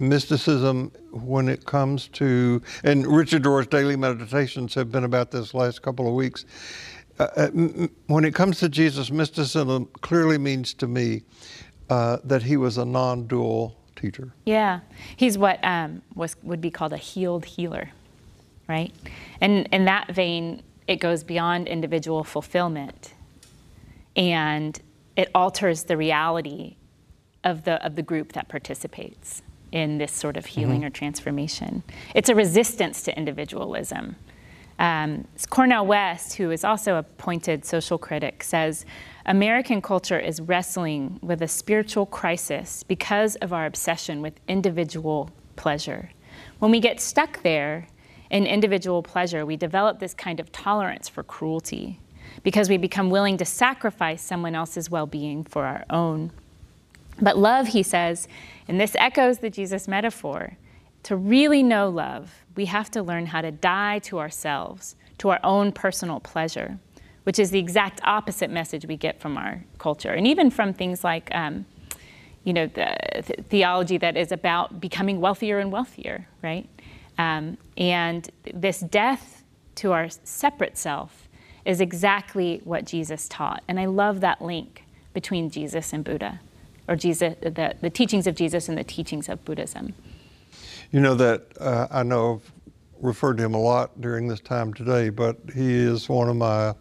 mysticism, 0.00 0.90
when 1.12 1.48
it 1.48 1.64
comes 1.66 2.08
to, 2.08 2.60
and 2.82 3.06
Richard 3.06 3.46
Rohr's 3.46 3.68
daily 3.68 3.96
meditations 3.96 4.74
have 4.74 4.90
been 4.90 5.04
about 5.04 5.30
this 5.30 5.54
last 5.54 5.82
couple 5.82 6.08
of 6.08 6.14
weeks. 6.14 6.44
Uh, 7.20 7.28
uh 7.36 7.48
when 8.08 8.24
it 8.24 8.34
comes 8.34 8.58
to 8.58 8.68
Jesus, 8.68 9.12
mysticism 9.12 9.86
clearly 10.00 10.38
means 10.38 10.74
to 10.74 10.88
me 10.88 11.22
uh, 11.90 12.16
that 12.24 12.42
he 12.42 12.56
was 12.56 12.76
a 12.78 12.84
non 12.84 13.28
dual 13.28 13.83
teacher. 14.04 14.32
Yeah, 14.44 14.80
he's 15.16 15.38
what 15.38 15.58
um, 15.64 16.02
was 16.14 16.36
would 16.42 16.60
be 16.60 16.70
called 16.70 16.92
a 16.92 16.96
healed 16.98 17.44
healer, 17.44 17.90
right? 18.68 18.92
And 19.40 19.68
in 19.72 19.84
that 19.86 20.12
vein, 20.12 20.62
it 20.86 20.96
goes 20.96 21.24
beyond 21.24 21.68
individual 21.68 22.24
fulfillment, 22.24 23.14
and 24.16 24.80
it 25.16 25.30
alters 25.34 25.84
the 25.84 25.96
reality 25.96 26.76
of 27.42 27.64
the 27.64 27.84
of 27.84 27.96
the 27.96 28.02
group 28.02 28.32
that 28.32 28.48
participates 28.48 29.42
in 29.72 29.98
this 29.98 30.12
sort 30.12 30.36
of 30.36 30.46
healing 30.46 30.78
mm-hmm. 30.78 30.86
or 30.86 30.90
transformation. 30.90 31.82
It's 32.14 32.28
a 32.28 32.34
resistance 32.34 33.02
to 33.02 33.16
individualism. 33.16 34.16
Um, 34.78 35.26
Cornel 35.50 35.86
West, 35.86 36.34
who 36.34 36.50
is 36.50 36.64
also 36.64 36.96
a 36.96 37.02
pointed 37.02 37.64
social 37.64 37.98
critic, 37.98 38.42
says 38.42 38.84
American 39.26 39.80
culture 39.80 40.18
is 40.18 40.38
wrestling 40.42 41.18
with 41.22 41.40
a 41.40 41.48
spiritual 41.48 42.04
crisis 42.04 42.82
because 42.82 43.36
of 43.36 43.54
our 43.54 43.64
obsession 43.64 44.20
with 44.20 44.38
individual 44.48 45.30
pleasure. 45.56 46.10
When 46.58 46.70
we 46.70 46.78
get 46.78 47.00
stuck 47.00 47.42
there 47.42 47.86
in 48.28 48.46
individual 48.46 49.02
pleasure, 49.02 49.46
we 49.46 49.56
develop 49.56 49.98
this 49.98 50.12
kind 50.12 50.40
of 50.40 50.52
tolerance 50.52 51.08
for 51.08 51.22
cruelty 51.22 52.00
because 52.42 52.68
we 52.68 52.76
become 52.76 53.08
willing 53.08 53.38
to 53.38 53.46
sacrifice 53.46 54.20
someone 54.20 54.54
else's 54.54 54.90
well 54.90 55.06
being 55.06 55.42
for 55.44 55.64
our 55.64 55.86
own. 55.88 56.30
But 57.18 57.38
love, 57.38 57.68
he 57.68 57.82
says, 57.82 58.28
and 58.68 58.78
this 58.78 58.94
echoes 58.98 59.38
the 59.38 59.48
Jesus 59.48 59.88
metaphor 59.88 60.58
to 61.04 61.16
really 61.16 61.62
know 61.62 61.88
love, 61.88 62.44
we 62.56 62.66
have 62.66 62.90
to 62.90 63.02
learn 63.02 63.26
how 63.26 63.40
to 63.40 63.50
die 63.50 64.00
to 64.00 64.18
ourselves, 64.18 64.96
to 65.18 65.30
our 65.30 65.40
own 65.42 65.72
personal 65.72 66.20
pleasure 66.20 66.78
which 67.24 67.38
is 67.38 67.50
the 67.50 67.58
exact 67.58 68.00
opposite 68.04 68.50
message 68.50 68.86
we 68.86 68.96
get 68.96 69.20
from 69.20 69.36
our 69.36 69.64
culture, 69.78 70.10
and 70.10 70.26
even 70.26 70.50
from 70.50 70.72
things 70.72 71.02
like, 71.02 71.34
um, 71.34 71.66
you 72.44 72.52
know, 72.52 72.66
the, 72.66 72.96
the, 73.26 73.42
theology 73.44 73.98
that 73.98 74.16
is 74.16 74.30
about 74.30 74.80
becoming 74.80 75.20
wealthier 75.20 75.58
and 75.58 75.72
wealthier, 75.72 76.28
right? 76.42 76.68
Um, 77.18 77.56
and 77.76 78.28
this 78.52 78.80
death 78.80 79.42
to 79.76 79.92
our 79.92 80.08
separate 80.24 80.76
self 80.76 81.28
is 81.64 81.80
exactly 81.80 82.60
what 82.64 82.84
Jesus 82.84 83.28
taught. 83.28 83.62
And 83.68 83.80
I 83.80 83.86
love 83.86 84.20
that 84.20 84.42
link 84.42 84.84
between 85.14 85.48
Jesus 85.48 85.92
and 85.92 86.04
Buddha, 86.04 86.40
or 86.88 86.96
Jesus, 86.96 87.34
the, 87.40 87.74
the 87.80 87.90
teachings 87.90 88.26
of 88.26 88.34
Jesus 88.34 88.68
and 88.68 88.76
the 88.76 88.84
teachings 88.84 89.28
of 89.28 89.42
Buddhism. 89.44 89.94
You 90.90 91.00
know 91.00 91.14
that 91.14 91.46
uh, 91.58 91.88
I 91.90 92.02
know 92.02 92.34
I've 92.34 92.52
referred 93.00 93.38
to 93.38 93.44
him 93.44 93.54
a 93.54 93.60
lot 93.60 94.00
during 94.00 94.28
this 94.28 94.40
time 94.40 94.74
today, 94.74 95.08
but 95.08 95.38
he 95.54 95.72
is 95.72 96.08
one 96.08 96.28
of 96.28 96.36
my 96.36 96.74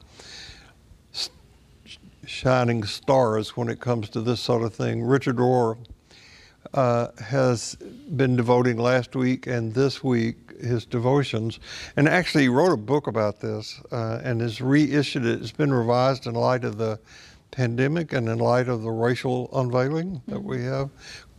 shining 2.26 2.84
stars 2.84 3.56
when 3.58 3.70
it 3.70 3.80
comes 3.80 4.10
to 4.10 4.22
this 4.22 4.40
sort 4.40 4.64
of 4.64 4.74
thing. 4.74 5.04
Richard 5.04 5.38
Rohr 5.38 5.78
uh, 6.74 7.08
has 7.20 7.76
been 7.76 8.36
devoting 8.36 8.78
last 8.78 9.16
week 9.16 9.48
and 9.48 9.74
this 9.74 10.04
week 10.04 10.38
his 10.62 10.86
devotions, 10.86 11.60
and 11.98 12.08
actually 12.08 12.44
he 12.44 12.50
wrote 12.50 12.72
a 12.72 12.78
book 12.78 13.08
about 13.08 13.40
this 13.40 13.82
uh, 13.92 14.22
and 14.24 14.42
has 14.42 14.62
reissued 14.62 15.26
it. 15.26 15.42
It's 15.42 15.52
been 15.52 15.74
revised 15.74 16.26
in 16.26 16.36
light 16.36 16.64
of 16.64 16.78
the 16.78 17.00
pandemic 17.52 18.14
and 18.14 18.28
in 18.28 18.40
light 18.40 18.68
of 18.68 18.82
the 18.82 18.92
racial 18.92 19.50
unveiling 19.54 20.22
that 20.28 20.38
mm-hmm. 20.38 20.48
we 20.48 20.64
have, 20.64 20.90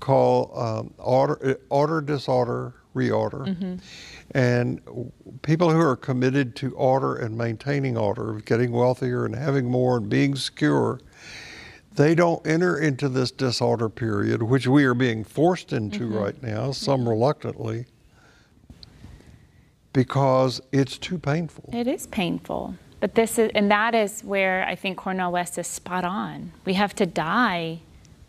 called 0.00 0.50
um, 0.54 0.94
order, 0.98 1.58
order, 1.70 2.00
disorder, 2.00 2.74
reorder. 2.94 3.46
Mm-hmm. 3.46 3.74
And 4.30 4.80
people 5.42 5.70
who 5.70 5.80
are 5.80 5.96
committed 5.96 6.56
to 6.56 6.74
order 6.74 7.14
and 7.16 7.36
maintaining 7.36 7.96
order, 7.96 8.40
getting 8.44 8.72
wealthier 8.72 9.24
and 9.24 9.34
having 9.34 9.70
more 9.70 9.98
and 9.98 10.08
being 10.08 10.34
secure, 10.34 11.00
they 11.94 12.14
don't 12.14 12.44
enter 12.46 12.78
into 12.78 13.08
this 13.08 13.30
disorder 13.30 13.88
period, 13.88 14.42
which 14.42 14.66
we 14.66 14.84
are 14.84 14.94
being 14.94 15.22
forced 15.22 15.72
into 15.72 16.00
mm-hmm. 16.00 16.18
right 16.18 16.42
now, 16.42 16.72
some 16.72 17.00
mm-hmm. 17.00 17.10
reluctantly, 17.10 17.86
because 19.92 20.60
it's 20.72 20.98
too 20.98 21.18
painful. 21.18 21.70
It 21.72 21.86
is 21.86 22.08
painful. 22.08 22.74
But 22.98 23.14
this 23.14 23.38
is, 23.38 23.50
and 23.54 23.70
that 23.70 23.94
is 23.94 24.22
where 24.22 24.66
I 24.66 24.74
think 24.74 24.96
Cornel 24.96 25.30
West 25.30 25.58
is 25.58 25.66
spot 25.66 26.04
on. 26.04 26.52
We 26.64 26.74
have 26.74 26.94
to 26.96 27.06
die 27.06 27.80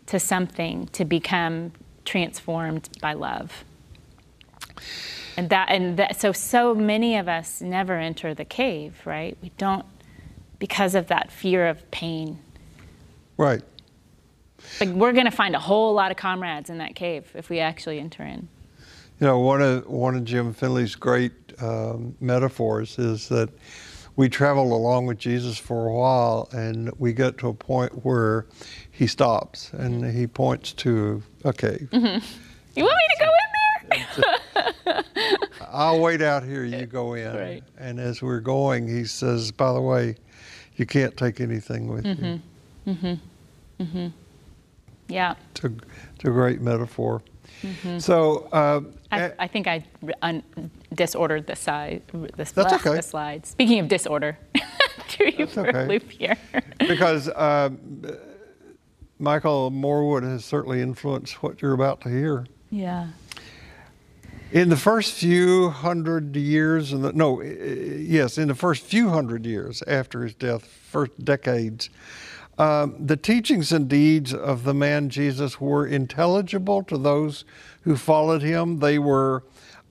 to 0.06 0.20
something 0.20 0.86
to 0.88 1.04
become 1.04 1.72
transformed 2.04 2.90
by 3.00 3.14
love. 3.14 3.64
And 5.36 5.50
that, 5.50 5.68
and 5.70 5.98
that, 5.98 6.20
so, 6.20 6.32
so 6.32 6.74
many 6.74 7.16
of 7.16 7.28
us 7.28 7.60
never 7.60 7.94
enter 7.94 8.34
the 8.34 8.44
cave, 8.44 9.00
right? 9.04 9.36
We 9.42 9.50
don't, 9.58 9.84
because 10.58 10.94
of 10.94 11.08
that 11.08 11.30
fear 11.30 11.66
of 11.66 11.90
pain 11.90 12.38
Right. 13.36 13.62
Like 14.80 14.90
we're 14.90 15.12
going 15.12 15.26
to 15.26 15.30
find 15.30 15.54
a 15.54 15.58
whole 15.58 15.94
lot 15.94 16.10
of 16.10 16.16
comrades 16.16 16.70
in 16.70 16.78
that 16.78 16.94
cave 16.94 17.30
if 17.34 17.50
we 17.50 17.60
actually 17.60 17.98
enter 17.98 18.22
in. 18.22 18.48
You 19.20 19.26
know, 19.26 19.38
one 19.38 19.62
of 19.62 19.86
one 19.86 20.14
of 20.14 20.24
Jim 20.24 20.52
Finley's 20.52 20.94
great 20.94 21.32
um, 21.60 22.14
metaphors 22.20 22.98
is 22.98 23.28
that 23.28 23.48
we 24.16 24.28
travel 24.28 24.74
along 24.74 25.06
with 25.06 25.18
Jesus 25.18 25.58
for 25.58 25.86
a 25.88 25.92
while, 25.92 26.48
and 26.52 26.90
we 26.98 27.12
get 27.12 27.36
to 27.38 27.48
a 27.48 27.54
point 27.54 28.04
where 28.04 28.46
he 28.90 29.06
stops 29.06 29.72
and 29.72 30.02
mm-hmm. 30.02 30.18
he 30.18 30.26
points 30.26 30.72
to 30.74 31.22
a 31.44 31.52
cave. 31.52 31.88
Mm-hmm. 31.92 32.24
You 32.76 32.84
want 32.84 32.96
me 32.96 33.16
to 33.18 33.24
go 33.24 33.30
in 33.30 34.16
there? 34.24 34.38
I'll 35.70 36.00
wait 36.00 36.22
out 36.22 36.42
here. 36.42 36.64
You 36.64 36.86
go 36.86 37.14
in. 37.14 37.34
Right. 37.34 37.62
And 37.78 38.00
as 38.00 38.22
we're 38.22 38.40
going, 38.40 38.88
he 38.88 39.04
says, 39.04 39.52
"By 39.52 39.72
the 39.72 39.80
way, 39.80 40.16
you 40.76 40.86
can't 40.86 41.16
take 41.16 41.40
anything 41.40 41.88
with 41.88 42.04
mm-hmm. 42.04 42.24
you." 42.24 42.40
Mm-hmm. 42.86 43.82
Mm-hmm. 43.82 44.06
Yeah. 45.08 45.34
It's 45.52 45.64
a, 45.64 45.72
it's 46.14 46.24
a 46.24 46.30
great 46.30 46.60
metaphor. 46.60 47.22
Mm-hmm. 47.62 47.98
So 47.98 48.48
uh, 48.52 48.80
I, 49.10 49.20
eh 49.20 49.30
I, 49.38 49.46
think 49.46 49.66
I 49.66 49.84
un- 50.22 50.42
disordered 50.94 51.46
the 51.46 51.56
side. 51.56 52.02
This, 52.36 52.52
that's 52.52 52.72
okay. 52.74 52.96
The 52.96 53.02
slide. 53.02 53.46
Speaking 53.46 53.78
of 53.78 53.88
disorder, 53.88 54.38
threw 55.08 55.28
you 55.28 55.46
for 55.46 55.68
okay. 55.68 55.84
a 55.84 55.86
loop 55.86 56.10
here. 56.10 56.36
because 56.78 57.28
uh, 57.28 57.70
Michael 59.18 59.70
Morwood 59.70 60.22
has 60.22 60.44
certainly 60.44 60.80
influenced 60.82 61.42
what 61.42 61.62
you're 61.62 61.72
about 61.72 62.00
to 62.02 62.08
hear. 62.08 62.46
Yeah. 62.70 63.08
In 64.52 64.68
the 64.68 64.76
first 64.76 65.14
few 65.14 65.70
hundred 65.70 66.36
years, 66.36 66.92
the, 66.92 67.12
no, 67.12 67.42
yes, 67.42 68.38
in 68.38 68.46
the 68.46 68.54
first 68.54 68.84
few 68.84 69.08
hundred 69.08 69.44
years 69.44 69.82
after 69.88 70.22
his 70.22 70.34
death, 70.34 70.64
first 70.64 71.24
decades, 71.24 71.90
um, 72.56 72.94
the 73.04 73.16
teachings 73.16 73.72
and 73.72 73.88
deeds 73.88 74.32
of 74.32 74.62
the 74.62 74.72
man 74.72 75.10
Jesus 75.10 75.60
were 75.60 75.84
intelligible 75.84 76.84
to 76.84 76.96
those 76.96 77.44
who 77.82 77.96
followed 77.96 78.40
him. 78.40 78.78
They 78.78 79.00
were 79.00 79.42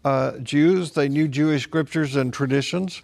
uh, 0.06 0.38
Jews, 0.38 0.92
they 0.92 1.10
knew 1.10 1.28
Jewish 1.28 1.64
scriptures 1.64 2.16
and 2.16 2.34
traditions. 2.34 3.02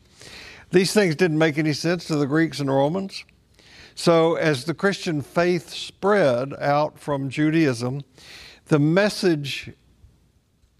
These 0.71 0.93
things 0.93 1.17
didn't 1.17 1.37
make 1.37 1.57
any 1.57 1.73
sense 1.73 2.05
to 2.05 2.15
the 2.15 2.27
Greeks 2.27 2.61
and 2.61 2.69
Romans. 2.69 3.25
So, 3.93 4.35
as 4.35 4.63
the 4.63 4.73
Christian 4.73 5.21
faith 5.21 5.69
spread 5.71 6.53
out 6.61 6.97
from 6.97 7.29
Judaism, 7.29 8.03
the 8.67 8.79
message 8.79 9.71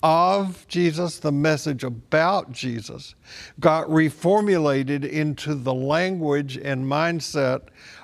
of 0.04 0.68
Jesus, 0.68 1.20
the 1.20 1.32
message 1.32 1.84
about 1.84 2.52
Jesus, 2.52 3.16
got 3.60 3.88
reformulated 3.88 5.08
into 5.08 5.54
the 5.54 5.74
language 5.74 6.58
and 6.58 6.86
mindset 6.86 7.62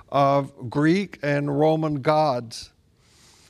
of 0.10 0.70
Greek 0.70 1.20
and 1.24 1.60
Roman 1.60 2.02
gods. 2.02 2.72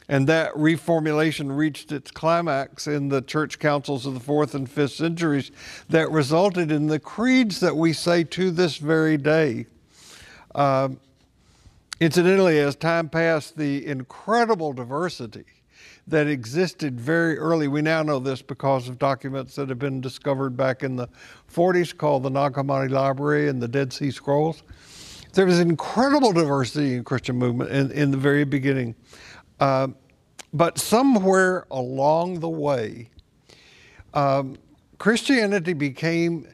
And 0.10 0.28
that 0.28 0.54
reformulation 0.54 1.56
reached 1.58 1.92
its 1.92 2.12
climax 2.12 2.88
in 2.88 3.10
the 3.10 3.22
church 3.22 3.60
councils 3.60 4.06
of 4.06 4.14
the 4.14 4.22
fourth 4.22 4.56
and 4.56 4.70
fifth 4.70 4.94
centuries 4.94 5.52
that 5.90 6.10
resulted 6.10 6.72
in 6.72 6.88
the 6.88 7.00
creeds 7.00 7.60
that 7.60 7.76
we 7.76 7.92
say 7.92 8.24
to 8.24 8.50
this 8.50 8.78
very 8.78 9.18
day. 9.18 9.66
Uh, 10.56 10.90
incidentally, 12.00 12.58
as 12.58 12.78
time 12.78 13.10
passed, 13.10 13.58
the 13.58 13.86
incredible 13.86 14.72
diversity 14.72 15.44
that 16.08 16.28
existed 16.28 17.00
very 17.00 17.38
early, 17.38 17.68
we 17.68 17.82
now 17.82 18.02
know 18.02 18.20
this 18.20 18.42
because 18.42 18.88
of 18.88 18.98
documents 18.98 19.56
that 19.56 19.70
have 19.70 19.80
been 19.80 20.00
discovered 20.00 20.56
back 20.56 20.84
in 20.84 20.96
the 20.96 21.08
40s 21.54 21.96
called 21.96 22.24
the 22.24 22.30
Nag 22.30 22.54
Hammadi 22.54 22.90
Library 22.90 23.50
and 23.50 23.62
the 23.62 23.68
Dead 23.68 23.92
Sea 23.92 24.12
Scrolls 24.12 24.64
there 25.38 25.46
was 25.46 25.60
incredible 25.60 26.34
diversity 26.34 26.96
in 26.96 27.04
Christian 27.04 27.36
movement 27.36 27.70
in, 27.70 27.92
in 27.92 28.10
the 28.10 28.18
very 28.18 28.44
beginning. 28.44 28.96
Uh, 29.60 29.90
but 30.52 30.80
somewhere 30.80 31.68
along 31.70 32.40
the 32.40 32.50
way, 32.50 33.12
um, 34.16 34.58
Christianity 34.98 35.74
became 35.74 36.48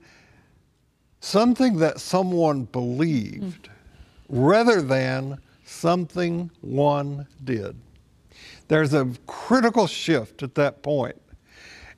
something 1.22 1.78
that 1.78 2.02
someone 2.02 2.66
believed 2.66 3.70
mm. 3.70 3.72
rather 4.28 4.82
than 4.82 5.38
something 5.64 6.52
one 6.60 7.26
did. 7.46 7.78
There's 8.74 8.96
a 8.96 9.08
critical 9.28 9.86
shift 9.86 10.42
at 10.42 10.56
that 10.56 10.82
point. 10.82 11.22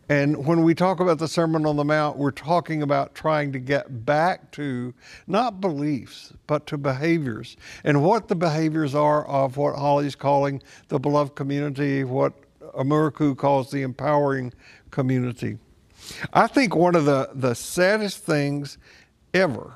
And 0.10 0.46
when 0.46 0.62
we 0.62 0.76
talk 0.76 1.00
about 1.00 1.20
the 1.20 1.28
Sermon 1.30 1.66
on 1.66 1.78
the 1.78 1.86
Mount, 1.86 2.18
we're 2.18 2.32
talking 2.32 2.82
about 2.82 3.16
trying 3.16 3.54
to 3.54 3.60
get 3.60 4.06
back 4.06 4.52
to 4.52 4.94
not 5.26 5.62
beliefs, 5.62 6.34
but 6.48 6.68
to 6.68 6.78
behaviors. 6.78 7.56
And 7.86 8.04
what 8.04 8.28
the 8.28 8.36
behaviors 8.36 8.94
are 8.94 9.26
of 9.26 9.56
what 9.56 9.78
Holly's 9.78 10.16
calling 10.16 10.62
the 10.90 11.00
beloved 11.00 11.34
community, 11.34 12.04
what 12.04 12.34
Amuraku 12.74 13.38
calls 13.38 13.72
the 13.72 13.82
empowering 13.82 14.52
community. 14.92 15.58
I 16.34 16.48
think 16.48 16.76
one 16.76 16.96
of 16.96 17.06
the, 17.06 17.30
the 17.34 17.54
saddest 17.54 18.18
things 18.18 18.78
ever 19.34 19.76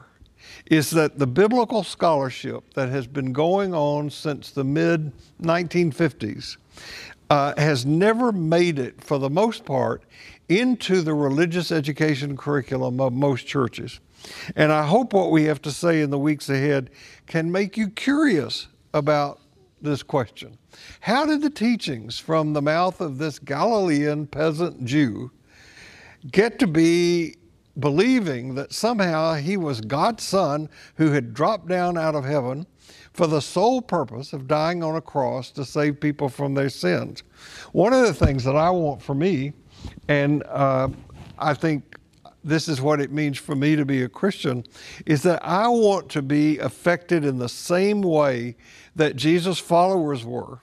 is 0.69 0.91
that 0.91 1.17
the 1.17 1.27
biblical 1.27 1.83
scholarship 1.83 2.73
that 2.75 2.89
has 2.89 3.07
been 3.07 3.33
going 3.33 3.73
on 3.73 4.09
since 4.09 4.51
the 4.51 4.63
mid 4.63 5.11
1950s 5.41 6.57
uh, 7.29 7.53
has 7.57 7.85
never 7.85 8.31
made 8.31 8.79
it, 8.79 9.03
for 9.03 9.17
the 9.19 9.29
most 9.29 9.65
part, 9.65 10.03
into 10.47 11.01
the 11.01 11.13
religious 11.13 11.71
education 11.71 12.37
curriculum 12.37 12.99
of 12.99 13.13
most 13.13 13.45
churches. 13.45 13.99
And 14.55 14.71
I 14.71 14.85
hope 14.85 15.13
what 15.13 15.31
we 15.31 15.43
have 15.45 15.61
to 15.63 15.71
say 15.71 16.01
in 16.01 16.09
the 16.09 16.19
weeks 16.19 16.49
ahead 16.49 16.89
can 17.27 17.51
make 17.51 17.77
you 17.77 17.89
curious 17.89 18.67
about 18.93 19.39
this 19.81 20.03
question. 20.03 20.57
How 20.99 21.25
did 21.25 21.41
the 21.41 21.49
teachings 21.49 22.19
from 22.19 22.53
the 22.53 22.61
mouth 22.61 22.99
of 22.99 23.17
this 23.17 23.39
Galilean 23.39 24.27
peasant 24.27 24.83
Jew 24.85 25.31
get 26.31 26.59
to 26.59 26.67
be 26.67 27.35
believing 27.79 28.55
that 28.55 28.73
somehow 28.73 29.35
he 29.35 29.57
was 29.57 29.81
God's 29.81 30.23
son 30.23 30.69
who 30.95 31.11
had 31.11 31.33
dropped 31.33 31.67
down 31.67 31.97
out 31.97 32.15
of 32.15 32.25
heaven 32.25 32.65
for 33.13 33.27
the 33.27 33.41
sole 33.41 33.81
purpose 33.81 34.33
of 34.33 34.47
dying 34.47 34.83
on 34.83 34.95
a 34.95 35.01
cross 35.01 35.51
to 35.51 35.65
save 35.65 35.99
people 35.99 36.29
from 36.29 36.53
their 36.53 36.69
sins. 36.69 37.23
One 37.71 37.93
of 37.93 38.05
the 38.05 38.13
things 38.13 38.43
that 38.43 38.55
I 38.55 38.69
want 38.69 39.01
for 39.01 39.13
me, 39.13 39.53
and 40.07 40.43
uh, 40.43 40.89
I 41.37 41.53
think 41.53 41.97
this 42.43 42.67
is 42.67 42.81
what 42.81 43.01
it 43.01 43.11
means 43.11 43.37
for 43.37 43.55
me 43.55 43.75
to 43.75 43.85
be 43.85 44.03
a 44.03 44.09
Christian, 44.09 44.63
is 45.05 45.23
that 45.23 45.43
I 45.43 45.67
want 45.67 46.09
to 46.09 46.21
be 46.21 46.57
affected 46.59 47.25
in 47.25 47.37
the 47.37 47.49
same 47.49 48.01
way 48.01 48.55
that 48.95 49.15
Jesus' 49.15 49.59
followers 49.59 50.25
were. 50.25 50.61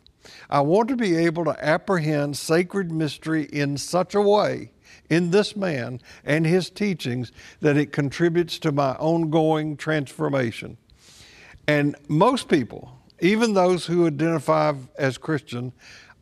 I 0.48 0.60
want 0.60 0.88
to 0.88 0.96
be 0.96 1.16
able 1.16 1.44
to 1.44 1.64
apprehend 1.64 2.36
sacred 2.36 2.90
mystery 2.90 3.44
in 3.44 3.76
such 3.76 4.14
a 4.14 4.20
way 4.20 4.72
in 5.10 5.30
this 5.30 5.56
man 5.56 6.00
and 6.24 6.46
his 6.46 6.70
teachings 6.70 7.32
that 7.60 7.76
it 7.76 7.92
contributes 7.92 8.58
to 8.60 8.72
my 8.72 8.92
ongoing 8.92 9.76
transformation. 9.76 10.76
And 11.68 11.96
most 12.08 12.48
people, 12.48 12.98
even 13.20 13.54
those 13.54 13.86
who 13.86 14.06
identify 14.06 14.74
as 14.98 15.18
Christian, 15.18 15.72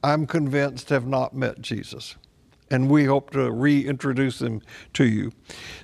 I'm 0.03 0.26
convinced 0.26 0.89
have 0.91 1.07
not 1.07 1.35
met 1.35 1.61
Jesus. 1.61 2.16
And 2.70 2.91
we 2.91 3.05
hope 3.05 3.30
to 3.30 3.51
reintroduce 3.51 4.41
him 4.41 4.62
to 4.95 5.05
you. 5.05 5.32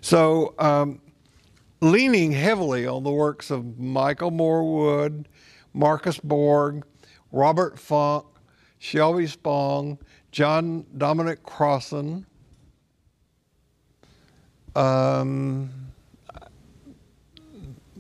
So, 0.00 0.54
um, 0.58 1.00
leaning 1.80 2.32
heavily 2.32 2.86
on 2.86 3.04
the 3.04 3.10
works 3.10 3.50
of 3.50 3.78
Michael 3.78 4.30
Morwood, 4.30 5.26
Marcus 5.72 6.18
Borg, 6.18 6.84
Robert 7.32 7.78
Funk, 7.78 8.26
Shelby 8.78 9.26
Spong, 9.26 9.98
John 10.32 10.84
Dominic 10.96 11.42
Crossan, 11.42 12.26
um, 14.76 15.70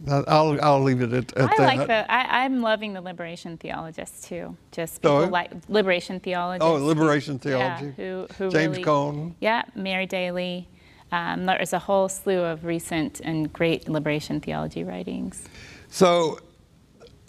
I'll, 0.08 0.58
I'll 0.62 0.82
leave 0.82 1.02
it 1.02 1.12
at, 1.12 1.36
at 1.36 1.50
I 1.50 1.56
that. 1.56 1.76
like 1.76 1.86
the. 1.86 2.12
I, 2.12 2.44
I'm 2.44 2.60
loving 2.62 2.94
the 2.94 3.00
liberation 3.00 3.58
theologists 3.58 4.26
too. 4.28 4.56
Just 4.72 5.04
Oh, 5.04 5.08
people 5.08 5.24
yeah? 5.24 5.28
like 5.30 5.50
liberation 5.68 6.20
theologists. 6.20 6.64
Oh, 6.66 6.74
liberation 6.74 7.38
theology. 7.38 7.86
Yeah, 7.86 7.92
who, 7.92 8.26
who 8.38 8.50
James 8.50 8.72
really, 8.72 8.84
Cone. 8.84 9.34
Yeah, 9.40 9.62
Mary 9.74 10.06
Daly. 10.06 10.68
Um, 11.12 11.46
there's 11.46 11.72
a 11.72 11.78
whole 11.78 12.08
slew 12.08 12.40
of 12.40 12.64
recent 12.64 13.20
and 13.20 13.52
great 13.52 13.88
liberation 13.88 14.40
theology 14.40 14.84
writings. 14.84 15.44
So, 15.88 16.38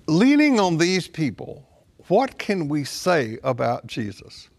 leaning 0.08 0.60
on 0.60 0.78
these 0.78 1.08
people, 1.08 1.68
what 2.08 2.38
can 2.38 2.68
we 2.70 2.84
say 2.84 3.40
about 3.44 3.88
Jesus? 3.88 4.50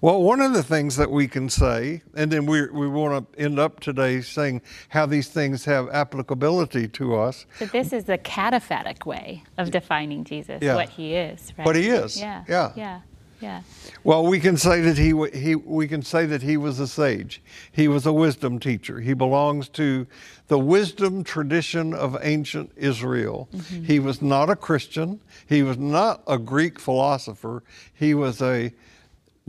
Well, 0.00 0.22
one 0.22 0.40
of 0.40 0.52
the 0.52 0.62
things 0.62 0.96
that 0.96 1.10
we 1.10 1.28
can 1.28 1.48
say, 1.48 2.02
and 2.14 2.30
then 2.30 2.46
we, 2.46 2.66
we 2.68 2.88
want 2.88 3.32
to 3.32 3.40
end 3.40 3.58
up 3.58 3.80
today 3.80 4.20
saying 4.20 4.62
how 4.88 5.06
these 5.06 5.28
things 5.28 5.64
have 5.64 5.88
applicability 5.90 6.88
to 6.88 7.16
us. 7.16 7.46
So 7.58 7.66
this 7.66 7.92
is 7.92 8.04
the 8.04 8.18
cataphatic 8.18 9.06
way 9.06 9.42
of 9.58 9.70
defining 9.70 10.24
Jesus, 10.24 10.62
Yeah. 10.62 10.74
what 10.74 10.88
he 10.88 11.14
is, 11.14 11.52
right? 11.58 11.64
What 11.64 11.76
he 11.76 11.88
is, 11.88 12.18
Yeah. 12.18 12.44
yeah. 12.48 12.72
Yeah. 12.76 13.00
Yeah. 13.40 13.62
Well, 14.04 14.24
we 14.26 14.40
can 14.40 14.56
say 14.56 14.80
that 14.80 14.96
he, 14.96 15.12
he 15.38 15.54
we 15.54 15.86
can 15.86 16.02
say 16.02 16.24
that 16.24 16.40
he 16.40 16.56
was 16.56 16.80
a 16.80 16.86
sage. 16.86 17.42
He 17.72 17.88
was 17.88 18.06
a 18.06 18.12
wisdom 18.12 18.58
teacher. 18.58 19.00
He 19.00 19.12
belongs 19.12 19.68
to 19.70 20.06
the 20.46 20.58
wisdom 20.58 21.24
tradition 21.24 21.92
of 21.92 22.16
ancient 22.22 22.72
Israel. 22.76 23.48
Mm-hmm. 23.54 23.84
He 23.84 23.98
was 23.98 24.22
not 24.22 24.48
a 24.48 24.56
Christian. 24.56 25.20
He 25.46 25.62
was 25.62 25.76
not 25.76 26.22
a 26.26 26.38
Greek 26.38 26.78
philosopher. 26.78 27.62
He 27.92 28.14
was 28.14 28.40
a 28.40 28.72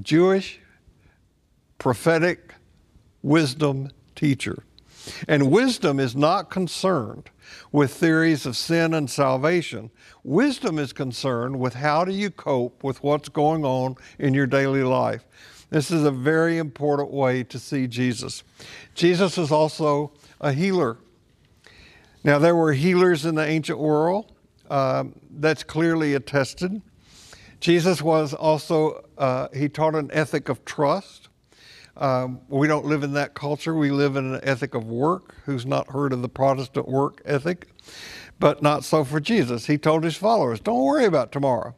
Jewish 0.01 0.59
prophetic 1.77 2.53
wisdom 3.21 3.89
teacher. 4.15 4.63
And 5.27 5.51
wisdom 5.51 5.99
is 5.99 6.15
not 6.15 6.49
concerned 6.49 7.29
with 7.71 7.93
theories 7.93 8.45
of 8.45 8.57
sin 8.57 8.93
and 8.93 9.09
salvation. 9.09 9.91
Wisdom 10.23 10.79
is 10.79 10.93
concerned 10.93 11.59
with 11.59 11.75
how 11.75 12.05
do 12.05 12.11
you 12.11 12.31
cope 12.31 12.83
with 12.83 13.03
what's 13.03 13.29
going 13.29 13.63
on 13.63 13.95
in 14.17 14.33
your 14.33 14.47
daily 14.47 14.83
life. 14.83 15.25
This 15.69 15.91
is 15.91 16.03
a 16.03 16.11
very 16.11 16.57
important 16.57 17.11
way 17.11 17.43
to 17.43 17.59
see 17.59 17.87
Jesus. 17.87 18.43
Jesus 18.93 19.37
is 19.37 19.51
also 19.51 20.11
a 20.41 20.53
healer. 20.53 20.97
Now, 22.23 22.39
there 22.39 22.55
were 22.55 22.73
healers 22.73 23.25
in 23.25 23.35
the 23.35 23.45
ancient 23.45 23.77
world. 23.77 24.31
Um, 24.69 25.13
that's 25.29 25.63
clearly 25.63 26.15
attested. 26.15 26.81
Jesus 27.65 27.99
was 27.99 28.35
also, 28.35 29.03
uh, 29.17 29.47
he 29.51 29.67
taught 29.67 29.95
an 29.95 30.11
ethic 30.13 30.49
of 30.49 30.63
trust. 30.65 31.29
Um, 31.97 32.41
we 32.47 32.67
don't 32.67 32.85
live 32.85 33.01
in 33.01 33.13
that 33.13 33.33
culture. 33.33 33.73
We 33.73 33.89
live 33.89 34.17
in 34.17 34.35
an 34.35 34.39
ethic 34.43 34.75
of 34.75 34.85
work. 34.85 35.33
Who's 35.45 35.65
not 35.65 35.89
heard 35.89 36.13
of 36.13 36.21
the 36.21 36.29
Protestant 36.29 36.87
work 36.87 37.23
ethic? 37.25 37.67
But 38.37 38.61
not 38.61 38.83
so 38.83 39.03
for 39.03 39.19
Jesus. 39.19 39.65
He 39.65 39.79
told 39.79 40.03
his 40.03 40.15
followers, 40.15 40.59
don't 40.59 40.83
worry 40.83 41.05
about 41.05 41.31
tomorrow. 41.31 41.73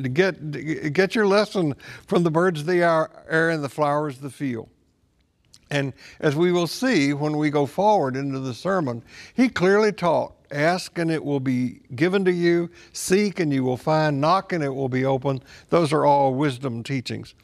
Get, 0.00 0.92
get 0.92 1.16
your 1.16 1.26
lesson 1.26 1.74
from 2.06 2.22
the 2.22 2.30
birds 2.30 2.60
of 2.60 2.66
the 2.66 2.82
air 3.28 3.50
and 3.50 3.64
the 3.64 3.68
flowers 3.68 4.14
of 4.14 4.22
the 4.22 4.30
field. 4.30 4.68
And 5.70 5.92
as 6.20 6.36
we 6.36 6.52
will 6.52 6.66
see 6.66 7.12
when 7.12 7.36
we 7.36 7.50
go 7.50 7.66
forward 7.66 8.16
into 8.16 8.38
the 8.38 8.54
sermon, 8.54 9.02
he 9.34 9.48
clearly 9.48 9.92
taught 9.92 10.34
ask 10.50 10.96
and 10.98 11.10
it 11.10 11.24
will 11.24 11.40
be 11.40 11.80
given 11.94 12.24
to 12.24 12.32
you, 12.32 12.70
seek 12.92 13.40
and 13.40 13.52
you 13.52 13.64
will 13.64 13.76
find, 13.76 14.20
knock 14.20 14.52
and 14.52 14.62
it 14.62 14.74
will 14.74 14.88
be 14.88 15.04
open. 15.04 15.42
Those 15.70 15.92
are 15.92 16.06
all 16.06 16.34
wisdom 16.34 16.82
teachings. 16.82 17.34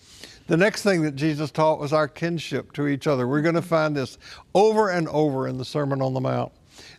The 0.49 0.57
next 0.57 0.83
thing 0.83 1.03
that 1.03 1.17
Jesus 1.17 1.51
taught 1.51 1.79
was 1.79 1.93
our 1.93 2.09
kinship 2.09 2.73
to 2.73 2.89
each 2.89 3.07
other. 3.07 3.27
We're 3.29 3.43
going 3.43 3.55
to 3.55 3.63
find 3.63 3.97
this 3.97 4.19
over 4.55 4.91
and 4.91 5.09
over 5.09 5.47
in 5.49 5.59
the 5.59 5.65
Sermon 5.65 6.03
on 6.03 6.15
the 6.15 6.21
Mount 6.21 6.53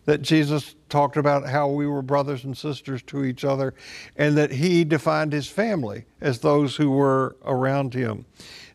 that 0.06 0.22
Jesus 0.22 0.76
talked 0.90 1.18
about 1.18 1.48
how 1.48 1.68
we 1.68 1.88
were 1.88 2.02
brothers 2.02 2.44
and 2.44 2.58
sisters 2.58 3.02
to 3.04 3.26
each 3.26 3.44
other 3.44 3.74
and 4.16 4.38
that 4.38 4.52
he 4.52 4.84
defined 4.84 5.34
his 5.34 5.48
family 5.48 6.06
as 6.22 6.40
those 6.40 6.76
who 6.76 6.92
were 6.92 7.36
around 7.46 7.94
him. 7.94 8.26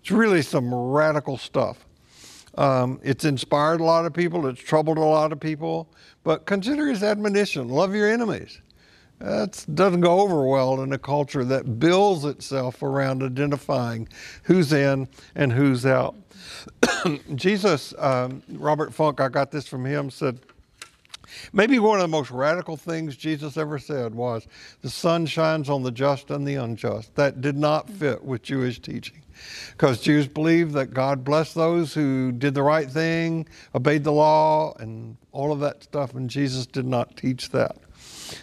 It's 0.01 0.11
really 0.11 0.42
some 0.42 0.72
radical 0.72 1.36
stuff. 1.36 1.88
Um, 2.59 2.98
it's 3.04 3.24
inspired 3.24 3.80
a 3.80 3.84
lot 3.84 4.04
of 4.04 4.12
people, 4.12 4.48
it's 4.48 4.61
troubled 4.61 4.98
a 4.98 5.00
lot 5.00 5.30
of 5.30 5.38
people, 5.38 5.88
but 6.24 6.44
consider 6.44 6.88
his 6.88 7.04
admonition 7.04 7.68
love 7.68 7.94
your 7.94 8.11
enemies. 8.11 8.61
That 9.20 9.64
doesn't 9.72 10.00
go 10.00 10.20
over 10.20 10.44
well 10.44 10.82
in 10.82 10.92
a 10.92 10.98
culture 10.98 11.44
that 11.44 11.78
builds 11.78 12.24
itself 12.24 12.82
around 12.82 13.22
identifying 13.22 14.09
who's 14.42 14.72
in 14.72 15.06
and 15.36 15.52
who's 15.52 15.86
out. 15.86 16.16
Jesus, 17.36 17.94
um, 17.96 18.42
Robert 18.50 18.92
Funk, 18.92 19.20
I 19.20 19.28
got 19.28 19.52
this 19.52 19.68
from 19.68 19.84
him, 19.84 20.11
said, 20.11 20.40
Maybe 21.52 21.78
one 21.78 21.98
of 21.98 22.02
the 22.02 22.09
most 22.09 22.32
radical 22.32 22.76
things 22.76 23.16
Jesus 23.16 23.56
ever 23.56 23.78
said 23.78 24.14
was, 24.14 24.48
The 24.82 24.90
sun 24.90 25.26
shines 25.26 25.70
on 25.70 25.84
the 25.84 25.92
just 25.92 26.30
and 26.30 26.46
the 26.46 26.56
unjust. 26.56 27.14
That 27.14 27.40
did 27.40 27.56
not 27.56 27.88
fit 27.88 28.24
with 28.24 28.42
Jewish 28.42 28.80
teaching. 28.80 29.22
Because 29.72 30.01
Jews 30.01 30.26
believed 30.26 30.72
that 30.72 30.93
God 30.93 31.24
blessed 31.24 31.55
those 31.55 31.95
who 31.95 32.32
did 32.32 32.55
the 32.55 32.62
right 32.62 32.91
thing, 32.91 33.47
obeyed 33.74 34.05
the 34.05 34.12
law, 34.12 34.74
and 34.78 35.16
all 35.32 35.53
of 35.53 35.61
that 35.61 35.82
stuff, 35.82 36.14
and 36.14 36.28
Jesus 36.28 36.66
did 36.66 36.86
not 36.86 37.16
teach 37.16 37.51
that. 37.51 37.76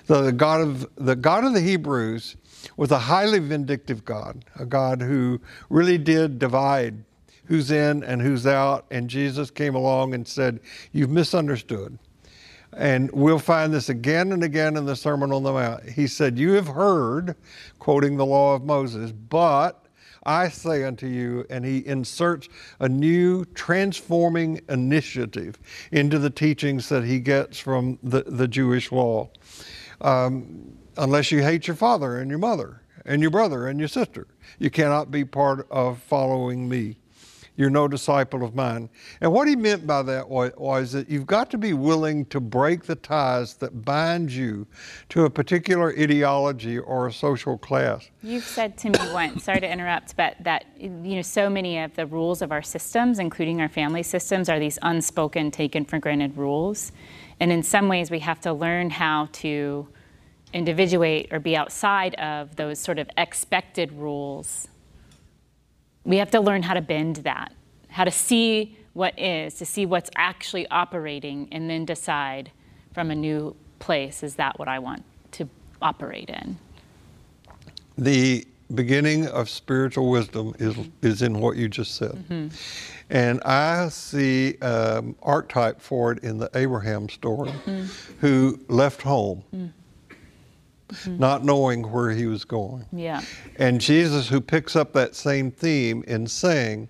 The 0.07 0.31
God 0.31 0.61
of 0.61 0.87
the 0.95 1.15
God 1.15 1.43
of 1.43 1.53
the 1.53 1.61
Hebrews 1.61 2.37
was 2.77 2.91
a 2.91 2.97
highly 2.97 3.39
vindictive 3.39 4.03
God, 4.03 4.45
a 4.55 4.65
God 4.65 5.01
who 5.01 5.39
really 5.69 5.97
did 5.97 6.39
divide 6.39 7.03
who's 7.45 7.71
in 7.71 8.03
and 8.03 8.21
who's 8.21 8.45
out, 8.45 8.85
and 8.91 9.09
Jesus 9.09 9.51
came 9.51 9.75
along 9.75 10.13
and 10.13 10.27
said, 10.27 10.59
You've 10.91 11.09
misunderstood. 11.09 11.97
And 12.75 13.09
we'll 13.11 13.39
find 13.39 13.73
this 13.73 13.87
again 13.87 14.33
and 14.33 14.43
again 14.43 14.75
in 14.75 14.85
the 14.85 14.95
Sermon 14.95 15.31
on 15.31 15.43
the 15.43 15.53
Mount. 15.53 15.87
He 15.87 16.07
said, 16.07 16.37
You 16.37 16.53
have 16.53 16.67
heard, 16.67 17.35
quoting 17.79 18.17
the 18.17 18.25
law 18.25 18.53
of 18.53 18.63
Moses, 18.63 19.11
but 19.11 19.84
I 20.25 20.49
say 20.49 20.83
unto 20.83 21.07
you, 21.07 21.45
and 21.49 21.63
he 21.63 21.85
inserts 21.85 22.49
a 22.79 22.89
new 22.89 23.45
transforming 23.45 24.61
initiative 24.69 25.59
into 25.91 26.19
the 26.19 26.29
teachings 26.29 26.89
that 26.89 27.03
he 27.03 27.19
gets 27.19 27.59
from 27.59 27.99
the, 28.01 28.23
the 28.23 28.47
Jewish 28.47 28.91
law. 28.91 29.29
Um, 30.01 30.77
unless 30.97 31.31
you 31.31 31.41
hate 31.41 31.67
your 31.67 31.75
father 31.75 32.17
and 32.17 32.29
your 32.29 32.39
mother 32.39 32.81
and 33.05 33.21
your 33.21 33.31
brother 33.31 33.67
and 33.67 33.79
your 33.79 33.87
sister, 33.87 34.27
you 34.57 34.69
cannot 34.69 35.11
be 35.11 35.23
part 35.23 35.67
of 35.69 35.99
following 35.99 36.67
me. 36.67 36.97
You're 37.57 37.69
no 37.69 37.87
disciple 37.87 38.43
of 38.43 38.53
mine. 38.53 38.89
And 39.21 39.31
what 39.31 39.47
he 39.47 39.55
meant 39.55 39.87
by 39.87 40.03
that 40.03 40.29
was, 40.29 40.91
that 40.91 41.09
you've 41.09 41.25
got 41.25 41.49
to 41.51 41.57
be 41.57 41.73
willing 41.73 42.25
to 42.25 42.39
break 42.39 42.83
the 42.83 42.95
ties 42.95 43.55
that 43.55 43.85
bind 43.85 44.31
you 44.31 44.67
to 45.09 45.23
a 45.23 45.29
particular 45.29 45.93
ideology 45.97 46.77
or 46.77 47.07
a 47.07 47.13
social 47.13 47.57
class. 47.57 48.09
You've 48.21 48.43
said 48.43 48.77
to 48.79 48.89
me 48.89 48.99
once, 49.13 49.45
sorry 49.45 49.61
to 49.61 49.71
interrupt, 49.71 50.17
but 50.17 50.35
that 50.41 50.65
you 50.77 50.89
know 50.89 51.21
so 51.21 51.49
many 51.49 51.79
of 51.79 51.95
the 51.95 52.05
rules 52.05 52.41
of 52.41 52.51
our 52.51 52.61
systems, 52.61 53.19
including 53.19 53.61
our 53.61 53.69
family 53.69 54.03
systems, 54.03 54.49
are 54.49 54.59
these 54.59 54.77
unspoken, 54.81 55.49
taken 55.49 55.85
for 55.85 55.97
granted 55.97 56.35
rules. 56.37 56.91
And 57.39 57.51
in 57.51 57.63
some 57.63 57.87
ways, 57.87 58.11
we 58.11 58.19
have 58.19 58.41
to 58.41 58.53
learn 58.53 58.89
how 58.89 59.29
to 59.33 59.87
individuate 60.53 61.29
or 61.31 61.39
be 61.39 61.55
outside 61.55 62.15
of 62.15 62.55
those 62.55 62.79
sort 62.79 62.99
of 62.99 63.09
expected 63.17 63.91
rules. 63.93 64.67
We 66.05 66.17
have 66.17 66.31
to 66.31 66.39
learn 66.39 66.63
how 66.63 66.75
to 66.75 66.81
bend 66.81 67.17
that, 67.17 67.51
how 67.89 68.03
to 68.03 68.11
see 68.11 68.77
what 68.93 69.17
is, 69.19 69.55
to 69.55 69.65
see 69.65 69.85
what's 69.85 70.09
actually 70.15 70.67
operating, 70.69 71.49
and 71.51 71.69
then 71.69 71.83
decide 71.83 72.51
from 72.93 73.11
a 73.11 73.15
new 73.15 73.55
place 73.79 74.23
is 74.23 74.35
that 74.35 74.57
what 74.57 74.67
I 74.67 74.79
want 74.79 75.03
to 75.31 75.49
operate 75.81 76.29
in? 76.29 76.57
The 77.97 78.47
beginning 78.73 79.27
of 79.27 79.49
spiritual 79.49 80.09
wisdom 80.09 80.55
is, 80.59 80.75
is 81.01 81.21
in 81.21 81.39
what 81.39 81.57
you 81.57 81.67
just 81.67 81.95
said. 81.95 82.11
Mm-hmm. 82.11 82.47
And 83.09 83.41
I 83.43 83.89
see 83.89 84.57
um, 84.59 85.15
archetype 85.21 85.79
for 85.79 86.11
it 86.11 86.23
in 86.23 86.37
the 86.37 86.49
Abraham 86.55 87.07
story, 87.09 87.51
mm-hmm. 87.51 87.85
who 88.19 88.59
left 88.67 89.01
home, 89.01 89.43
mm. 89.53 89.71
Mm-hmm. 91.03 91.19
not 91.19 91.43
knowing 91.43 91.91
where 91.91 92.11
he 92.11 92.25
was 92.25 92.45
going. 92.45 92.85
Yeah. 92.91 93.21
And 93.57 93.81
Jesus, 93.81 94.27
who 94.27 94.41
picks 94.41 94.75
up 94.75 94.93
that 94.93 95.15
same 95.15 95.51
theme 95.51 96.03
in 96.07 96.27
saying 96.27 96.87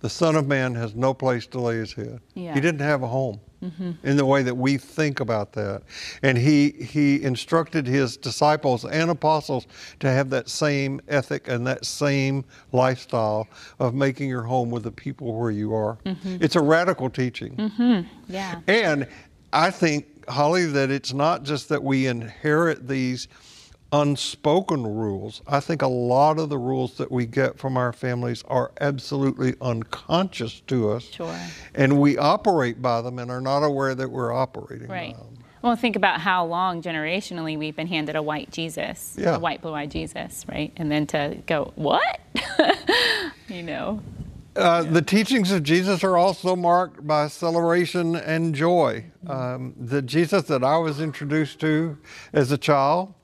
the 0.00 0.08
Son 0.10 0.36
of 0.36 0.46
Man 0.46 0.74
has 0.74 0.94
no 0.94 1.12
place 1.12 1.46
to 1.48 1.60
lay 1.60 1.76
his 1.76 1.92
head. 1.92 2.20
Yeah. 2.34 2.54
He 2.54 2.60
didn't 2.60 2.80
have 2.80 3.02
a 3.02 3.06
home 3.06 3.40
mm-hmm. 3.62 3.92
in 4.02 4.16
the 4.16 4.24
way 4.24 4.42
that 4.42 4.54
we 4.54 4.78
think 4.78 5.20
about 5.20 5.52
that. 5.52 5.82
And 6.22 6.38
he, 6.38 6.70
he 6.70 7.22
instructed 7.22 7.86
his 7.86 8.16
disciples 8.16 8.84
and 8.84 9.10
apostles 9.10 9.66
to 10.00 10.10
have 10.10 10.30
that 10.30 10.48
same 10.48 11.00
ethic 11.08 11.48
and 11.48 11.66
that 11.66 11.84
same 11.84 12.44
lifestyle 12.72 13.46
of 13.78 13.94
making 13.94 14.28
your 14.28 14.42
home 14.42 14.70
with 14.70 14.84
the 14.84 14.92
people 14.92 15.34
where 15.34 15.50
you 15.50 15.74
are. 15.74 15.98
Mm-hmm. 16.06 16.38
It's 16.40 16.56
a 16.56 16.62
radical 16.62 17.10
teaching. 17.10 18.06
Yeah. 18.26 18.60
And 18.66 19.06
I 19.52 19.70
think, 19.70 20.06
Holly, 20.30 20.66
that 20.66 20.90
it's 20.90 21.12
not 21.12 21.42
just 21.42 21.68
that 21.68 21.82
we 21.82 22.06
inherit 22.06 22.88
these 22.88 23.28
unspoken 23.92 24.84
rules. 24.84 25.42
I 25.48 25.58
think 25.60 25.82
a 25.82 25.88
lot 25.88 26.38
of 26.38 26.48
the 26.48 26.58
rules 26.58 26.96
that 26.98 27.10
we 27.10 27.26
get 27.26 27.58
from 27.58 27.76
our 27.76 27.92
families 27.92 28.44
are 28.46 28.70
absolutely 28.80 29.54
unconscious 29.60 30.60
to 30.68 30.90
us. 30.92 31.04
Sure. 31.04 31.36
And 31.74 32.00
we 32.00 32.16
operate 32.16 32.80
by 32.80 33.00
them 33.02 33.18
and 33.18 33.30
are 33.30 33.40
not 33.40 33.64
aware 33.64 33.94
that 33.96 34.10
we're 34.10 34.32
operating 34.32 34.88
Right. 34.88 35.14
by 35.14 35.18
them. 35.18 35.36
Well, 35.62 35.76
think 35.76 35.96
about 35.96 36.20
how 36.20 36.46
long 36.46 36.80
generationally 36.82 37.58
we've 37.58 37.76
been 37.76 37.88
handed 37.88 38.16
a 38.16 38.22
white 38.22 38.50
Jesus, 38.50 39.14
Yeah. 39.18 39.36
a 39.36 39.38
white 39.38 39.60
blue-eyed 39.60 39.90
Jesus, 39.90 40.46
right? 40.48 40.72
And 40.76 40.90
then 40.90 41.06
to 41.08 41.36
go, 41.46 41.72
what? 41.74 42.20
you 43.48 43.62
know. 43.62 44.00
Uh, 44.56 44.82
the 44.82 45.02
teachings 45.02 45.52
of 45.52 45.62
Jesus 45.62 46.02
are 46.02 46.16
also 46.16 46.56
marked 46.56 47.06
by 47.06 47.28
celebration 47.28 48.16
and 48.16 48.52
joy. 48.52 49.04
Um, 49.28 49.74
the 49.78 50.02
Jesus 50.02 50.42
that 50.44 50.64
I 50.64 50.76
was 50.76 51.00
introduced 51.00 51.60
to 51.60 51.96
as 52.32 52.50
a 52.50 52.58
child 52.58 53.14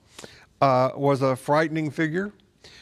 uh, 0.61 0.91
was 0.95 1.23
a 1.23 1.35
frightening 1.35 1.91
figure 1.91 2.33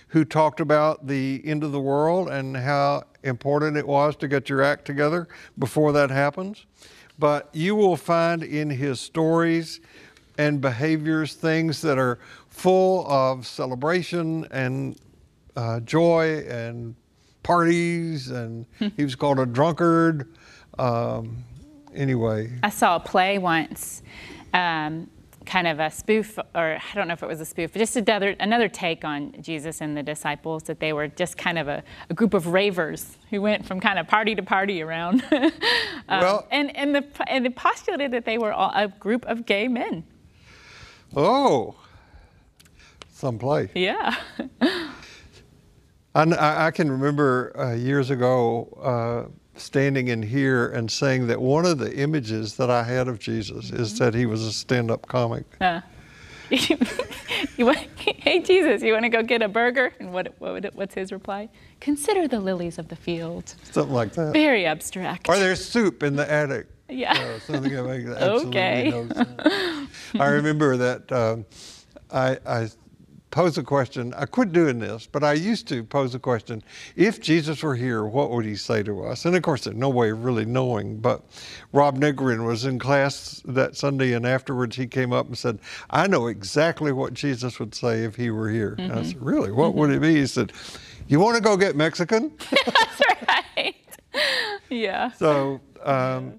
who 0.08 0.26
talked 0.26 0.60
about 0.60 1.06
the 1.06 1.40
end 1.46 1.64
of 1.64 1.72
the 1.72 1.80
world 1.80 2.28
and 2.28 2.54
how 2.54 3.04
important 3.22 3.78
it 3.78 3.86
was 3.86 4.14
to 4.16 4.28
get 4.28 4.50
your 4.50 4.60
act 4.60 4.84
together 4.84 5.26
before 5.58 5.92
that 5.92 6.10
happens. 6.10 6.66
But 7.18 7.48
you 7.54 7.74
will 7.74 7.96
find 7.96 8.42
in 8.42 8.68
his 8.68 9.00
stories 9.00 9.80
and 10.36 10.60
behaviors 10.60 11.32
things 11.32 11.80
that 11.80 11.96
are 11.96 12.18
full 12.50 13.10
of 13.10 13.46
celebration 13.46 14.46
and 14.50 14.98
uh, 15.56 15.80
joy 15.80 16.40
and 16.46 16.94
parties, 17.44 18.30
and 18.30 18.66
he 18.96 19.04
was 19.04 19.14
called 19.14 19.38
a 19.38 19.46
drunkard. 19.46 20.34
Um, 20.78 21.44
anyway, 21.94 22.50
I 22.64 22.70
saw 22.70 22.96
a 22.96 23.00
play 23.00 23.38
once, 23.38 24.02
um, 24.52 25.08
kind 25.46 25.68
of 25.68 25.78
a 25.78 25.90
spoof, 25.90 26.38
or 26.54 26.78
I 26.78 26.94
don't 26.94 27.06
know 27.06 27.12
if 27.12 27.22
it 27.22 27.28
was 27.28 27.40
a 27.40 27.44
spoof, 27.44 27.72
but 27.72 27.78
just 27.78 27.94
another, 27.96 28.34
another 28.40 28.68
take 28.68 29.04
on 29.04 29.34
Jesus 29.40 29.80
and 29.80 29.96
the 29.96 30.02
disciples, 30.02 30.64
that 30.64 30.80
they 30.80 30.92
were 30.92 31.06
just 31.06 31.36
kind 31.36 31.58
of 31.58 31.68
a, 31.68 31.84
a 32.10 32.14
group 32.14 32.34
of 32.34 32.46
ravers 32.48 33.16
who 33.30 33.40
went 33.42 33.64
from 33.66 33.78
kind 33.78 33.98
of 33.98 34.08
party 34.08 34.34
to 34.34 34.42
party 34.42 34.82
around. 34.82 35.22
um, 35.32 35.52
Well- 36.08 36.48
and, 36.50 36.74
and, 36.76 36.94
the, 36.94 37.04
and 37.28 37.46
it 37.46 37.54
postulated 37.54 38.10
that 38.12 38.24
they 38.24 38.38
were 38.38 38.52
all 38.52 38.72
a 38.74 38.88
group 38.88 39.24
of 39.26 39.46
gay 39.46 39.68
men. 39.68 40.02
oh, 41.14 41.76
some 43.12 43.38
play. 43.38 43.70
Yeah. 43.74 44.16
I, 46.14 46.22
I 46.22 46.66
I 46.66 46.70
can 46.70 46.90
remember 46.90 47.52
uh, 47.58 47.74
years 47.74 48.10
ago 48.10 48.68
uh, 48.82 49.30
standing 49.58 50.08
in 50.08 50.22
here 50.22 50.68
and 50.68 50.90
saying 50.90 51.26
that 51.28 51.40
one 51.40 51.66
of 51.66 51.78
the 51.78 51.94
images 51.96 52.56
that 52.56 52.70
I 52.70 52.82
had 52.84 53.08
of 53.08 53.18
Jesus 53.18 53.70
is 53.70 53.98
that 53.98 54.14
he 54.14 54.26
was 54.26 54.42
a 54.44 54.52
stand-up 54.52 55.06
comic. 55.08 55.44
Uh, 55.60 55.80
want, 57.58 57.78
hey 57.96 58.40
Jesus, 58.40 58.82
you 58.82 58.92
want 58.92 59.04
to 59.04 59.08
go 59.08 59.22
get 59.22 59.42
a 59.42 59.48
burger? 59.48 59.92
And 59.98 60.12
what, 60.12 60.34
what 60.38 60.52
would 60.52 60.64
it- 60.66 60.74
what's 60.74 60.94
his 60.94 61.10
reply? 61.12 61.48
Consider 61.80 62.28
the 62.28 62.40
lilies 62.40 62.78
of 62.78 62.88
the 62.88 62.96
field. 62.96 63.54
Something 63.64 63.94
like 63.94 64.12
that. 64.12 64.32
Very 64.32 64.66
abstract. 64.66 65.28
Or 65.28 65.36
there's 65.38 65.64
soup 65.64 66.02
in 66.02 66.16
the 66.16 66.30
attic. 66.30 66.66
Yeah. 66.88 67.12
Uh, 67.12 67.38
something 67.40 67.72
that 67.72 67.82
makes 67.84 68.10
absolutely 68.10 68.48
Okay. 68.48 68.90
no 68.90 69.08
sense. 69.08 69.88
I 70.20 70.26
remember 70.28 70.76
that 70.76 71.10
um, 71.12 71.46
I, 72.12 72.38
I 72.46 72.68
posed 73.34 73.58
a 73.58 73.64
question. 73.64 74.14
I 74.14 74.26
quit 74.26 74.52
doing 74.52 74.78
this, 74.78 75.08
but 75.10 75.24
I 75.24 75.32
used 75.32 75.66
to 75.66 75.82
pose 75.82 76.14
a 76.14 76.20
question. 76.20 76.62
If 76.94 77.20
Jesus 77.20 77.64
were 77.64 77.74
here, 77.74 78.04
what 78.04 78.30
would 78.30 78.44
he 78.44 78.54
say 78.54 78.84
to 78.84 79.04
us? 79.04 79.24
And 79.24 79.34
of 79.34 79.42
course, 79.42 79.64
there's 79.64 79.74
no 79.76 79.88
way 79.88 80.10
of 80.10 80.24
really 80.24 80.44
knowing. 80.44 80.98
But 80.98 81.20
Rob 81.72 81.98
Negrin 81.98 82.46
was 82.46 82.64
in 82.64 82.78
class 82.78 83.42
that 83.44 83.76
Sunday, 83.76 84.12
and 84.12 84.24
afterwards 84.24 84.76
he 84.76 84.86
came 84.86 85.12
up 85.12 85.26
and 85.26 85.36
said, 85.36 85.58
I 85.90 86.06
know 86.06 86.28
exactly 86.28 86.92
what 86.92 87.12
Jesus 87.12 87.58
would 87.58 87.74
say 87.74 88.04
if 88.04 88.14
he 88.14 88.30
were 88.30 88.50
here. 88.50 88.76
And 88.78 88.92
I 88.92 89.02
said, 89.02 89.20
Really? 89.20 89.50
What 89.50 89.74
would 89.74 89.90
it 89.90 90.00
be? 90.00 90.14
He 90.14 90.28
said, 90.28 90.52
You 91.08 91.18
want 91.18 91.36
to 91.36 91.42
go 91.42 91.56
get 91.56 91.74
Mexican? 91.74 92.30
That's 92.50 93.00
right. 93.26 93.74
Yeah. 94.70 95.10
So, 95.10 95.60
um, 95.82 96.38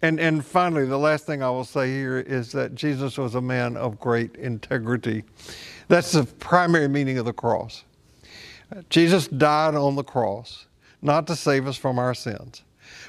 and 0.00 0.18
and 0.18 0.42
finally, 0.42 0.86
the 0.86 0.98
last 0.98 1.26
thing 1.26 1.42
I 1.42 1.50
will 1.50 1.64
say 1.64 1.88
here 1.88 2.18
is 2.18 2.52
that 2.52 2.74
Jesus 2.74 3.18
was 3.18 3.34
a 3.34 3.42
man 3.42 3.76
of 3.76 4.00
great 4.00 4.36
integrity. 4.36 5.24
That's 5.90 6.12
the 6.12 6.22
primary 6.22 6.86
meaning 6.86 7.18
of 7.18 7.24
the 7.24 7.32
cross. 7.32 7.82
Jesus 8.90 9.26
died 9.26 9.74
on 9.74 9.96
the 9.96 10.04
cross 10.04 10.66
not 11.02 11.26
to 11.26 11.34
save 11.34 11.66
us 11.66 11.76
from 11.76 11.98
our 11.98 12.14
sins, 12.14 12.62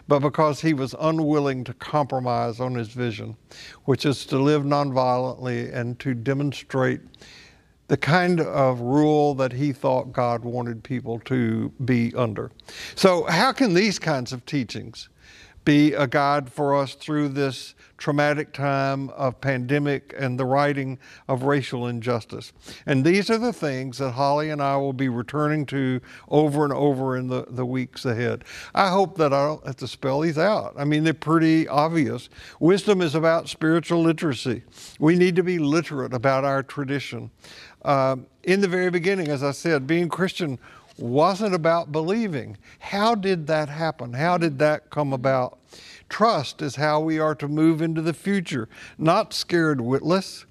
but 0.08 0.22
because 0.22 0.62
he 0.62 0.74
was 0.74 0.96
unwilling 1.00 1.64
to 1.66 1.76
compromise 1.76 2.60
on 2.60 2.74
his 2.74 2.88
vision, 2.88 3.38
which 3.86 4.04
is 4.04 4.26
to 4.26 4.40
live 4.40 4.64
nonviolently 4.64 5.72
and 5.72 6.00
to 6.00 6.16
demonstrate 6.16 7.02
the 7.88 7.98
kind 7.98 8.42
of 8.42 8.80
rule 8.80 9.36
that 9.36 9.54
he 9.54 9.74
thought 9.74 10.12
God 10.12 10.44
wanted 10.44 10.84
people 10.84 11.20
to 11.26 11.70
be 11.86 12.12
under. 12.16 12.50
So, 12.96 13.26
how 13.26 13.52
can 13.52 13.76
these 13.76 14.00
kinds 14.00 14.34
of 14.34 14.44
teachings 14.48 15.10
be 15.64 15.94
a 15.94 16.08
guide 16.08 16.52
for 16.52 16.76
us 16.76 16.96
through 16.96 17.30
this 17.30 17.76
traumatic 17.98 18.52
time 18.52 19.10
of 19.12 19.40
pandemic 19.42 20.14
and 20.18 20.40
the 20.40 20.46
writing 20.46 20.98
of 21.28 21.44
racial 21.44 21.88
injustice? 21.88 22.52
And 22.86 23.06
these 23.06 23.30
are 23.30 23.38
the 23.38 23.54
things 23.54 24.00
that 24.00 24.12
Holly 24.12 24.50
and 24.50 24.62
I 24.62 24.78
will 24.78 24.94
be 24.94 25.10
returning 25.10 25.66
to 25.68 26.02
over 26.30 26.64
and 26.64 26.74
over 26.74 27.16
in 27.16 27.28
the, 27.28 27.46
the 27.50 27.66
weeks 27.66 28.06
ahead. 28.06 28.44
I 28.74 28.90
hope 28.90 29.18
that 29.18 29.34
I 29.34 29.46
don't 29.46 29.66
have 29.66 29.78
to 29.78 29.88
spell 29.88 30.22
these 30.22 30.38
out. 30.38 30.74
I 30.78 30.86
mean, 30.86 31.04
they're 31.04 31.14
pretty 31.14 31.68
obvious. 31.68 32.30
Wisdom 32.60 33.02
is 33.02 33.16
about 33.16 33.50
spiritual 33.50 34.02
literacy. 34.02 34.64
We 35.00 35.16
need 35.16 35.36
to 35.36 35.44
be 35.44 35.60
literate 35.60 36.14
about 36.14 36.44
our 36.44 36.64
tradition. 36.64 37.32
Um, 37.84 38.28
in 38.44 38.62
the 38.62 38.68
very 38.68 38.90
beginning, 38.90 39.28
as 39.30 39.44
I 39.44 39.52
said, 39.52 39.88
being 39.88 40.10
Christian 40.10 40.60
wasn't 41.02 41.56
about 41.56 41.92
believing. 41.92 42.58
How 42.80 43.16
did 43.16 43.48
that 43.48 43.70
happen? 43.70 44.14
How 44.14 44.38
did 44.38 44.60
that 44.60 44.90
come 44.90 45.14
about? 45.14 45.60
Trust 46.10 46.62
is 46.62 46.76
how 46.76 47.00
we 47.00 47.20
are 47.20 47.36
to 47.36 47.48
move 47.48 47.82
into 47.82 48.02
the 48.02 48.14
future, 48.14 48.68
not 48.98 49.34
scared 49.34 49.82
witless. 49.82 50.46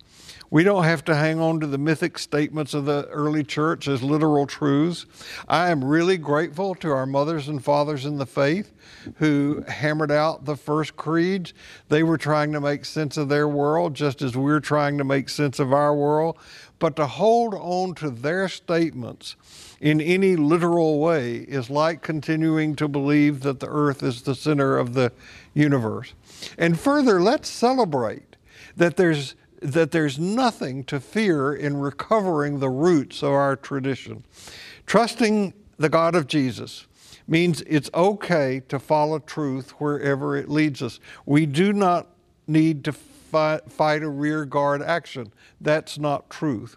We 0.52 0.64
don't 0.64 0.82
have 0.82 1.04
to 1.04 1.14
hang 1.14 1.38
on 1.38 1.60
to 1.60 1.68
the 1.68 1.78
mythic 1.78 2.18
statements 2.18 2.74
of 2.74 2.84
the 2.84 3.06
early 3.06 3.44
church 3.44 3.86
as 3.86 4.02
literal 4.02 4.48
truths. 4.48 5.06
I 5.48 5.70
am 5.70 5.84
really 5.84 6.16
grateful 6.16 6.74
to 6.76 6.90
our 6.90 7.06
mothers 7.06 7.46
and 7.46 7.62
fathers 7.62 8.04
in 8.04 8.16
the 8.16 8.26
faith 8.26 8.72
who 9.16 9.62
hammered 9.68 10.10
out 10.10 10.46
the 10.46 10.56
first 10.56 10.96
creeds. 10.96 11.54
They 11.88 12.02
were 12.02 12.18
trying 12.18 12.52
to 12.52 12.60
make 12.60 12.84
sense 12.84 13.16
of 13.16 13.28
their 13.28 13.46
world 13.46 13.94
just 13.94 14.22
as 14.22 14.36
we're 14.36 14.58
trying 14.58 14.98
to 14.98 15.04
make 15.04 15.28
sense 15.28 15.60
of 15.60 15.72
our 15.72 15.94
world. 15.94 16.36
But 16.80 16.96
to 16.96 17.06
hold 17.06 17.54
on 17.54 17.94
to 17.96 18.10
their 18.10 18.48
statements 18.48 19.36
in 19.80 20.00
any 20.00 20.36
literal 20.36 21.00
way 21.00 21.36
is 21.36 21.70
like 21.70 22.02
continuing 22.02 22.76
to 22.76 22.86
believe 22.86 23.40
that 23.40 23.60
the 23.60 23.68
earth 23.68 24.02
is 24.02 24.22
the 24.22 24.34
center 24.34 24.76
of 24.76 24.94
the 24.94 25.12
universe. 25.54 26.14
And 26.58 26.78
further, 26.78 27.20
let's 27.20 27.48
celebrate 27.48 28.36
that 28.76 28.96
there's 28.96 29.34
that 29.62 29.90
there's 29.90 30.18
nothing 30.18 30.82
to 30.84 30.98
fear 30.98 31.52
in 31.52 31.76
recovering 31.76 32.60
the 32.60 32.70
roots 32.70 33.22
of 33.22 33.30
our 33.30 33.56
tradition. 33.56 34.24
Trusting 34.86 35.52
the 35.76 35.90
God 35.90 36.14
of 36.14 36.26
Jesus 36.26 36.86
means 37.28 37.60
it's 37.66 37.90
okay 37.92 38.62
to 38.68 38.78
follow 38.78 39.18
truth 39.18 39.72
wherever 39.72 40.34
it 40.34 40.48
leads 40.48 40.80
us. 40.80 40.98
We 41.26 41.44
do 41.44 41.74
not 41.74 42.06
need 42.46 42.84
to 42.84 42.92
fight, 42.92 43.70
fight 43.70 44.02
a 44.02 44.08
rear 44.08 44.46
guard 44.46 44.82
action. 44.82 45.30
That's 45.60 45.98
not 45.98 46.30
truth. 46.30 46.76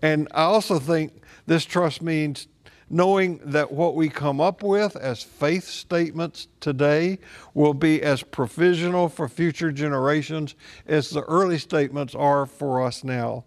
And 0.00 0.28
I 0.32 0.42
also 0.42 0.78
think 0.78 1.12
this 1.48 1.64
trust 1.64 2.02
means 2.02 2.46
knowing 2.90 3.40
that 3.42 3.72
what 3.72 3.94
we 3.94 4.08
come 4.08 4.38
up 4.38 4.62
with 4.62 4.94
as 4.96 5.22
faith 5.22 5.64
statements 5.64 6.46
today 6.60 7.18
will 7.54 7.72
be 7.72 8.02
as 8.02 8.22
provisional 8.22 9.08
for 9.08 9.28
future 9.28 9.72
generations 9.72 10.54
as 10.86 11.08
the 11.08 11.22
early 11.22 11.58
statements 11.58 12.14
are 12.14 12.44
for 12.44 12.82
us 12.82 13.02
now. 13.02 13.44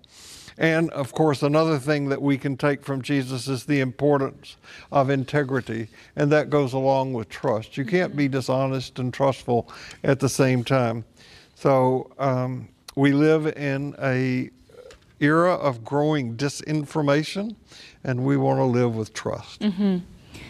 And 0.58 0.90
of 0.92 1.14
course, 1.14 1.44
another 1.44 1.78
thing 1.78 2.10
that 2.10 2.22
we 2.22 2.40
can 2.40 2.58
take 2.58 2.84
from 2.84 3.04
Jesus 3.04 3.48
is 3.48 3.66
the 3.66 3.80
importance 3.80 4.58
of 4.92 5.12
integrity, 5.12 5.88
and 6.16 6.32
that 6.32 6.50
goes 6.50 6.74
along 6.74 7.14
with 7.14 7.30
trust. 7.30 7.78
You 7.78 7.86
can't 7.86 8.16
be 8.16 8.28
dishonest 8.28 8.98
and 8.98 9.14
trustful 9.14 9.72
at 10.04 10.20
the 10.20 10.30
same 10.30 10.64
time. 10.64 11.06
So 11.54 12.12
um, 12.18 12.68
we 12.96 13.12
live 13.12 13.46
in 13.46 13.96
a 14.02 14.50
era 15.22 15.54
of 15.54 15.86
growing 15.86 16.36
disinformation, 16.36 17.56
and 18.04 18.26
we 18.26 18.36
want 18.36 18.60
to 18.60 18.66
live 18.66 18.96
with 18.96 19.14
trust. 19.14 19.62
Mm-hmm. 19.62 20.00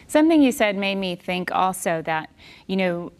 Something 0.07 0.41
you 0.41 0.51
said 0.51 0.75
made 0.77 0.95
me 0.95 1.15
think 1.15 1.51
also 1.51 2.01
that, 2.03 2.29
you 2.67 2.77
know, 2.77 3.11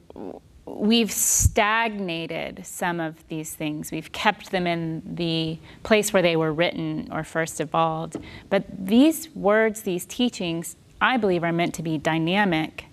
we've 0.65 1.11
stagnated 1.11 2.65
some 2.65 2.99
of 2.99 3.27
these 3.27 3.53
things. 3.53 3.91
We've 3.91 4.11
kept 4.11 4.51
them 4.51 4.67
in 4.67 5.01
the 5.15 5.57
place 5.83 6.13
where 6.13 6.21
they 6.21 6.35
were 6.35 6.53
written 6.53 7.09
or 7.11 7.23
first 7.23 7.59
evolved. 7.59 8.17
But 8.49 8.65
these 8.77 9.29
words, 9.35 9.81
these 9.81 10.05
teachings, 10.05 10.75
I 11.01 11.17
believe 11.17 11.43
are 11.43 11.51
meant 11.51 11.73
to 11.75 11.83
be 11.83 11.97
dynamic 11.97 12.85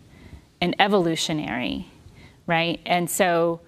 and 0.61 0.75
evolutionary, 0.81 1.87
right? 2.47 2.81
And 2.87 3.09
so 3.09 3.61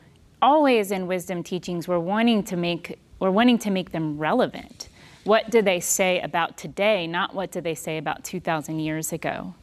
always 0.42 0.90
in 0.90 1.06
wisdom 1.06 1.42
teachings, 1.42 1.86
we're 1.86 1.98
wanting 1.98 2.42
to 2.44 2.56
make 2.56 2.98
we're 3.20 3.30
wanting 3.30 3.58
to 3.58 3.70
make 3.70 3.92
them 3.92 4.18
relevant. 4.18 4.88
What 5.22 5.50
do 5.50 5.62
they 5.62 5.78
say 5.78 6.20
about 6.20 6.56
today, 6.56 7.06
not 7.06 7.34
what 7.34 7.52
do 7.52 7.60
they 7.60 7.74
say 7.74 7.98
about 7.98 8.24
2,000 8.24 8.80
years 8.80 9.12
ago? 9.12 9.54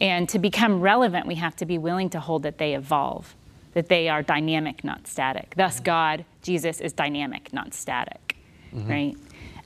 And 0.00 0.28
to 0.30 0.38
become 0.38 0.80
relevant, 0.80 1.26
we 1.26 1.34
have 1.34 1.54
to 1.56 1.66
be 1.66 1.76
willing 1.76 2.08
to 2.10 2.20
hold 2.20 2.44
that 2.44 2.56
they 2.56 2.74
evolve 2.74 3.34
that 3.74 3.88
they 3.88 4.08
are 4.08 4.22
dynamic, 4.22 4.84
not 4.84 5.06
static. 5.06 5.54
Thus. 5.56 5.80
God, 5.80 6.24
Jesus, 6.42 6.80
is 6.80 6.92
dynamic, 6.92 7.52
not 7.52 7.74
static, 7.74 8.36
mm-hmm. 8.74 8.90
right? 8.90 9.16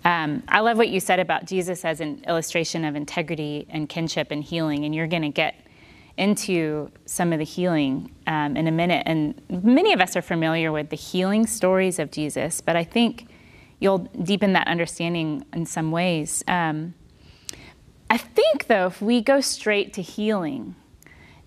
Um, 0.04 0.42
I 0.48 0.60
love 0.60 0.76
what 0.76 0.88
you 0.88 1.00
said 1.00 1.18
about 1.18 1.46
Jesus 1.46 1.84
as 1.84 2.00
an 2.00 2.22
illustration 2.28 2.84
of 2.84 2.94
integrity 2.94 3.66
and 3.70 3.88
kinship 3.88 4.30
and 4.30 4.44
healing, 4.44 4.84
and 4.84 4.94
you're 4.94 5.06
going 5.06 5.22
to 5.22 5.30
get 5.30 5.54
into 6.16 6.90
some 7.06 7.32
of 7.32 7.38
the 7.38 7.44
healing 7.44 8.12
um, 8.26 8.56
in 8.56 8.68
a 8.68 8.70
minute. 8.70 9.02
And 9.06 9.40
many 9.48 9.92
of 9.92 10.00
us 10.00 10.14
are 10.14 10.22
familiar 10.22 10.70
with 10.70 10.90
the 10.90 10.96
healing 10.96 11.46
stories 11.46 11.98
of 11.98 12.10
Jesus, 12.10 12.60
but 12.60 12.76
I 12.76 12.84
think 12.84 13.26
you'll 13.80 13.98
deepen 14.22 14.52
that 14.54 14.66
understanding 14.66 15.44
in 15.52 15.66
some 15.66 15.90
ways. 15.90 16.44
Um, 16.48 16.94
I 18.10 18.16
think, 18.16 18.66
though, 18.66 18.86
if 18.86 19.02
we 19.02 19.20
go 19.20 19.40
straight 19.40 19.92
to 19.94 20.02
healing, 20.02 20.74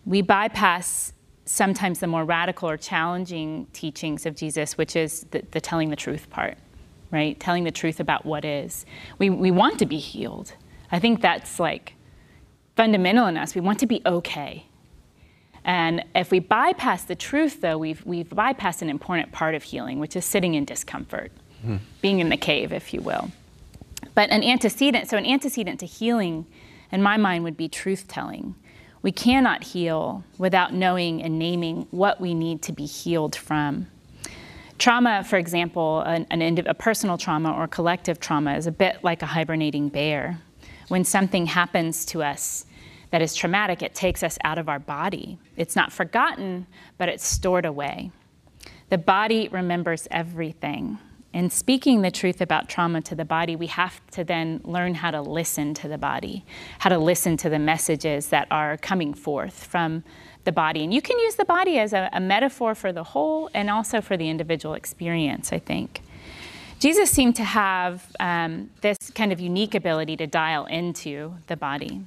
we 0.05 0.21
bypass 0.21 1.13
sometimes 1.45 1.99
the 1.99 2.07
more 2.07 2.25
radical 2.25 2.69
or 2.69 2.77
challenging 2.77 3.67
teachings 3.73 4.25
of 4.25 4.35
Jesus, 4.35 4.77
which 4.77 4.95
is 4.95 5.25
the, 5.31 5.43
the, 5.51 5.61
telling 5.61 5.89
the 5.89 5.95
truth 5.95 6.29
part, 6.29 6.57
right? 7.11 7.39
Telling 7.39 7.63
the 7.63 7.71
truth 7.71 7.99
about 7.99 8.25
what 8.25 8.43
is. 8.43 8.85
We, 9.17 9.29
we 9.29 9.51
want 9.51 9.79
to 9.79 9.85
be 9.85 9.97
healed. 9.97 10.53
I 10.91 10.99
think 10.99 11.21
that's 11.21 11.59
like 11.59 11.93
fundamental 12.75 13.27
in 13.27 13.37
us. 13.37 13.55
We 13.55 13.61
want 13.61 13.79
to 13.79 13.87
be 13.87 14.01
okay. 14.05 14.65
And 15.63 16.05
if 16.15 16.31
we 16.31 16.39
bypass 16.39 17.03
the 17.03 17.15
truth, 17.15 17.61
though, 17.61 17.77
we've, 17.77 18.05
we've 18.05 18.29
bypassed 18.29 18.81
an 18.81 18.89
important 18.89 19.31
part 19.33 19.53
of 19.53 19.63
healing, 19.63 19.99
which 19.99 20.15
is 20.15 20.23
sitting 20.23 20.53
in 20.53 20.63
discomfort, 20.63 21.31
mm-hmm. 21.67 21.83
being 22.01 22.19
in 22.19 22.29
the 22.29 22.37
cave, 22.37 22.71
if 22.71 22.93
you 22.93 23.01
will. 23.01 23.31
But 24.15 24.29
an 24.29 24.43
antecedent, 24.43 25.09
so 25.09 25.17
an 25.17 25.25
antecedent 25.25 25.79
to 25.81 25.85
healing, 25.85 26.45
in 26.91 27.01
my 27.01 27.17
mind, 27.17 27.43
would 27.43 27.57
be 27.57 27.67
truth 27.69 28.07
telling 28.07 28.55
we 29.01 29.11
cannot 29.11 29.63
heal 29.63 30.23
without 30.37 30.73
knowing 30.73 31.21
and 31.21 31.39
naming 31.39 31.87
what 31.91 32.19
we 32.19 32.33
need 32.33 32.61
to 32.63 32.73
be 32.73 32.85
healed 32.85 33.35
from. 33.35 33.87
Trauma, 34.79 35.23
for 35.23 35.37
example, 35.37 36.01
an, 36.01 36.25
an, 36.29 36.59
a 36.67 36.73
personal 36.73 37.17
trauma 37.17 37.53
or 37.53 37.67
collective 37.67 38.19
trauma 38.19 38.55
is 38.55 38.67
a 38.67 38.71
bit 38.71 39.03
like 39.03 39.21
a 39.21 39.25
hibernating 39.25 39.89
bear. 39.89 40.39
When 40.87 41.03
something 41.03 41.45
happens 41.45 42.05
to 42.07 42.21
us 42.21 42.65
that 43.11 43.21
is 43.21 43.33
traumatic, 43.33 43.81
it 43.81 43.95
takes 43.95 44.23
us 44.23 44.37
out 44.43 44.57
of 44.57 44.69
our 44.69 44.79
body. 44.79 45.39
It's 45.55 45.75
not 45.75 45.91
forgotten, 45.91 46.67
but 46.97 47.09
it's 47.09 47.25
stored 47.25 47.65
away. 47.65 48.11
The 48.89 48.97
body 48.97 49.47
remembers 49.47 50.07
everything. 50.11 50.99
In 51.33 51.49
speaking 51.49 52.01
the 52.01 52.11
truth 52.11 52.41
about 52.41 52.69
trauma 52.69 53.01
to 53.01 53.15
the 53.15 53.25
body, 53.25 53.55
we 53.55 53.67
have 53.67 54.05
to 54.11 54.23
then 54.23 54.61
learn 54.63 54.95
how 54.95 55.11
to 55.11 55.21
listen 55.21 55.73
to 55.75 55.87
the 55.87 55.97
body, 55.97 56.45
how 56.79 56.89
to 56.89 56.97
listen 56.97 57.37
to 57.37 57.49
the 57.49 57.59
messages 57.59 58.29
that 58.29 58.47
are 58.49 58.77
coming 58.77 59.13
forth 59.13 59.65
from 59.65 60.03
the 60.45 60.51
body. 60.51 60.83
And 60.83 60.93
you 60.93 61.01
can 61.01 61.19
use 61.19 61.35
the 61.35 61.45
body 61.45 61.77
as 61.77 61.93
a, 61.93 62.09
a 62.13 62.19
metaphor 62.19 62.73
for 62.73 62.93
the 62.93 63.03
whole 63.03 63.49
and 63.53 63.69
also 63.69 63.99
for 64.01 64.15
the 64.15 64.29
individual 64.29 64.73
experience, 64.73 65.51
I 65.51 65.59
think. 65.59 66.01
Jesus 66.79 67.09
seemed 67.09 67.35
to 67.35 67.43
have 67.43 68.15
um, 68.19 68.69
this 68.81 68.97
kind 69.13 69.33
of 69.33 69.39
unique 69.39 69.75
ability 69.75 70.15
to 70.17 70.27
dial 70.27 70.65
into 70.67 71.35
the 71.47 71.57
body. 71.57 72.01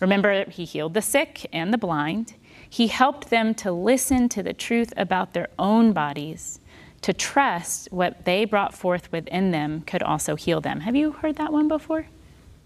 Remember, 0.00 0.44
he 0.50 0.64
healed 0.64 0.94
the 0.94 1.02
sick 1.02 1.46
and 1.52 1.72
the 1.72 1.78
blind. 1.78 2.34
He 2.68 2.88
helped 2.88 3.30
them 3.30 3.54
to 3.56 3.70
listen 3.70 4.28
to 4.30 4.42
the 4.42 4.52
truth 4.52 4.92
about 4.96 5.32
their 5.32 5.48
own 5.58 5.92
bodies 5.92 6.58
to 7.04 7.12
trust 7.12 7.86
what 7.92 8.24
they 8.24 8.46
brought 8.46 8.72
forth 8.72 9.12
within 9.12 9.50
them 9.50 9.82
could 9.82 10.02
also 10.02 10.36
heal 10.36 10.62
them. 10.62 10.80
Have 10.80 10.96
you 10.96 11.12
heard 11.12 11.36
that 11.36 11.52
one 11.52 11.68
before? 11.68 12.06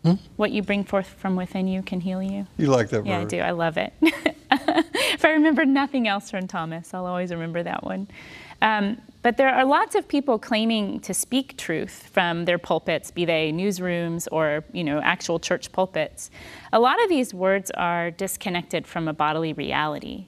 Hmm? 0.05 0.13
What 0.37 0.53
you 0.53 0.63
bring 0.63 0.85
forth 0.85 1.09
from 1.09 1.35
within 1.35 1.67
you 1.67 1.83
can 1.83 2.01
heal 2.01 2.23
you. 2.23 2.47
You 2.57 2.69
like 2.69 2.89
that 2.91 2.99
one. 2.99 3.07
Yeah, 3.07 3.19
I 3.19 3.25
do. 3.25 3.41
I 3.41 3.51
love 3.51 3.77
it. 3.77 3.93
if 4.01 5.25
I 5.25 5.31
remember 5.31 5.65
nothing 5.65 6.07
else 6.07 6.31
from 6.31 6.47
Thomas, 6.47 6.95
I'll 6.95 7.07
always 7.07 7.33
remember 7.33 7.65
that 7.65 7.83
one. 7.83 8.07
Um, 8.63 9.03
but 9.23 9.39
there 9.39 9.53
are 9.53 9.65
lots 9.65 9.97
of 9.97 10.07
people 10.07 10.39
claiming 10.39 11.01
to 11.01 11.13
speak 11.13 11.57
truth 11.57 12.09
from 12.13 12.45
their 12.45 12.59
pulpits, 12.59 13.11
be 13.11 13.25
they 13.25 13.51
newsrooms 13.51 14.29
or 14.31 14.63
you 14.73 14.85
know 14.85 15.01
actual 15.01 15.41
church 15.41 15.73
pulpits. 15.73 16.31
A 16.73 16.79
lot 16.79 17.03
of 17.03 17.09
these 17.09 17.35
words 17.35 17.73
are 17.73 18.13
disconnected 18.13 18.87
from 18.87 19.09
a 19.09 19.13
bodily 19.13 19.53
reality. 19.53 20.27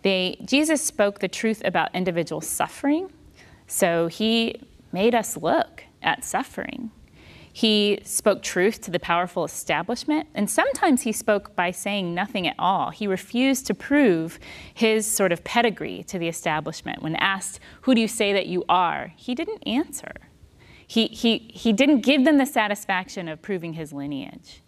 They, 0.00 0.38
Jesus 0.42 0.82
spoke 0.82 1.18
the 1.18 1.28
truth 1.28 1.60
about 1.66 1.94
individual 1.94 2.40
suffering 2.40 3.10
so 3.72 4.06
he 4.06 4.60
made 4.92 5.14
us 5.14 5.34
look 5.34 5.84
at 6.02 6.26
suffering. 6.26 6.90
He 7.50 8.00
spoke 8.04 8.42
truth 8.42 8.82
to 8.82 8.90
the 8.90 9.00
powerful 9.00 9.46
establishment, 9.46 10.28
and 10.34 10.50
sometimes 10.50 11.02
he 11.02 11.12
spoke 11.12 11.56
by 11.56 11.70
saying 11.70 12.14
nothing 12.14 12.46
at 12.46 12.54
all. 12.58 12.90
He 12.90 13.06
refused 13.06 13.66
to 13.68 13.74
prove 13.74 14.38
his 14.74 15.10
sort 15.10 15.32
of 15.32 15.42
pedigree 15.42 16.02
to 16.04 16.18
the 16.18 16.28
establishment. 16.28 17.02
When 17.02 17.16
asked, 17.16 17.60
Who 17.82 17.94
do 17.94 18.02
you 18.02 18.08
say 18.08 18.34
that 18.34 18.46
you 18.46 18.62
are? 18.68 19.14
he 19.16 19.34
didn't 19.34 19.66
answer. 19.66 20.12
He, 20.86 21.06
he, 21.06 21.50
he 21.54 21.72
didn't 21.72 22.02
give 22.02 22.26
them 22.26 22.36
the 22.36 22.44
satisfaction 22.44 23.26
of 23.26 23.40
proving 23.40 23.72
his 23.72 23.94
lineage. 23.94 24.60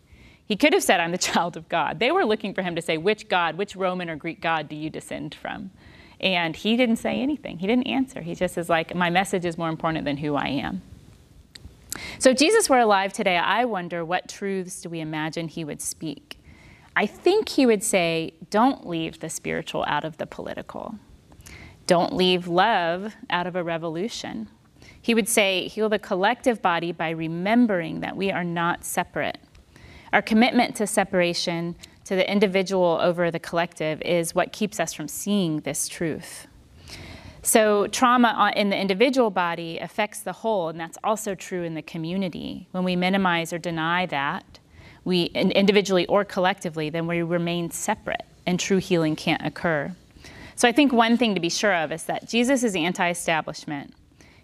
He 0.47 0.57
could 0.57 0.73
have 0.73 0.83
said, 0.83 1.01
I'm 1.01 1.13
the 1.13 1.19
child 1.33 1.59
of 1.59 1.69
God. 1.69 1.99
They 1.99 2.11
were 2.11 2.25
looking 2.25 2.55
for 2.55 2.63
him 2.63 2.75
to 2.75 2.81
say, 2.81 2.97
Which 2.97 3.29
God, 3.29 3.59
which 3.59 3.77
Roman 3.77 4.09
or 4.09 4.17
Greek 4.17 4.41
God 4.41 4.67
do 4.67 4.77
you 4.77 4.89
descend 4.89 5.35
from? 5.35 5.73
And 6.21 6.57
he 6.57 6.77
didn't 6.77 6.97
say 6.97 7.21
anything. 7.21 7.59
He 7.59 7.67
didn't 7.67 7.87
answer. 7.87 8.23
He 8.23 8.35
just 8.35 8.57
is 8.57 8.69
like, 8.69 8.95
my 8.95 9.11
message 9.11 9.45
is 9.45 9.59
more 9.59 9.69
important 9.69 10.05
than 10.05 10.19
who 10.19 10.35
I 10.37 10.47
am. 10.47 10.83
So, 12.19 12.31
if 12.31 12.39
Jesus 12.39 12.69
were 12.69 12.79
alive 12.79 13.13
today, 13.13 13.37
I 13.37 13.65
wonder 13.65 14.05
what 14.05 14.29
truths 14.29 14.83
do 14.83 14.89
we 14.89 15.01
imagine 15.01 15.49
he 15.49 15.65
would 15.65 15.81
speak? 15.81 16.39
I 16.97 17.07
think 17.07 17.49
he 17.49 17.67
would 17.67 17.83
say, 17.83 18.35
don't 18.51 18.87
leave 18.87 19.21
the 19.21 19.31
spiritual 19.31 19.85
out 19.87 20.05
of 20.05 20.17
the 20.19 20.27
political. 20.27 20.97
Don't 21.87 22.15
leave 22.15 22.47
love 22.47 23.15
out 23.31 23.47
of 23.47 23.57
a 23.57 23.63
revolution. 23.63 24.49
He 25.01 25.15
would 25.15 25.29
say, 25.29 25.69
heal 25.69 25.89
the 25.89 25.99
collective 25.99 26.63
body 26.63 26.93
by 26.93 27.11
remembering 27.11 28.01
that 28.01 28.17
we 28.17 28.31
are 28.31 28.45
not 28.45 28.85
separate. 28.85 29.39
Our 30.13 30.23
commitment 30.23 30.77
to 30.77 30.87
separation 30.87 31.75
to 32.05 32.15
the 32.15 32.31
individual 32.31 32.99
over 33.01 33.31
the 33.31 33.39
collective 33.39 34.01
is 34.03 34.35
what 34.35 34.53
keeps 34.53 34.79
us 34.79 34.93
from 34.93 35.09
seeing 35.09 35.61
this 35.61 35.89
truth. 35.89 36.47
So, 37.43 37.89
trauma 37.89 38.53
in 38.57 38.71
the 38.71 38.79
individual 38.79 39.31
body 39.31 39.79
affects 39.79 40.21
the 40.21 40.33
whole, 40.33 40.71
and 40.71 40.81
that's 40.81 40.97
also 41.05 41.35
true 41.35 41.63
in 41.63 41.75
the 41.75 41.83
community. 41.83 42.69
When 42.71 42.85
we 42.85 42.97
minimize 42.97 43.53
or 43.53 43.59
deny 43.59 44.07
that, 44.07 44.59
we 45.05 45.25
individually 45.25 46.07
or 46.07 46.25
collectively, 46.25 46.89
then 46.89 47.07
we 47.07 47.21
remain 47.21 47.71
separate, 47.71 48.25
and 48.47 48.59
true 48.59 48.79
healing 48.79 49.15
can't 49.15 49.45
occur. 49.45 49.95
So, 50.57 50.67
I 50.67 50.73
think 50.73 50.93
one 50.93 51.19
thing 51.19 51.35
to 51.35 51.41
be 51.41 51.51
sure 51.51 51.75
of 51.75 51.93
is 51.93 52.05
that 52.05 52.29
Jesus 52.29 52.65
is 52.65 52.75
anti 52.75 53.11
establishment. 53.11 53.93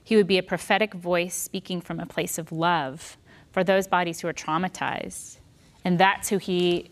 He 0.04 0.16
would 0.16 0.26
be 0.26 0.36
a 0.36 0.42
prophetic 0.42 0.92
voice 0.92 1.34
speaking 1.34 1.80
from 1.80 2.00
a 2.00 2.06
place 2.06 2.36
of 2.36 2.52
love 2.52 3.16
for 3.52 3.64
those 3.64 3.86
bodies 3.86 4.20
who 4.20 4.28
are 4.28 4.34
traumatized. 4.34 5.38
And 5.84 5.98
that's 5.98 6.28
who 6.28 6.36
he 6.36 6.90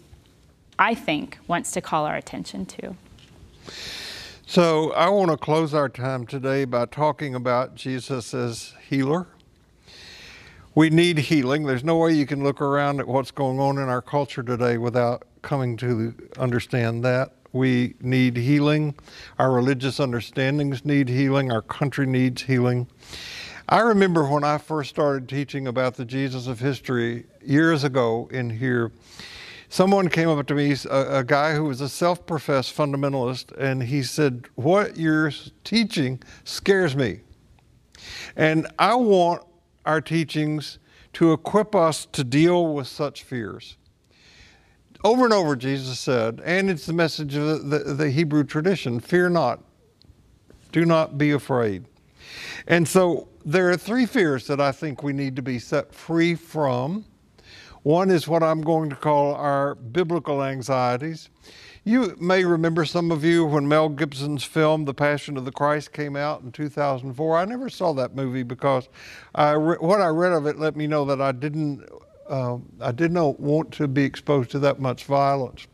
I 0.79 0.95
think, 0.95 1.39
wants 1.47 1.73
to 1.73 1.81
call 1.81 2.07
our 2.07 2.17
attention 2.17 2.67
to. 2.67 2.95
So 4.47 4.93
I 4.93 5.09
want 5.11 5.31
to 5.31 5.37
close 5.37 5.75
our 5.75 5.89
time 5.89 6.27
today 6.27 6.65
by 6.65 6.87
talking 6.87 7.35
about 7.35 7.75
Jesus 7.75 8.33
as 8.33 8.73
healer. 8.89 9.27
We 10.75 10.91
need 10.91 11.19
healing. 11.19 11.65
There's 11.65 11.85
no 11.85 11.97
way 11.97 12.13
you 12.13 12.25
can 12.25 12.45
look 12.45 12.63
around 12.63 13.01
at 13.01 13.09
what's 13.09 13.31
going 13.31 13.59
on 13.59 13.79
in 13.79 13.89
our 13.89 14.01
culture 14.01 14.43
today 14.43 14.79
without 14.79 15.25
coming 15.43 15.77
to 15.79 16.15
understand 16.39 17.05
that. 17.05 17.33
We 17.53 17.95
need 18.01 18.37
healing. 18.37 18.95
Our 19.39 19.53
religious 19.53 19.99
understandings 19.99 20.85
need 20.85 21.09
healing. 21.09 21.51
Our 21.51 21.63
country 21.63 22.07
needs 22.07 22.43
healing. 22.43 22.87
I 23.69 23.81
remember 23.81 24.25
when 24.25 24.45
I 24.45 24.57
first 24.59 24.91
started 24.91 25.29
teaching 25.29 25.67
about 25.67 25.97
the 25.97 26.05
Jesus 26.05 26.47
of 26.47 26.61
history 26.61 27.27
years 27.45 27.85
ago 27.85 28.29
in 28.31 28.49
here, 28.49 28.93
someone 29.69 30.09
came 30.09 30.29
up 30.29 30.47
to 30.47 30.55
me, 30.55 30.75
a, 30.91 31.19
a 31.19 31.25
guy 31.25 31.55
who 31.55 31.65
was 31.65 31.81
a 31.81 31.89
self 31.89 32.27
professed 32.27 32.77
fundamentalist, 32.77 33.57
and 33.59 33.83
he 33.83 34.03
said, 34.03 34.47
What 34.55 34.97
you're 34.97 35.33
teaching 35.65 36.23
scares 36.45 36.97
me. 36.97 37.21
And 38.37 38.67
I 38.79 38.95
want 38.95 39.43
our 39.85 40.01
teachings 40.01 40.79
to 41.15 41.33
equip 41.33 41.75
us 41.75 42.07
to 42.07 42.23
deal 42.23 42.73
with 42.75 42.87
such 42.87 43.23
fears. 43.23 43.77
over 45.05 45.25
and 45.25 45.33
over, 45.33 45.57
Jesus 45.57 45.99
said, 45.99 46.41
and 46.45 46.69
it's 46.69 46.87
the 46.87 46.93
message 46.93 47.35
of 47.35 47.69
the, 47.69 47.79
the, 47.79 47.95
the 47.95 48.11
Hebrew 48.11 48.45
tradition 48.45 49.01
fear 49.01 49.29
not, 49.29 49.63
do 50.73 50.85
not 50.85 51.17
be 51.17 51.31
afraid. 51.31 51.87
And 52.67 52.87
so 52.87 53.29
there 53.45 53.71
are 53.71 53.77
three 53.77 54.07
fears 54.07 54.47
that 54.49 54.61
I 54.61 54.73
think 54.73 55.03
we 55.03 55.13
need 55.13 55.37
to 55.37 55.43
be 55.43 55.59
set 55.59 55.95
free 55.95 56.35
from. 56.35 57.05
One 57.83 58.11
is 58.11 58.27
what 58.27 58.43
I'm 58.43 58.61
going 58.61 58.91
to 58.91 58.97
call 58.97 59.35
our 59.35 59.75
biblical 59.75 60.43
anxieties. 60.43 61.31
You 61.85 62.17
may 62.21 62.45
remember, 62.45 62.85
some 62.85 63.11
of 63.11 63.25
you, 63.25 63.47
when 63.47 63.67
Mel 63.67 63.89
Gibson's 63.89 64.45
film, 64.45 64.85
The 64.85 64.93
Passion 64.93 65.37
of 65.37 65.45
the 65.45 65.53
Christ, 65.53 65.93
came 65.93 66.17
out 66.17 66.43
in 66.43 66.53
2004. 66.53 67.39
I 67.39 67.45
never 67.45 67.69
saw 67.71 67.93
that 67.95 68.15
movie 68.15 68.43
because 68.43 68.89
I 69.35 69.53
re- 69.53 69.79
what 69.81 70.01
I 70.01 70.09
read 70.09 70.33
of 70.33 70.47
it 70.47 70.59
let 70.59 70.77
me 70.77 70.87
know 70.87 71.05
that 71.07 71.21
I 71.21 71.33
didn't, 71.33 71.89
uh, 72.29 72.59
I 72.81 72.93
did 72.93 73.13
not 73.13 73.41
want 73.41 73.73
to 73.75 73.89
be 73.89 74.05
exposed 74.05 74.51
to 74.51 74.59
that 74.59 74.81
much 74.81 75.05
violence. 75.05 75.67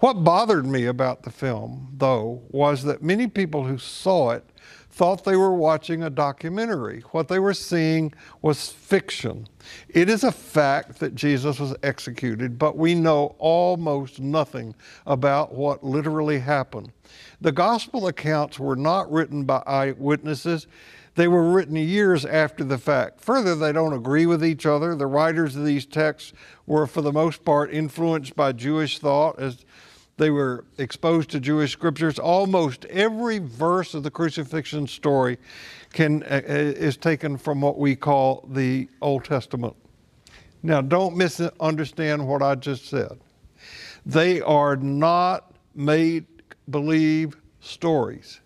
What 0.00 0.24
bothered 0.24 0.66
me 0.66 0.86
about 0.86 1.24
the 1.24 1.30
film, 1.30 1.94
though, 1.98 2.42
was 2.48 2.84
that 2.84 3.02
many 3.02 3.26
people 3.26 3.64
who 3.64 3.76
saw 3.76 4.30
it 4.30 4.44
thought 4.98 5.22
they 5.22 5.36
were 5.36 5.54
watching 5.54 6.02
a 6.02 6.10
documentary. 6.10 7.04
What 7.12 7.28
they 7.28 7.38
were 7.38 7.54
seeing 7.54 8.12
was 8.42 8.70
fiction. 8.70 9.46
It 9.88 10.10
is 10.10 10.24
a 10.24 10.32
fact 10.32 10.98
that 10.98 11.14
Jesus 11.14 11.60
was 11.60 11.76
executed, 11.84 12.58
but 12.58 12.76
we 12.76 12.96
know 12.96 13.36
almost 13.38 14.18
nothing 14.18 14.74
about 15.06 15.54
what 15.54 15.84
literally 15.84 16.40
happened. 16.40 16.90
The 17.40 17.52
gospel 17.52 18.08
accounts 18.08 18.58
were 18.58 18.74
not 18.74 19.08
written 19.08 19.44
by 19.44 19.62
eyewitnesses. 19.68 20.66
They 21.14 21.28
were 21.28 21.48
written 21.48 21.76
years 21.76 22.24
after 22.24 22.64
the 22.64 22.78
fact. 22.78 23.20
Further, 23.20 23.54
they 23.54 23.70
don't 23.70 23.92
agree 23.92 24.26
with 24.26 24.44
each 24.44 24.66
other. 24.66 24.96
The 24.96 25.06
writers 25.06 25.54
of 25.54 25.64
these 25.64 25.86
texts 25.86 26.32
were, 26.66 26.88
for 26.88 27.02
the 27.02 27.12
most 27.12 27.44
part, 27.44 27.72
influenced 27.72 28.34
by 28.34 28.50
Jewish 28.50 28.98
thought 28.98 29.38
as 29.38 29.64
they 30.18 30.30
were 30.30 30.64
exposed 30.76 31.30
to 31.30 31.40
Jewish 31.40 31.72
scriptures. 31.72 32.18
Almost 32.18 32.84
every 32.86 33.38
verse 33.38 33.94
of 33.94 34.02
the 34.02 34.10
crucifixion 34.10 34.86
story 34.86 35.38
can, 35.92 36.22
uh, 36.24 36.42
uh, 36.46 36.52
is 36.52 36.96
taken 36.96 37.36
from 37.38 37.60
what 37.60 37.78
we 37.78 37.96
call 37.96 38.46
the 38.50 38.88
Old 39.00 39.24
Testament. 39.24 39.74
Now, 40.62 40.80
don't 40.80 41.16
misunderstand 41.16 42.26
what 42.26 42.42
I 42.42 42.56
just 42.56 42.86
said. 42.86 43.18
They 44.04 44.40
are 44.42 44.76
not 44.76 45.52
made 45.74 46.26
believe 46.68 47.36
stories, 47.60 48.40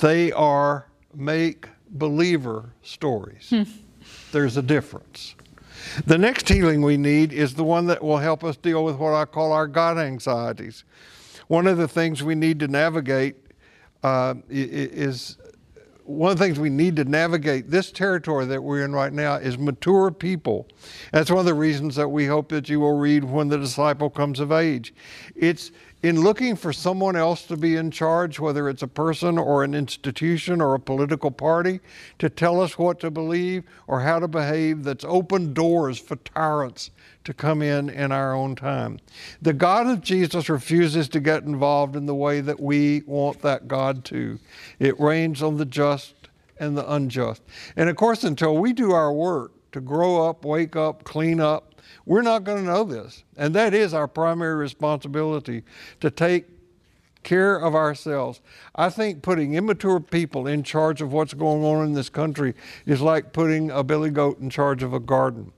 they 0.00 0.32
are 0.32 0.86
make 1.14 1.68
believer 1.90 2.70
stories. 2.82 3.52
There's 4.32 4.56
a 4.56 4.62
difference. 4.62 5.35
The 6.06 6.18
next 6.18 6.48
healing 6.48 6.82
we 6.82 6.96
need 6.96 7.32
is 7.32 7.54
the 7.54 7.64
one 7.64 7.86
that 7.86 8.02
will 8.02 8.18
help 8.18 8.44
us 8.44 8.56
deal 8.56 8.84
with 8.84 8.96
what 8.96 9.14
I 9.14 9.24
call 9.24 9.52
our 9.52 9.66
God 9.66 9.98
anxieties. 9.98 10.84
One 11.48 11.66
of 11.66 11.76
the 11.76 11.88
things 11.88 12.22
we 12.22 12.34
need 12.34 12.58
to 12.60 12.68
navigate 12.68 13.36
uh, 14.02 14.34
is 14.48 15.36
one 16.06 16.30
of 16.30 16.38
the 16.38 16.44
things 16.44 16.58
we 16.58 16.70
need 16.70 16.96
to 16.96 17.04
navigate 17.04 17.70
this 17.70 17.90
territory 17.90 18.46
that 18.46 18.62
we're 18.62 18.84
in 18.84 18.92
right 18.92 19.12
now 19.12 19.34
is 19.34 19.58
mature 19.58 20.10
people. 20.10 20.68
That's 21.12 21.30
one 21.30 21.40
of 21.40 21.46
the 21.46 21.54
reasons 21.54 21.96
that 21.96 22.08
we 22.08 22.26
hope 22.26 22.48
that 22.50 22.68
you 22.68 22.80
will 22.80 22.96
read 22.96 23.24
when 23.24 23.48
the 23.48 23.58
disciple 23.58 24.08
comes 24.08 24.38
of 24.38 24.52
age. 24.52 24.94
It's 25.34 25.72
in 26.06 26.20
looking 26.20 26.54
for 26.54 26.72
someone 26.72 27.16
else 27.16 27.42
to 27.42 27.56
be 27.56 27.74
in 27.74 27.90
charge, 27.90 28.38
whether 28.38 28.68
it's 28.68 28.82
a 28.82 28.86
person 28.86 29.38
or 29.38 29.64
an 29.64 29.74
institution 29.74 30.60
or 30.60 30.74
a 30.74 30.78
political 30.78 31.32
party, 31.32 31.80
to 32.20 32.30
tell 32.30 32.60
us 32.60 32.78
what 32.78 33.00
to 33.00 33.10
believe 33.10 33.64
or 33.88 34.00
how 34.00 34.20
to 34.20 34.28
behave, 34.28 34.84
that's 34.84 35.04
opened 35.04 35.52
doors 35.54 35.98
for 35.98 36.14
tyrants 36.14 36.92
to 37.24 37.34
come 37.34 37.60
in 37.60 37.90
in 37.90 38.12
our 38.12 38.32
own 38.32 38.54
time. 38.54 39.00
The 39.42 39.52
God 39.52 39.88
of 39.88 40.00
Jesus 40.00 40.48
refuses 40.48 41.08
to 41.08 41.18
get 41.18 41.42
involved 41.42 41.96
in 41.96 42.06
the 42.06 42.14
way 42.14 42.40
that 42.40 42.60
we 42.60 43.02
want 43.04 43.42
that 43.42 43.66
God 43.66 44.04
to. 44.04 44.38
It 44.78 45.00
rains 45.00 45.42
on 45.42 45.56
the 45.56 45.64
just 45.64 46.14
and 46.60 46.78
the 46.78 46.88
unjust. 46.88 47.42
And 47.74 47.90
of 47.90 47.96
course, 47.96 48.22
until 48.22 48.56
we 48.56 48.72
do 48.72 48.92
our 48.92 49.12
work 49.12 49.50
to 49.72 49.80
grow 49.80 50.24
up, 50.28 50.44
wake 50.44 50.76
up, 50.76 51.02
clean 51.02 51.40
up, 51.40 51.65
we're 52.06 52.22
not 52.22 52.44
going 52.44 52.64
to 52.64 52.72
know 52.72 52.84
this. 52.84 53.24
And 53.36 53.54
that 53.54 53.74
is 53.74 53.92
our 53.92 54.08
primary 54.08 54.54
responsibility 54.54 55.64
to 56.00 56.10
take 56.10 56.46
care 57.24 57.56
of 57.56 57.74
ourselves. 57.74 58.40
I 58.76 58.88
think 58.88 59.20
putting 59.20 59.54
immature 59.54 59.98
people 59.98 60.46
in 60.46 60.62
charge 60.62 61.02
of 61.02 61.12
what's 61.12 61.34
going 61.34 61.64
on 61.64 61.84
in 61.84 61.92
this 61.92 62.08
country 62.08 62.54
is 62.86 63.02
like 63.02 63.32
putting 63.32 63.70
a 63.72 63.82
billy 63.82 64.10
goat 64.10 64.38
in 64.38 64.48
charge 64.48 64.84
of 64.84 64.94
a 64.94 65.00
garden. 65.00 65.52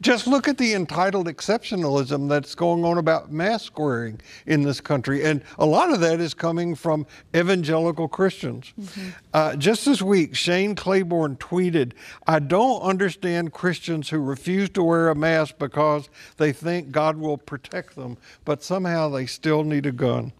Just 0.00 0.26
look 0.26 0.48
at 0.48 0.58
the 0.58 0.74
entitled 0.74 1.26
exceptionalism 1.26 2.28
that's 2.28 2.54
going 2.54 2.84
on 2.84 2.98
about 2.98 3.32
mask 3.32 3.78
wearing 3.78 4.20
in 4.46 4.62
this 4.62 4.80
country. 4.80 5.24
And 5.24 5.42
a 5.58 5.66
lot 5.66 5.92
of 5.92 6.00
that 6.00 6.20
is 6.20 6.34
coming 6.34 6.74
from 6.74 7.06
evangelical 7.34 8.08
Christians. 8.08 8.72
Mm-hmm. 8.80 9.08
Uh, 9.32 9.56
just 9.56 9.84
this 9.84 10.02
week, 10.02 10.34
Shane 10.34 10.74
Claiborne 10.74 11.36
tweeted 11.36 11.92
I 12.26 12.38
don't 12.38 12.80
understand 12.82 13.52
Christians 13.52 14.10
who 14.10 14.18
refuse 14.18 14.70
to 14.70 14.82
wear 14.82 15.08
a 15.08 15.14
mask 15.14 15.56
because 15.58 16.08
they 16.36 16.52
think 16.52 16.90
God 16.90 17.16
will 17.16 17.38
protect 17.38 17.96
them, 17.96 18.16
but 18.44 18.62
somehow 18.62 19.08
they 19.08 19.26
still 19.26 19.64
need 19.64 19.86
a 19.86 19.92
gun. 19.92 20.32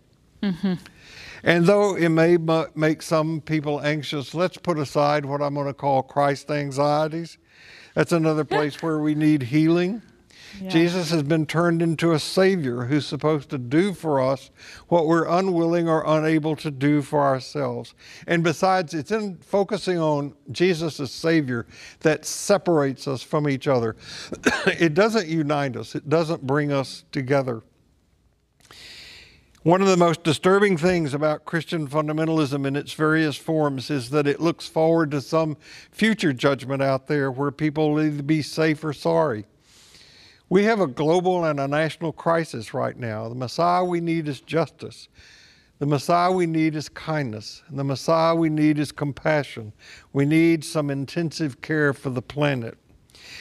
Mm-hmm. 0.42 0.74
And 1.42 1.66
though 1.66 1.94
it 1.94 2.08
may 2.08 2.38
make 2.74 3.02
some 3.02 3.40
people 3.40 3.80
anxious, 3.80 4.34
let's 4.34 4.56
put 4.56 4.78
aside 4.78 5.24
what 5.24 5.42
I'm 5.42 5.54
going 5.54 5.66
to 5.66 5.74
call 5.74 6.02
Christ 6.02 6.50
anxieties 6.50 7.38
that's 7.96 8.12
another 8.12 8.44
place 8.44 8.82
where 8.82 8.98
we 8.98 9.14
need 9.14 9.44
healing. 9.44 10.02
Yeah. 10.60 10.68
Jesus 10.68 11.10
has 11.12 11.22
been 11.22 11.46
turned 11.46 11.80
into 11.80 12.12
a 12.12 12.18
Savior 12.18 12.84
who's 12.84 13.06
supposed 13.06 13.48
to 13.48 13.58
do 13.58 13.94
for 13.94 14.20
us 14.20 14.50
what 14.88 15.06
we're 15.06 15.26
unwilling 15.26 15.88
or 15.88 16.04
unable 16.06 16.56
to 16.56 16.70
do 16.70 17.00
for 17.00 17.22
ourselves. 17.22 17.94
And 18.26 18.44
besides, 18.44 18.92
it's 18.92 19.12
in 19.12 19.38
focusing 19.38 19.98
on 19.98 20.34
Jesus 20.52 21.00
as 21.00 21.10
Savior 21.10 21.66
that 22.00 22.26
separates 22.26 23.08
us 23.08 23.22
from 23.22 23.48
each 23.48 23.66
other. 23.66 23.96
it 24.66 24.92
doesn't 24.92 25.28
unite 25.28 25.74
us, 25.74 25.94
it 25.94 26.10
doesn't 26.10 26.46
bring 26.46 26.72
us 26.72 27.04
together. 27.12 27.62
One 29.66 29.82
of 29.82 29.88
the 29.88 29.96
most 29.96 30.22
disturbing 30.22 30.76
things 30.76 31.12
about 31.12 31.44
Christian 31.44 31.88
fundamentalism 31.88 32.64
in 32.68 32.76
its 32.76 32.92
various 32.92 33.36
forms 33.36 33.90
is 33.90 34.10
that 34.10 34.28
it 34.28 34.40
looks 34.40 34.68
forward 34.68 35.10
to 35.10 35.20
some 35.20 35.56
future 35.90 36.32
judgment 36.32 36.84
out 36.84 37.08
there 37.08 37.32
where 37.32 37.50
people 37.50 37.90
will 37.90 38.04
either 38.04 38.22
be 38.22 38.42
safe 38.42 38.84
or 38.84 38.92
sorry. 38.92 39.44
We 40.48 40.62
have 40.62 40.80
a 40.80 40.86
global 40.86 41.44
and 41.44 41.58
a 41.58 41.66
national 41.66 42.12
crisis 42.12 42.74
right 42.74 42.96
now. 42.96 43.28
The 43.28 43.34
Messiah 43.34 43.82
we 43.82 44.00
need 44.00 44.28
is 44.28 44.40
justice. 44.40 45.08
The 45.80 45.86
Messiah 45.86 46.30
we 46.30 46.46
need 46.46 46.76
is 46.76 46.88
kindness. 46.88 47.64
The 47.68 47.82
Messiah 47.82 48.36
we 48.36 48.48
need 48.48 48.78
is 48.78 48.92
compassion. 48.92 49.72
We 50.12 50.26
need 50.26 50.64
some 50.64 50.90
intensive 50.90 51.60
care 51.60 51.92
for 51.92 52.10
the 52.10 52.22
planet. 52.22 52.78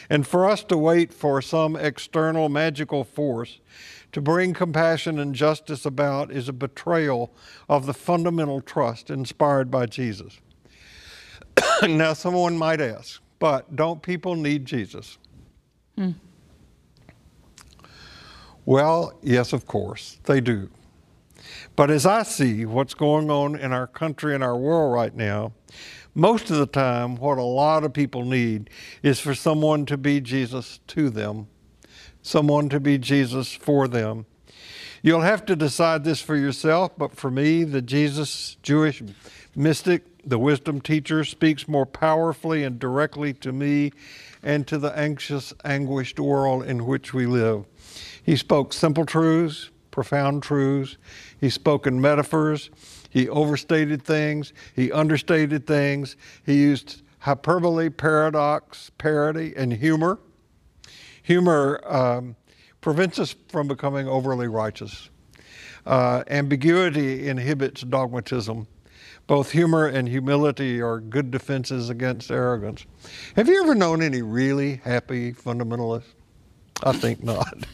And 0.09 0.25
for 0.25 0.49
us 0.49 0.63
to 0.63 0.77
wait 0.77 1.13
for 1.13 1.39
some 1.43 1.75
external 1.75 2.49
magical 2.49 3.03
force 3.03 3.59
to 4.15 4.21
bring 4.21 4.53
compassion 4.53 5.19
and 5.19 5.35
justice 5.35 5.85
about 5.85 6.31
is 6.31 6.47
a 6.47 6.53
betrayal 6.53 7.33
of 7.67 7.85
the 7.85 7.93
fundamental 7.93 8.61
trust 8.61 9.09
inspired 9.09 9.69
by 9.69 9.85
Jesus. 9.85 10.39
now, 11.83 12.13
someone 12.13 12.57
might 12.57 12.79
ask, 12.79 13.21
but 13.39 13.75
don't 13.75 14.01
people 14.01 14.35
need 14.35 14.65
Jesus? 14.65 15.17
Hmm. 15.97 16.11
Well, 18.63 19.19
yes, 19.21 19.51
of 19.51 19.67
course, 19.67 20.17
they 20.23 20.39
do. 20.39 20.69
But 21.75 21.91
as 21.91 22.05
I 22.05 22.23
see 22.23 22.65
what's 22.65 22.93
going 22.93 23.29
on 23.29 23.57
in 23.57 23.73
our 23.73 23.85
country 23.85 24.33
and 24.33 24.41
our 24.41 24.55
world 24.55 24.93
right 24.93 25.13
now, 25.13 25.51
most 26.13 26.49
of 26.49 26.55
the 26.55 26.67
time, 26.67 27.17
what 27.17 27.37
a 27.37 27.43
lot 27.43 27.83
of 27.83 27.91
people 27.91 28.23
need 28.23 28.69
is 29.03 29.19
for 29.19 29.35
someone 29.35 29.85
to 29.87 29.97
be 29.97 30.21
Jesus 30.21 30.79
to 30.87 31.09
them 31.09 31.47
someone 32.25 32.69
to 32.69 32.79
be 32.79 32.97
Jesus 32.97 33.53
for 33.53 33.87
them. 33.87 34.25
You'll 35.03 35.21
have 35.21 35.45
to 35.45 35.55
decide 35.55 36.03
this 36.03 36.21
for 36.21 36.35
yourself, 36.35 36.91
but 36.97 37.15
for 37.15 37.29
me, 37.29 37.63
the 37.63 37.83
Jesus 37.83 38.57
Jewish 38.63 39.03
mystic, 39.55 40.03
the 40.25 40.39
wisdom 40.39 40.81
teacher, 40.81 41.23
speaks 41.23 41.67
more 41.67 41.85
powerfully 41.85 42.63
and 42.63 42.79
directly 42.79 43.31
to 43.33 43.51
me 43.51 43.91
and 44.41 44.65
to 44.65 44.79
the 44.79 44.97
anxious, 44.97 45.53
anguished 45.63 46.19
world 46.19 46.63
in 46.63 46.87
which 46.87 47.13
we 47.13 47.27
live. 47.27 47.65
He 48.23 48.35
spoke 48.35 48.73
simple 48.73 49.05
truths, 49.05 49.69
profound 49.91 50.41
truths. 50.41 50.97
He 51.39 51.51
spoke 51.51 51.85
in 51.85 52.01
metaphors. 52.01 52.71
He 53.11 53.29
overstated 53.29 54.01
things. 54.01 54.51
He 54.75 54.91
understated 54.91 55.67
things. 55.67 56.15
He 56.43 56.55
used 56.55 57.03
hyperbole, 57.19 57.89
paradox, 57.89 58.89
parody, 58.97 59.53
and 59.55 59.73
humor. 59.73 60.17
Humor 61.25 61.81
um, 61.85 62.35
prevents 62.81 63.17
us 63.17 63.35
from 63.47 63.67
becoming 63.67 64.07
overly 64.07 64.47
righteous. 64.47 65.09
Uh, 65.83 66.23
ambiguity 66.27 67.27
inhibits 67.27 67.83
dogmatism. 67.83 68.67
Both 69.25 69.49
humor 69.49 69.87
and 69.87 70.07
humility 70.07 70.79
are 70.81 70.99
good 70.99 71.31
defenses 71.31 71.89
against 71.89 72.29
arrogance. 72.29 72.85
Have 73.35 73.47
you 73.47 73.63
ever 73.63 73.73
known 73.73 74.03
any 74.03 74.21
really 74.21 74.75
happy 74.83 75.33
fundamentalists? 75.33 76.13
I 76.83 76.93
think 76.93 77.23
not. 77.23 77.57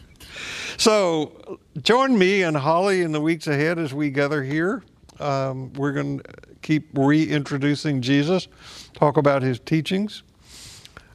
So 0.77 1.59
join 1.81 2.17
me 2.17 2.41
and 2.41 2.55
Holly 2.55 3.01
in 3.01 3.11
the 3.11 3.19
weeks 3.19 3.45
ahead 3.45 3.77
as 3.77 3.93
we 3.93 4.09
gather 4.09 4.41
here. 4.41 4.81
Um, 5.19 5.73
we're 5.73 5.91
going 5.91 6.19
to 6.19 6.23
keep 6.61 6.97
reintroducing 6.97 8.01
Jesus, 8.01 8.47
talk 8.93 9.17
about 9.17 9.43
his 9.43 9.59
teachings. 9.59 10.23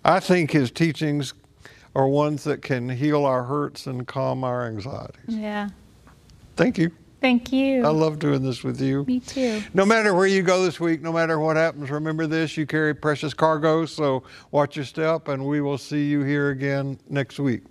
I 0.05 0.21
think 0.21 0.53
his 0.53 0.71
teachings 0.71 1.33
are 1.97 2.07
ones 2.07 2.45
that 2.45 2.61
can 2.61 2.91
heal 2.91 3.25
our 3.25 3.43
hurts 3.43 3.87
and 3.87 4.07
calm 4.07 4.45
our 4.45 4.67
anxieties. 4.67 5.17
Yeah. 5.29 5.71
Thank 6.55 6.77
you. 6.77 6.91
Thank 7.23 7.55
you. 7.55 7.87
I 7.87 7.89
love 7.89 8.19
doing 8.19 8.43
this 8.43 8.63
with 8.63 8.83
you. 8.83 9.05
Me 9.05 9.19
too. 9.19 9.63
No 9.73 9.87
matter 9.87 10.13
where 10.13 10.27
you 10.27 10.43
go 10.43 10.63
this 10.63 10.79
week, 10.79 11.01
no 11.01 11.11
matter 11.11 11.41
what 11.41 11.57
happens, 11.57 11.91
remember 11.91 12.27
this 12.27 12.55
you 12.55 12.67
carry 12.67 12.95
precious 12.95 13.33
cargo, 13.33 13.87
so 13.87 14.25
watch 14.51 14.77
your 14.77 14.85
step, 14.85 15.29
and 15.29 15.47
we 15.47 15.63
will 15.63 15.79
see 15.79 16.07
you 16.07 16.23
here 16.23 16.51
again 16.51 16.99
next 17.09 17.39
week. 17.39 17.63